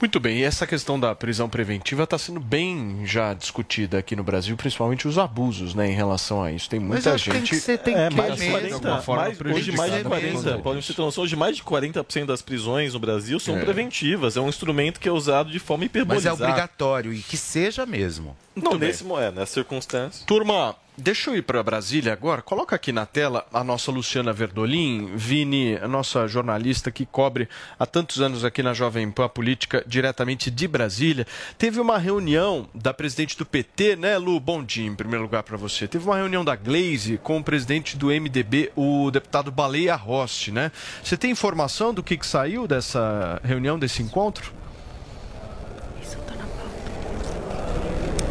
[0.00, 4.24] Muito bem, e essa questão da prisão preventiva está sendo bem já discutida aqui no
[4.24, 6.68] Brasil, principalmente os abusos né, em relação a isso.
[6.68, 7.54] Tem muita gente.
[7.94, 10.62] é, mais de de 40, alguma forma mais, hoje mais de prejudicada 40, por conta
[10.62, 10.94] podem disso.
[10.94, 13.60] ter noção, hoje mais de 40% das prisões no Brasil são É.
[13.60, 14.36] preventivas.
[14.36, 16.44] É um instrumento que é usado de forma Mas hiperbolizada.
[16.44, 18.36] é obrigatório e que seja mesmo.
[18.56, 20.24] Não, nesse, é, nessa circunstância.
[20.26, 22.40] Turma, deixa eu ir para Brasília agora.
[22.40, 27.48] Coloca aqui na tela a nossa Luciana Verdolim, Vini, a nossa jornalista que cobre
[27.78, 31.26] há tantos anos aqui na Jovem Pan a política diretamente de Brasília.
[31.58, 34.38] Teve uma reunião da presidente do PT, né, Lu?
[34.38, 35.88] Bom dia, em primeiro lugar para você.
[35.88, 40.70] Teve uma reunião da Glaze com o presidente do MDB, o deputado Baleia Rossi, né?
[41.02, 44.63] Você tem informação do que, que saiu dessa reunião, desse encontro?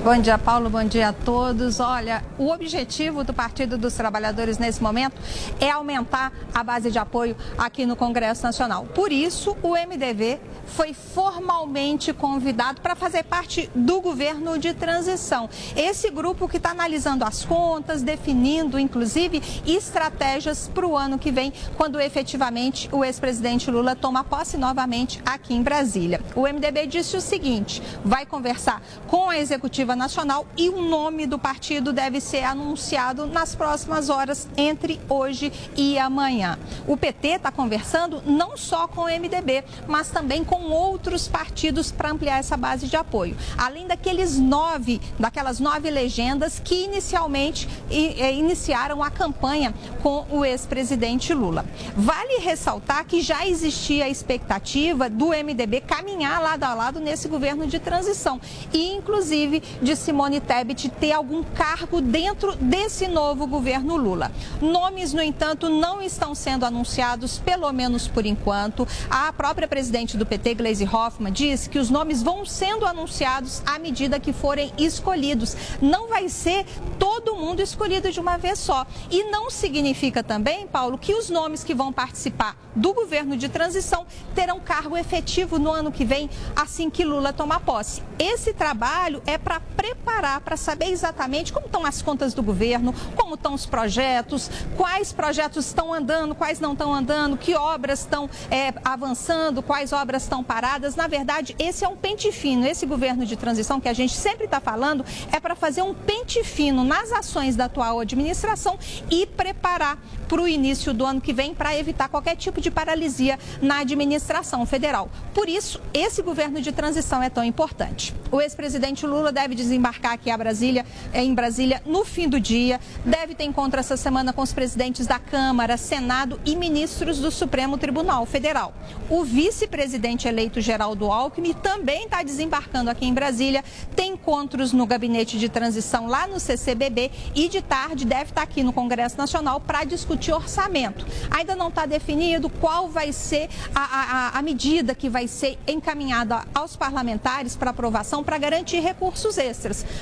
[0.04, 0.70] Bom dia, Paulo.
[0.70, 1.80] Bom dia a todos.
[1.80, 5.16] Olha, o objetivo do Partido dos Trabalhadores nesse momento
[5.62, 8.86] é aumentar a base de apoio aqui no Congresso Nacional.
[8.94, 15.50] Por isso, o MDB foi formalmente convidado para fazer parte do governo de transição.
[15.74, 21.54] Esse grupo que está analisando as contas, definindo, inclusive, estratégias para o ano que vem,
[21.78, 26.20] quando efetivamente o ex-presidente Lula toma posse novamente aqui em Brasília.
[26.36, 31.38] O MDB disse o seguinte: vai conversar com a executiva Nacional e o nome do
[31.40, 36.58] partido deve ser anunciado nas próximas horas, entre hoje e amanhã.
[36.88, 42.12] O PT está conversando não só com o MDB, mas também com outros partidos para
[42.12, 43.36] ampliar essa base de apoio.
[43.58, 51.34] Além daqueles nove, daquelas nove legendas que inicialmente eh, iniciaram a campanha com o ex-presidente
[51.34, 51.66] Lula.
[51.96, 57.66] Vale ressaltar que já existia a expectativa do MDB caminhar lado a lado nesse governo
[57.68, 58.40] de transição
[58.72, 64.32] e, inclusive, de Simone Tebet ter algum cargo dentro desse novo governo Lula.
[64.62, 68.88] Nomes, no entanto, não estão sendo anunciados, pelo menos por enquanto.
[69.10, 73.78] A própria presidente do PT, Gleisi Hoffmann, disse que os nomes vão sendo anunciados à
[73.78, 75.56] medida que forem escolhidos.
[75.82, 76.66] Não vai ser
[76.98, 78.88] todo mundo escolhido de uma vez só.
[79.12, 84.06] E não significa também, Paulo, que os nomes que vão participar do governo de transição
[84.34, 88.02] terão cargo efetivo no ano que vem, assim que Lula tomar posse.
[88.18, 93.36] Esse trabalho é para preparar, para saber exatamente como estão as contas do governo, como
[93.36, 98.74] estão os projetos, quais projetos estão andando, quais não estão andando, que obras estão é,
[98.84, 100.96] avançando, quais obras estão paradas.
[100.96, 102.66] Na verdade, esse é um pente fino.
[102.66, 106.44] Esse governo de transição que a gente sempre está falando é para fazer um pente
[106.44, 108.78] fino nas ações da atual administração
[109.10, 109.98] e preparar
[110.28, 114.66] para o início do ano que vem para evitar qualquer tipo de paralisia na administração
[114.66, 115.10] federal.
[115.34, 118.14] Por isso, esse governo de transição é tão importante.
[118.32, 122.80] O ex-presidente Lula deve desembarcar aqui a Brasília, eh, em Brasília no fim do dia,
[123.06, 127.78] deve ter encontro essa semana com os presidentes da Câmara, Senado e ministros do Supremo
[127.78, 128.74] Tribunal Federal.
[129.10, 133.64] O vice-presidente eleito Geraldo Alckmin também está desembarcando aqui em Brasília,
[133.96, 138.62] tem encontros no gabinete de transição lá no CCBB e de tarde deve estar aqui
[138.64, 141.06] no Congresso Nacional para discutir orçamento.
[141.32, 146.44] Ainda não está definido qual vai ser a, a- a medida que vai ser encaminhada
[146.54, 149.53] aos parlamentares para aprovação para garantir recursos extras.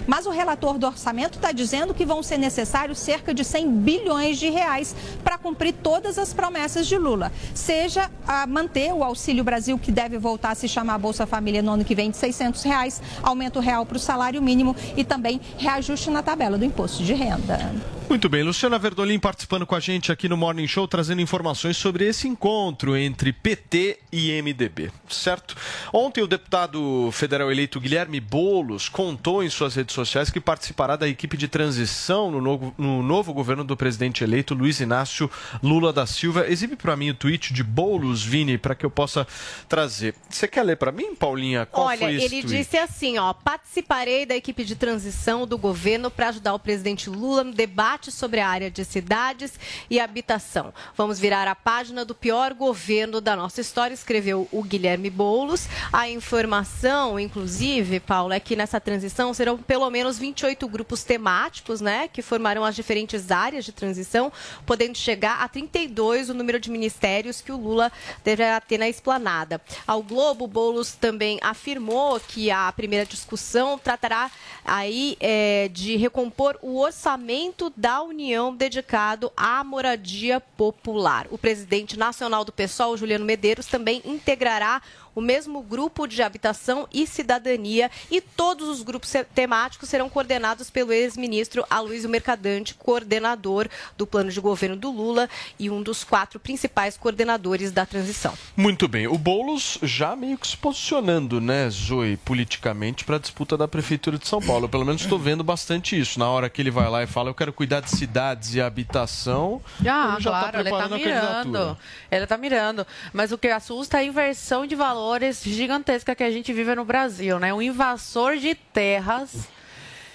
[0.07, 4.37] Mas o relator do orçamento está dizendo que vão ser necessários cerca de 100 bilhões
[4.37, 7.31] de reais para cumprir todas as promessas de Lula.
[7.53, 11.71] Seja a manter o Auxílio Brasil, que deve voltar a se chamar Bolsa Família no
[11.71, 16.09] ano que vem de 600 reais, aumento real para o salário mínimo e também reajuste
[16.09, 17.71] na tabela do imposto de renda.
[18.11, 22.05] Muito bem, Luciana Verdolim participando com a gente aqui no Morning Show, trazendo informações sobre
[22.05, 25.55] esse encontro entre PT e MDB, certo?
[25.93, 31.07] Ontem o deputado federal eleito Guilherme Boulos contou em suas redes sociais que participará da
[31.07, 35.31] equipe de transição no novo, no novo governo do presidente eleito Luiz Inácio
[35.63, 36.45] Lula da Silva.
[36.49, 39.25] Exibe para mim o tweet de Boulos, Vini, para que eu possa
[39.69, 40.15] trazer.
[40.29, 41.65] Você quer ler para mim, Paulinha?
[41.65, 42.57] Qual Olha, foi esse ele tweet?
[42.57, 47.45] disse assim, ó, participarei da equipe de transição do governo para ajudar o presidente Lula
[47.45, 49.53] no debate sobre a área de cidades
[49.89, 50.73] e habitação.
[50.95, 55.67] Vamos virar a página do pior governo da nossa história, escreveu o Guilherme Boulos.
[55.91, 62.07] A informação, inclusive, Paulo, é que nessa transição serão pelo menos 28 grupos temáticos, né,
[62.07, 64.31] que formarão as diferentes áreas de transição,
[64.65, 67.91] podendo chegar a 32 o número de ministérios que o Lula
[68.23, 69.59] deverá ter na esplanada.
[69.85, 74.31] Ao Globo, Boulos também afirmou que a primeira discussão tratará
[74.63, 81.27] aí eh, de recompor o orçamento da União dedicado à moradia popular.
[81.31, 84.81] O presidente nacional do PSOL, Juliano Medeiros, também integrará
[85.15, 90.91] o mesmo grupo de habitação e cidadania e todos os grupos temáticos serão coordenados pelo
[90.93, 93.67] ex-ministro Aloysio Mercadante, coordenador
[93.97, 95.29] do plano de governo do Lula
[95.59, 98.33] e um dos quatro principais coordenadores da transição.
[98.55, 99.07] Muito bem.
[99.07, 104.17] O Boulos já meio que se posicionando, né, Zoe, politicamente para a disputa da Prefeitura
[104.17, 104.65] de São Paulo.
[104.65, 106.19] Eu, pelo menos estou vendo bastante isso.
[106.19, 109.61] Na hora que ele vai lá e fala, eu quero cuidar de cidades e habitação,
[109.85, 111.15] Ah, ele já claro, está ele tá a candidatura.
[111.39, 111.77] mirando.
[112.11, 112.87] Ele tá mirando.
[113.13, 116.85] Mas o que assusta é a inversão de valores gigantesca que a gente vive no
[116.85, 117.51] Brasil, né?
[117.51, 119.49] Um invasor de terras.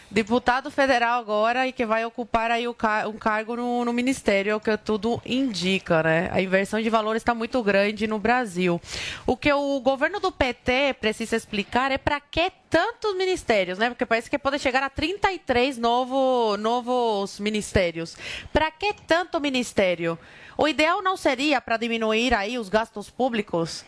[0.08, 4.52] Deputado federal agora e que vai ocupar aí o ca- um cargo no, no ministério,
[4.52, 6.28] é o que tudo indica, né?
[6.32, 8.80] A inversão de valores está muito grande no Brasil.
[9.26, 13.88] O que o governo do PT precisa explicar é para que tantos ministérios, né?
[13.90, 18.16] Porque parece que pode chegar a 33 novo, novos ministérios.
[18.52, 20.16] Para que tanto ministério?
[20.58, 23.84] O ideal não seria para diminuir aí os gastos públicos,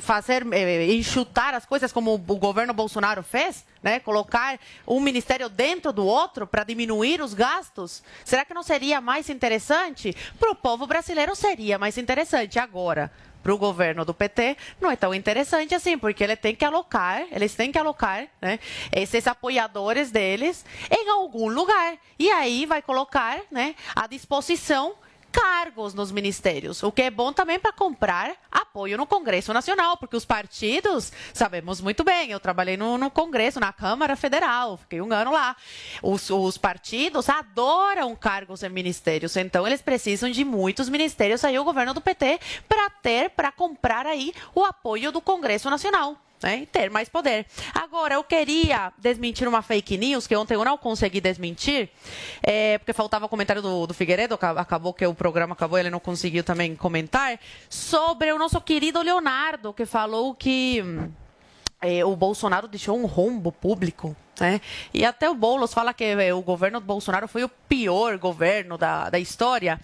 [0.00, 0.46] fazer
[0.90, 3.98] enxutar as coisas como o governo Bolsonaro fez, né?
[3.98, 8.02] Colocar um ministério dentro do outro para diminuir os gastos?
[8.24, 10.14] Será que não seria mais interessante?
[10.38, 13.10] Para o povo brasileiro seria mais interessante agora.
[13.42, 17.26] Para o governo do PT não é tão interessante assim, porque ele tem que alocar,
[17.32, 18.60] eles têm que alocar, né,
[18.92, 21.96] esses apoiadores deles em algum lugar.
[22.18, 24.94] E aí vai colocar, né, à disposição
[25.30, 30.16] cargos nos ministérios, o que é bom também para comprar apoio no Congresso Nacional, porque
[30.16, 35.12] os partidos, sabemos muito bem, eu trabalhei no, no Congresso, na Câmara Federal, fiquei um
[35.12, 35.56] ano lá.
[36.02, 41.64] Os, os partidos adoram cargos em ministérios, então eles precisam de muitos ministérios aí, o
[41.64, 46.66] governo do PT, para ter, para comprar aí o apoio do Congresso Nacional né, e
[46.66, 47.46] ter mais poder.
[47.74, 51.90] Agora, eu queria desmentir uma fake news que ontem eu não consegui desmentir,
[52.42, 55.90] é, porque faltava o comentário do, do Figueiredo, aca- acabou que o programa acabou, ele
[55.90, 57.38] não conseguiu também comentar,
[57.68, 61.10] sobre o nosso querido Leonardo, que falou que hum,
[61.80, 64.16] é, o Bolsonaro deixou um rombo público.
[64.40, 64.60] Né?
[64.94, 68.78] E até o Boulos fala que é, o governo do Bolsonaro foi o pior governo
[68.78, 69.80] da, da história.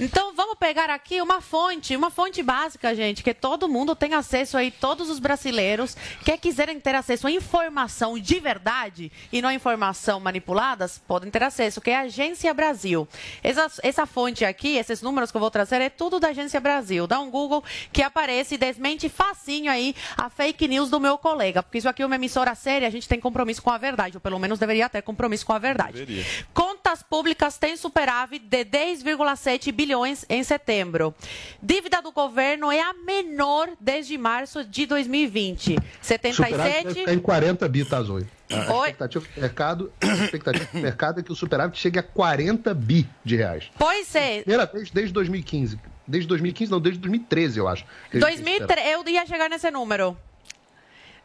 [0.00, 4.56] Então vamos pegar aqui uma fonte, uma fonte básica, gente, que todo mundo tem acesso
[4.56, 9.54] aí, todos os brasileiros que quiserem ter acesso à informação de verdade e não a
[9.54, 13.06] informação manipuladas, podem ter acesso, que é a Agência Brasil.
[13.42, 17.06] Essa, essa fonte aqui, esses números que eu vou trazer, é tudo da Agência Brasil.
[17.06, 17.62] Dá um Google
[17.92, 22.02] que aparece e desmente facinho aí a fake news do meu colega, porque isso aqui
[22.02, 24.88] é uma emissora séria, a gente tem compromisso com a verdade, ou pelo menos deveria
[24.88, 26.24] ter compromisso com a verdade.
[26.54, 31.14] Contas públicas têm superávit de 10,7 bilhões em setembro.
[31.62, 35.76] Dívida do governo é a menor desde março de 2020.
[36.00, 38.26] Superávit vai 77 ficar em 40 bi, tá, Zoe?
[38.50, 38.90] A Oi?
[38.90, 43.06] expectativa do mercado, a expectativa do mercado é que o superávit chegue a 40 bi
[43.24, 43.70] de reais.
[43.76, 44.40] Pois é.
[44.40, 45.78] Primeira vez desde 2015.
[46.06, 47.84] Desde 2015, não, desde 2013, eu acho.
[48.10, 50.16] que a gente 2003, eu ia chegar nesse número.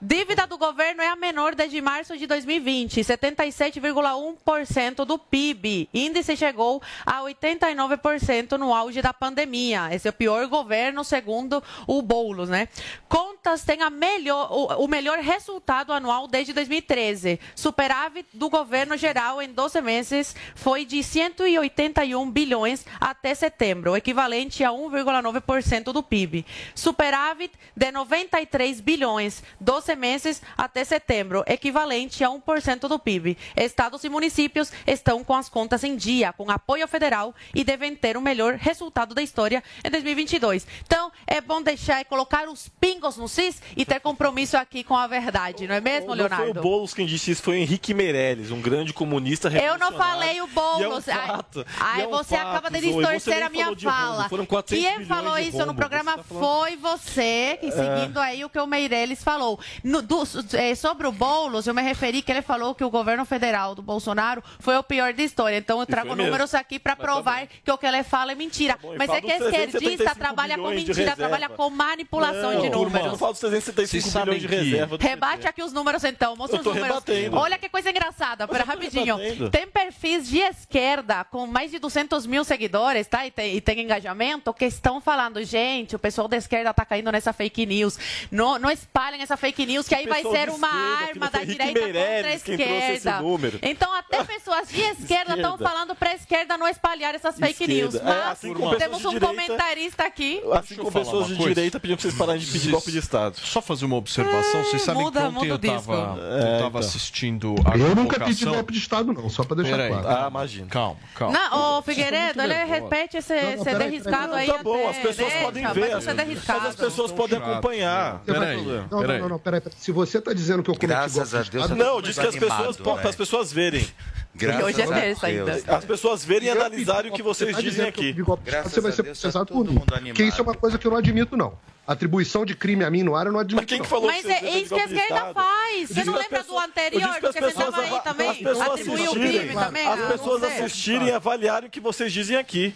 [0.06, 5.88] Dívida do governo é a menor desde março de 2020, 77,1% do PIB.
[5.94, 9.96] Índice chegou a 89% no auge da pandemia.
[9.96, 12.68] Esse é o pior governo, segundo o Boulos, né?
[13.08, 17.40] Contas têm melhor, o, o melhor resultado anual desde 2013.
[17.56, 24.72] Superávit do governo geral em 12 meses foi de 181 bilhões até setembro, equivalente a
[24.72, 26.46] 1,9% do PIB.
[26.76, 33.38] Superávit de 93 bilhões, 12 meses até setembro, equivalente a 1% do PIB.
[33.56, 38.18] Estados e municípios estão com as contas em dia, com apoio federal e devem ter
[38.18, 40.66] o melhor resultado da história em 2022.
[40.86, 44.96] Então, é bom deixar e colocar os pingos no cis e ter compromisso aqui com
[44.96, 46.62] a verdade, não é mesmo, Não foi o Leonardo?
[46.62, 50.48] Boulos quem disse isso, foi o Henrique Meirelles, um grande comunista Eu não falei o
[50.48, 51.08] Boulos.
[51.08, 51.66] É um fato.
[51.80, 54.16] ai, é um você fato, acaba de distorcer a minha fala.
[54.18, 57.72] rombo, foram 400 Quem falou isso no programa tá falando- foi você, É.
[57.72, 59.60] seguindo aí o que o Meirelles falou.
[59.84, 60.24] No- do-
[60.54, 63.82] eh, sobre o Boulos, eu me referi que ele falou que o governo federal do
[63.82, 65.58] Bolsonaro foi o pior da história.
[65.58, 68.78] Então eu trago números aqui para tá provar que o que ele fala é mentira.
[68.82, 72.54] bom, e Mas é que a dos 375 esquerdista trabalha com mentira, trabalha com manipulação
[72.54, 73.08] Não, de números.
[73.08, 76.60] Não fala dos 375 Vocês bilhões de reserva do Rebate aqui os números então, mostra
[76.60, 76.88] os números.
[76.88, 77.38] rebatendo.
[77.38, 79.16] Olha que coisa engraçada, pera, rapidinho.
[79.18, 79.50] rebatendo.
[79.50, 83.26] Tem perfis de esquerda com mais de 200 mil seguidores, tá?
[83.28, 87.12] E tem, e tem engajamento, que estão falando, gente, o pessoal da esquerda tá caindo
[87.12, 87.98] nessa fake news.
[88.32, 92.28] Não, não espalhem essa fake news, que aí vai ser uma arma da direita contra
[92.30, 93.20] a esquerda.
[93.62, 97.74] Então até pessoas de esquerda estão falando pra esquerda não espalhar essas fake Esquerda.
[97.74, 97.96] news.
[97.96, 100.42] É, Mas assim como temos um direita- comentarista aqui.
[100.54, 101.50] Assim como pessoas de coisa.
[101.56, 103.38] direita pediam pra vocês pararem de pedir golpe de Estado.
[103.38, 104.64] Só fazer uma observação.
[104.64, 105.92] Vocês sabem muda- que ontem eu o disco.
[105.92, 106.80] tava, É, então.
[106.80, 110.08] assistindo a Eu nunca pedi golpe de Estado, não, só pra deixar Peraí, claro.
[110.08, 110.68] Ah, imagina.
[110.68, 111.34] calma, calma.
[111.38, 114.50] Não, ô Figueiredo, ele repete esse, Não, não, esse peraí, derriscado peraí.
[114.50, 114.58] aí.
[114.58, 115.92] Tá bom, as pessoas podem ver.
[115.94, 118.22] Mas as pessoas podem acompanhar.
[118.26, 119.20] Vai- Peraí, Não, não, peraí.
[119.22, 119.78] não, não, peraí, peraí.
[119.80, 122.16] Se você tá dizendo que eu cometi Graças golpe a de Deus, Estado, Não, diz
[122.16, 123.10] que as animado, pessoas, para é.
[123.10, 123.88] as pessoas verem.
[124.36, 125.50] Graças Hoje é a terça Deus.
[125.50, 125.76] ainda.
[125.78, 128.14] As pessoas verem e analisarem o que vocês tá dizem aqui.
[128.14, 129.80] golpe você vai ser Deus, tá processado todo por mim.
[129.80, 131.58] mundo Porque isso é uma coisa que eu não admito, não.
[131.86, 133.58] Atribuição de crime a mim no ar eu não admito.
[133.62, 135.90] Mas quem que falou Mas que é isso que a esquerda faz.
[135.90, 138.30] Você não lembra do pessoas- eu anterior, disse que as que você estava aí também?
[138.30, 139.88] Atribuiu o crime também?
[139.88, 142.74] As pessoas assistirem e avaliarem o que vocês dizem aqui.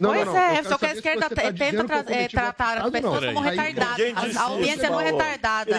[0.00, 0.40] Não, Pois não, não.
[0.40, 2.28] é, Eu quero só que a esquerda você tá tenta tra- cometi eh, golpe de
[2.28, 3.34] tratar as pessoas não.
[3.34, 4.36] como Aí- retardadas.
[4.36, 5.76] A audiência não é retardada.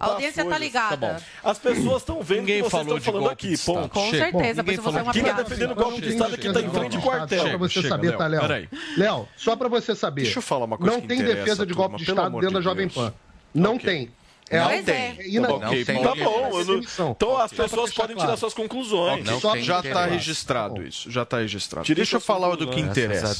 [0.00, 0.60] A audiência tá coisas.
[0.60, 0.96] ligada.
[1.42, 1.50] Tá.
[1.50, 3.54] As pessoas estão vendo Ninguém o que vocês falou estão de falando golpe aqui, de
[3.54, 3.74] Estado.
[3.76, 3.88] ponto.
[3.92, 4.24] Com Chega.
[4.24, 5.44] certeza, por isso você é uma Quem tá piada.
[5.44, 7.18] defendendo o Não golpe de tem Estado é quem tá em defesa frente de golpe
[7.18, 7.38] de Estado, quartel.
[7.38, 8.68] Só pra você saber, Léo, tá, Léo?
[8.96, 10.22] Léo, só pra você saber.
[10.22, 12.88] Deixa eu falar uma coisa Não tem defesa de golpe de Estado dentro da Jovem.
[12.88, 13.12] Pan.
[13.54, 14.10] Não tem.
[14.50, 15.10] É, Não é tem.
[15.34, 15.58] inadmissível.
[15.60, 16.02] Não tem.
[16.02, 18.28] Tá bom, não- então as Só pra pessoas deixar podem claro.
[18.30, 19.24] tirar suas conclusões.
[19.24, 21.84] Não Só Já está registrado isso, já está registrado.
[21.84, 23.36] Tirei Deixa eu falar do que interessa.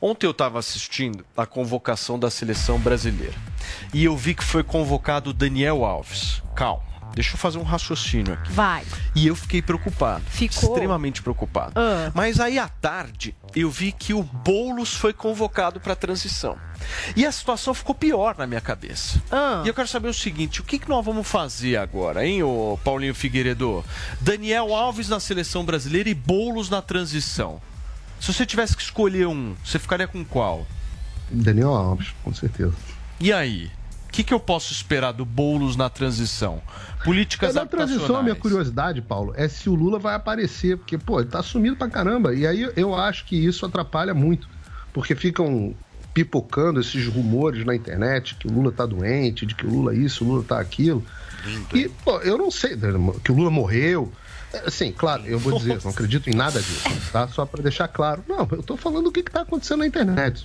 [0.00, 3.34] Ontem eu estava assistindo a convocação da seleção brasileira
[3.92, 6.42] e eu vi que foi convocado o Daniel Alves.
[6.54, 6.82] Calma,
[7.14, 8.52] deixa eu fazer um raciocínio aqui.
[8.52, 8.84] Vai.
[9.14, 10.24] E eu fiquei preocupado.
[10.28, 10.70] Ficou?
[10.70, 11.72] Extremamente preocupado.
[11.76, 12.10] Ah.
[12.14, 16.58] Mas aí à tarde eu vi que o Boulos foi convocado para a transição.
[17.16, 19.22] E a situação ficou pior na minha cabeça.
[19.30, 19.62] Ah.
[19.64, 22.78] E eu quero saber o seguinte: o que, que nós vamos fazer agora, hein, ô
[22.82, 23.84] Paulinho Figueiredo?
[24.20, 27.60] Daniel Alves na seleção brasileira e Boulos na transição.
[28.20, 30.66] Se você tivesse que escolher um, você ficaria com qual?
[31.30, 32.74] Daniel Alves, com certeza.
[33.20, 33.70] E aí?
[34.08, 36.62] O que, que eu posso esperar do Boulos na transição?
[37.04, 40.96] Políticas É, na transição, a minha curiosidade, Paulo, é se o Lula vai aparecer, porque,
[40.96, 42.34] pô, ele tá sumido pra caramba.
[42.34, 44.48] E aí eu acho que isso atrapalha muito,
[44.92, 45.74] porque ficam
[46.14, 50.24] pipocando esses rumores na internet que o Lula tá doente, de que o Lula isso,
[50.24, 51.04] o Lula tá aquilo.
[51.74, 52.78] E, pô, eu não sei,
[53.22, 54.10] que o Lula morreu.
[54.64, 57.26] Assim, claro, eu vou dizer, não acredito em nada disso, tá?
[57.26, 58.24] Só pra deixar claro.
[58.28, 60.44] Não, eu tô falando o que, que tá acontecendo na internet.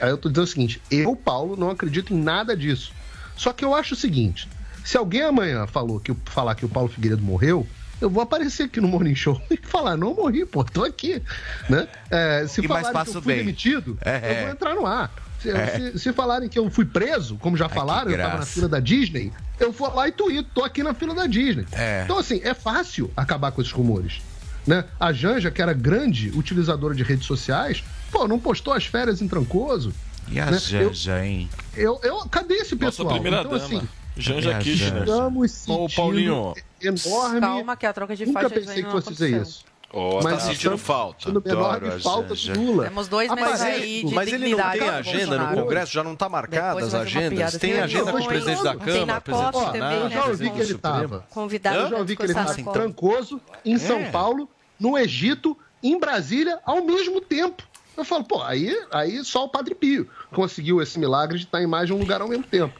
[0.00, 2.92] Aí eu tô dizendo o seguinte: eu, Paulo, não acredito em nada disso.
[3.34, 4.46] Só que eu acho o seguinte:
[4.86, 7.66] se alguém amanhã falou que, o- falar que o Paulo Figueiredo morreu,
[8.00, 11.22] eu vou aparecer aqui no Morning Show e falar, não morri, pô, tô aqui.
[11.68, 11.88] Né?
[12.10, 13.44] É, se E mais falarem que eu fui bem.
[13.44, 14.42] demitido, É, eu é.
[14.42, 15.10] vou entrar no ar.
[15.40, 15.66] Se, É.
[15.92, 18.80] se- se falarem que eu fui preso, como já falaram, eu tava na fila da
[18.80, 21.66] Disney, eu vou lá e tuito, tô aqui na fila da Disney.
[21.72, 22.02] É.
[22.04, 24.20] Então, assim, é fácil acabar com esses rumores.
[24.66, 24.84] Né?
[24.98, 29.28] A Janja, que era grande utilizadora de redes sociais, pô, não postou as férias em
[29.28, 29.92] Trancoso.
[30.28, 30.58] E a né?
[30.58, 31.48] Janja, hein?
[31.76, 33.08] Eu, eu, cadê esse Nossa pessoal?
[33.14, 35.02] primeira então, dama, assim, Janja É Kirchner.
[35.02, 36.54] estamos sentindo Ô, Paulinho.
[36.80, 37.40] enorme.
[37.40, 39.64] Calma que a troca de Nunca faixas pensei que fosse dizer isso.
[39.92, 41.20] Ó, Mas tá sentindo falta.
[41.24, 42.84] sentindo Adoro enorme falta do Lula.
[42.84, 45.62] Temos dois Ah, meses mas aí é- de Mas ele não tem agenda no.
[45.62, 45.92] Congresso?
[45.92, 47.56] Já não está marcadas Depois as agendas?
[47.56, 50.60] Tem agenda com o presidente da Tem Câmara, presidente do Senado, Eu já ouvi que
[50.60, 51.26] ele estava.
[51.30, 52.64] Convidado Eu já ouvi que ele estava em.
[52.64, 54.10] Trancoso, em São É.
[54.10, 54.48] Paulo,
[54.78, 57.62] no Egito, em Brasília, ao mesmo tempo.
[57.96, 61.66] Eu falo, pô, aí, aí só o Padre Pio conseguiu esse milagre de estar em
[61.66, 62.74] mais de um lugar ao mesmo tempo.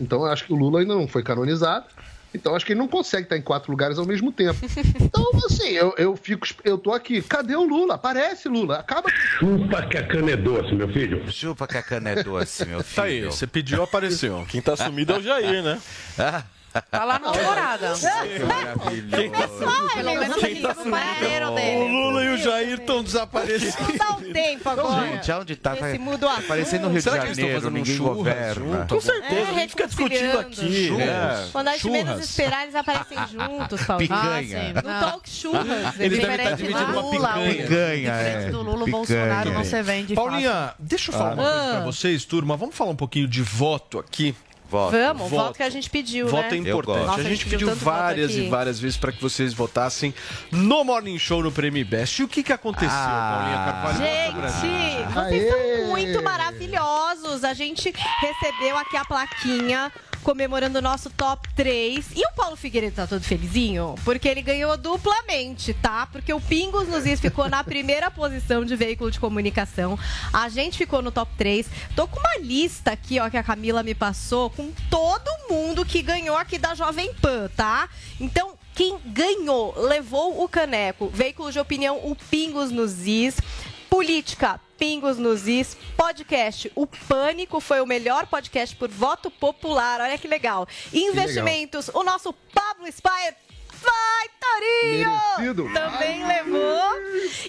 [0.00, 1.86] Então eu acho que o Lula ainda não foi canonizado.
[2.34, 4.58] Então acho que ele não consegue estar em quatro lugares ao mesmo tempo.
[5.00, 6.46] Então, assim, eu, eu fico.
[6.64, 7.22] Eu tô aqui.
[7.22, 7.94] Cadê o Lula?
[7.94, 8.78] Aparece, Lula.
[8.78, 9.08] Acaba.
[9.38, 11.32] Chupa que a cana é doce, meu filho.
[11.32, 12.86] Chupa que a cana é doce, meu filho.
[12.96, 14.44] Tá aí, você pediu, apareceu.
[14.48, 15.80] Quem tá sumido é o Jair, né?
[16.82, 17.94] Tá lá na alvorada.
[19.94, 21.88] Pelo menos ele tá no banheiro O dele.
[21.88, 23.76] Lula e o Jair estão desaparecidos.
[23.88, 25.06] Não dá um tempo agora.
[25.06, 25.76] Gente, aonde tá?
[25.76, 26.46] Esse muda o assunto.
[26.46, 28.86] Parecendo no Rio de Será que eles estão Janeiro, fazendo um ninguém governa.
[28.88, 31.48] Com certeza, a gente fica discutindo aqui, né?
[31.52, 34.00] Quando a gente menos esperar, eles aparecem juntos, Paulo.
[34.02, 34.72] Picanha.
[34.74, 34.82] Ah.
[34.82, 36.00] No talk churras.
[36.00, 37.54] Eles devem estar Diferente dividindo do uma Lula, picanha.
[37.62, 38.24] Picanha, é.
[38.28, 38.90] Diferente do Lula, o.
[38.90, 42.56] Bolsonaro não se vende Paulinha, deixa eu falar uma coisa pra vocês, turma.
[42.56, 44.34] Vamos falar um pouquinho de voto aqui.
[44.68, 44.90] Voto.
[44.92, 45.42] Vamos, Voto.
[45.44, 46.56] voto que a gente pediu, Voto é né?
[46.56, 47.06] Eu importante.
[47.06, 47.20] gosto.
[47.20, 50.12] a gente pediu tanto voto várias e várias vezes para que vocês votassem
[50.50, 52.20] no Morning Show no Prêmio Best.
[52.20, 53.38] E o que, que aconteceu, Ah.
[53.38, 53.98] Paulinha Carvalho?
[53.98, 57.44] Gente, vocês são muito maravilhosos.
[57.44, 59.92] A gente recebeu aqui a plaquinha
[60.26, 62.04] comemorando o nosso top 3.
[62.16, 63.94] E o Paulo Figueiredo tá todo felizinho?
[64.04, 66.04] Porque ele ganhou duplamente, tá?
[66.04, 69.96] Porque o Pingos nos Is ficou na primeira posição de veículo de comunicação.
[70.32, 71.68] A gente ficou no top 3.
[71.94, 76.02] Tô com uma lista aqui, ó, que a Camila me passou, com todo mundo que
[76.02, 77.88] ganhou aqui da Jovem Pan, tá?
[78.18, 81.08] Então, quem ganhou, levou o caneco.
[81.08, 83.36] Veículo de opinião, o Pingos nos Is.
[83.88, 85.76] Política, Pingos nos Is.
[85.96, 90.00] Podcast, o Pânico foi o melhor podcast por voto popular.
[90.00, 90.66] Olha que legal.
[90.92, 93.45] Investimentos, o nosso Pablo Spire.
[93.86, 95.20] Vai, Torinho!
[95.38, 95.70] Merecido.
[95.72, 96.76] Também levou.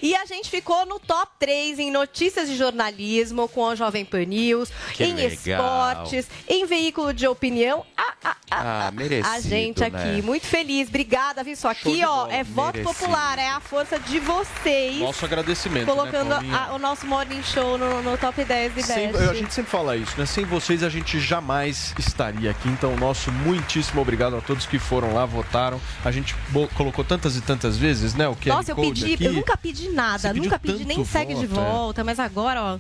[0.02, 4.24] E a gente ficou no top 3 em notícias de jornalismo com a Jovem Pan
[4.26, 5.30] News, Que em legal.
[5.30, 7.86] esportes, em veículo de opinião.
[7.98, 10.22] Ah, ah, ah, Ah, merecido, a gente aqui, né?
[10.22, 10.88] muito feliz.
[10.90, 11.54] Obrigada, viu?
[11.54, 12.34] Isso Show aqui, ó, bola.
[12.34, 13.00] é voto Merecido.
[13.00, 15.00] popular, é a força de vocês.
[15.00, 19.12] Nosso agradecimento, colocando né, a- o nosso Morning Show no, no top 10 de Sem-
[19.12, 19.30] Best.
[19.30, 20.26] a gente sempre fala isso, né?
[20.26, 22.70] Sem vocês a gente jamais estaria aqui.
[22.70, 25.80] Então, nosso muitíssimo obrigado a todos que foram lá, votaram.
[26.06, 28.28] A gente bo- colocou tantas e tantas vezes, né?
[28.28, 29.24] O QR Nossa, eu pedi, aqui.
[29.24, 31.48] eu nunca pedi nada, nunca pedi nem segue de é.
[31.48, 32.80] volta, mas agora, ó,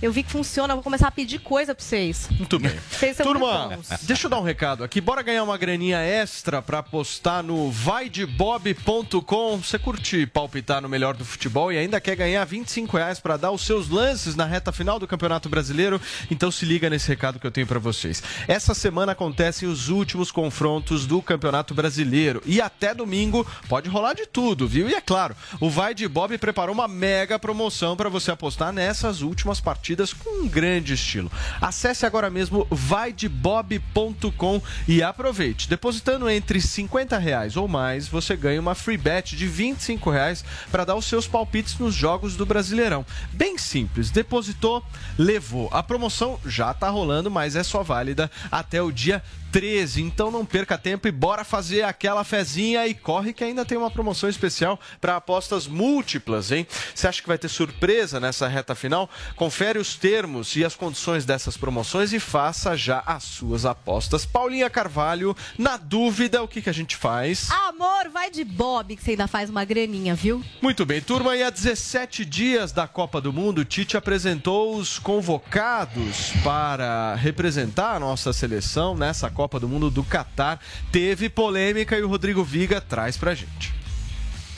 [0.00, 2.28] eu vi que funciona, vou começar a pedir coisa pra vocês.
[2.30, 2.72] Muito bem.
[2.88, 5.00] Vocês Turma, deixa eu dar um recado aqui.
[5.00, 9.56] Bora ganhar uma graninha extra pra postar no vaidebob.com.
[9.56, 13.50] Você curte palpitar no melhor do futebol e ainda quer ganhar 25 reais pra dar
[13.50, 16.00] os seus lances na reta final do Campeonato Brasileiro?
[16.30, 18.22] Então se liga nesse recado que eu tenho pra vocês.
[18.46, 24.26] Essa semana acontecem os últimos confrontos do Campeonato Brasileiro e até domingo pode rolar de
[24.26, 24.88] tudo, viu?
[24.88, 29.22] E é claro, o Vai de Bob preparou uma mega promoção pra você apostar nessas
[29.22, 31.30] últimas partidas com um grande estilo.
[31.60, 35.68] Acesse agora mesmo vaidebob.com e aproveite.
[35.68, 40.84] Depositando entre 50 reais ou mais, você ganha uma free bet de 25 reais para
[40.84, 43.04] dar os seus palpites nos jogos do Brasileirão.
[43.32, 44.84] Bem simples, depositou,
[45.16, 45.68] levou.
[45.72, 49.22] A promoção já tá rolando, mas é só válida até o dia
[49.52, 50.02] 13.
[50.02, 53.90] Então não perca tempo e bora fazer aquela fezinha e corre que ainda tem uma
[53.90, 56.66] promoção especial para apostas múltiplas, hein?
[56.94, 59.08] Você acha que vai ter surpresa nessa reta final?
[59.36, 64.26] Confere os termos e as condições dessas promoções e faça já as suas apostas.
[64.26, 67.50] Paulinha Carvalho, na dúvida, o que, que a gente faz?
[67.50, 70.44] Amor, vai de Bob, que você ainda faz uma graninha, viu?
[70.60, 76.32] Muito bem, turma, e há 17 dias da Copa do Mundo, Tite apresentou os convocados
[76.42, 80.58] para representar a nossa seleção nessa Copa do Mundo do Catar.
[80.90, 83.72] Teve polêmica e o Rodrigo Viga traz pra gente.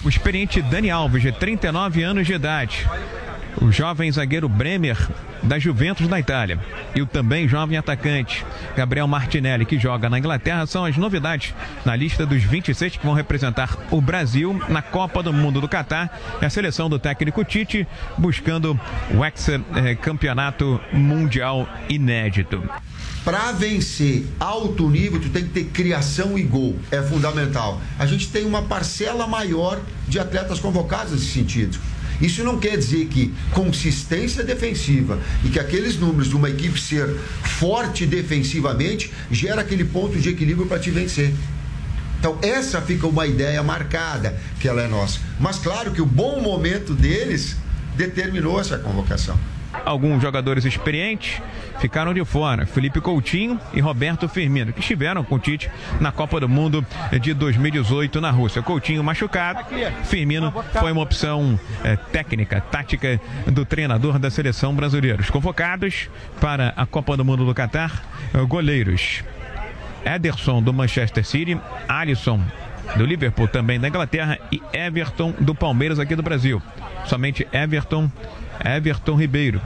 [0.02, 2.88] O experiente Dani Alves, de 39 anos de idade.
[3.60, 4.96] O jovem zagueiro Bremer,
[5.42, 6.58] da Juventus da Itália.
[6.94, 11.54] E o também jovem atacante Gabriel Martinelli, que joga na Inglaterra, são as novidades
[11.84, 16.18] na lista dos 26 que vão representar o Brasil na Copa do Mundo do Catar.
[16.40, 18.78] É a seleção do técnico Tite buscando
[19.14, 22.62] o ex-campeonato mundial inédito.
[23.22, 26.78] Para vencer alto nível, tu tem que ter criação e gol.
[26.90, 27.78] É fundamental.
[27.98, 29.78] A gente tem uma parcela maior
[30.08, 31.78] de atletas convocados nesse sentido.
[32.20, 37.08] Isso não quer dizer que consistência defensiva e que aqueles números de uma equipe ser
[37.42, 41.32] forte defensivamente gera aquele ponto de equilíbrio para te vencer.
[42.18, 45.18] Então, essa fica uma ideia marcada, que ela é nossa.
[45.38, 47.56] Mas claro que o bom momento deles
[47.96, 49.38] determinou essa convocação.
[49.84, 51.40] Alguns jogadores experientes
[51.78, 52.66] ficaram de fora.
[52.66, 55.70] Felipe Coutinho e Roberto Firmino, que estiveram com o Tite
[56.00, 56.84] na Copa do Mundo
[57.20, 58.62] de 2018 na Rússia.
[58.62, 59.64] Coutinho machucado,
[60.04, 65.20] Firmino foi uma opção eh, técnica, tática do treinador da seleção brasileira.
[65.20, 66.08] Os convocados
[66.40, 69.22] para a Copa do Mundo do Catar, eh, goleiros
[70.04, 72.40] Ederson do Manchester City, Alisson
[72.96, 76.60] do Liverpool também da Inglaterra e Everton do Palmeiras aqui do Brasil.
[77.06, 78.10] Somente Everton,
[78.64, 79.60] Everton Ribeiro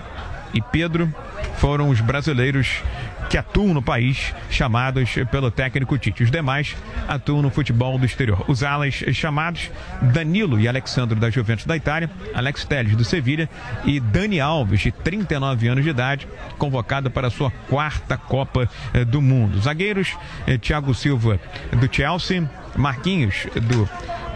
[0.52, 1.12] e Pedro
[1.56, 2.82] foram os brasileiros
[3.28, 6.22] que atuam no país, chamados pelo técnico Tite.
[6.22, 6.76] Os demais
[7.08, 8.44] atuam no futebol do exterior.
[8.46, 13.48] Os alas chamados Danilo e Alexandro da Juventus da Itália, Alex Telles do Sevilha
[13.84, 19.04] e Dani Alves, de 39 anos de idade, convocado para a sua quarta Copa eh,
[19.04, 19.58] do Mundo.
[19.60, 20.16] Zagueiros,
[20.46, 21.40] eh, Thiago Silva
[21.72, 23.88] do Chelsea, Marquinhos do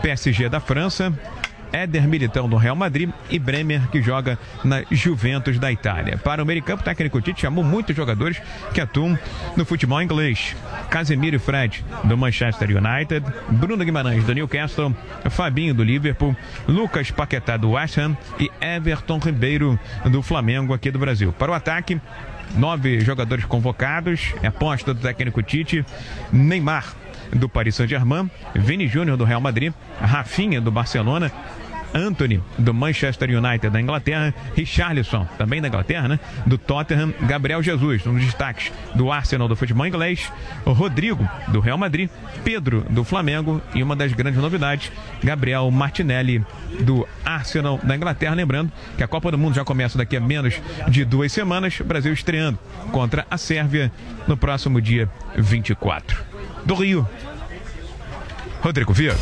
[0.03, 1.13] PSG da França,
[1.73, 6.19] Éder Militão do Real Madrid e Bremer, que joga na Juventus da Itália.
[6.19, 8.41] Para o meio campo, o técnico Tite chamou muitos jogadores
[8.73, 9.19] que atuam
[9.57, 10.57] no futebol inglês.
[10.91, 14.95] Casemiro e Fred, do Manchester United, Bruno Guimarães, do Newcastle,
[15.31, 16.35] Fabinho, do Liverpool,
[16.67, 19.79] Lucas Paquetá, do West Ham e Everton Ribeiro,
[20.11, 21.33] do Flamengo, aqui do Brasil.
[21.33, 22.01] Para o ataque,
[22.57, 25.85] nove jogadores convocados, é aposta do técnico Tite,
[26.33, 26.95] Neymar,
[27.33, 31.33] do Paris Saint-Germain, Vini Júnior do Real Madrid, Rafinha do Barcelona,
[31.95, 36.21] Anthony do Manchester United da Inglaterra, Richarlison, também da Inglaterra, né?
[36.47, 40.31] Do Tottenham, Gabriel Jesus, um dos destaques do Arsenal do futebol inglês,
[40.65, 42.11] Rodrigo do Real Madrid,
[42.45, 44.93] Pedro do Flamengo e uma das grandes novidades,
[45.23, 46.45] Gabriel Martinelli
[46.81, 48.35] do Arsenal da Inglaterra.
[48.35, 52.13] Lembrando que a Copa do Mundo já começa daqui a menos de duas semanas, Brasil
[52.13, 52.59] estreando
[52.93, 53.91] contra a Sérvia
[54.27, 56.38] no próximo dia 24.
[56.65, 57.09] Do Rio,
[58.63, 59.15] Rodrigo Viga.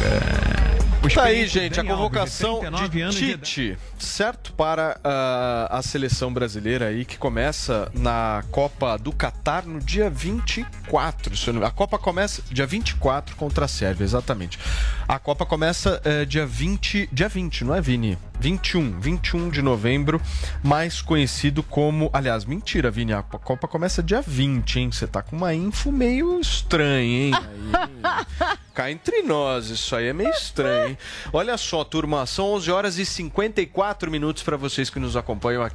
[1.15, 4.53] Tá aí, gente, a convocação de Tite, certo?
[4.53, 11.37] Para uh, a seleção brasileira aí, que começa na Copa do Catar no dia 24.
[11.37, 11.65] Se eu não...
[11.65, 14.59] A Copa começa dia 24 contra a Sérvia, exatamente.
[15.07, 17.09] A Copa começa uh, dia 20.
[17.13, 18.19] Dia 20, não é, Vini?
[18.39, 20.21] 21, 21 de novembro,
[20.63, 22.11] mais conhecido como.
[22.13, 24.91] Aliás, mentira, Vini, a Copa começa dia 20, hein?
[24.93, 27.33] Você tá com uma info meio estranha, hein?
[27.73, 30.99] Aí, cá entre nós, isso aí é meio estranho, hein?
[31.33, 35.75] Olha só, turma, são 11 horas e 54 minutos para vocês que nos acompanham aqui.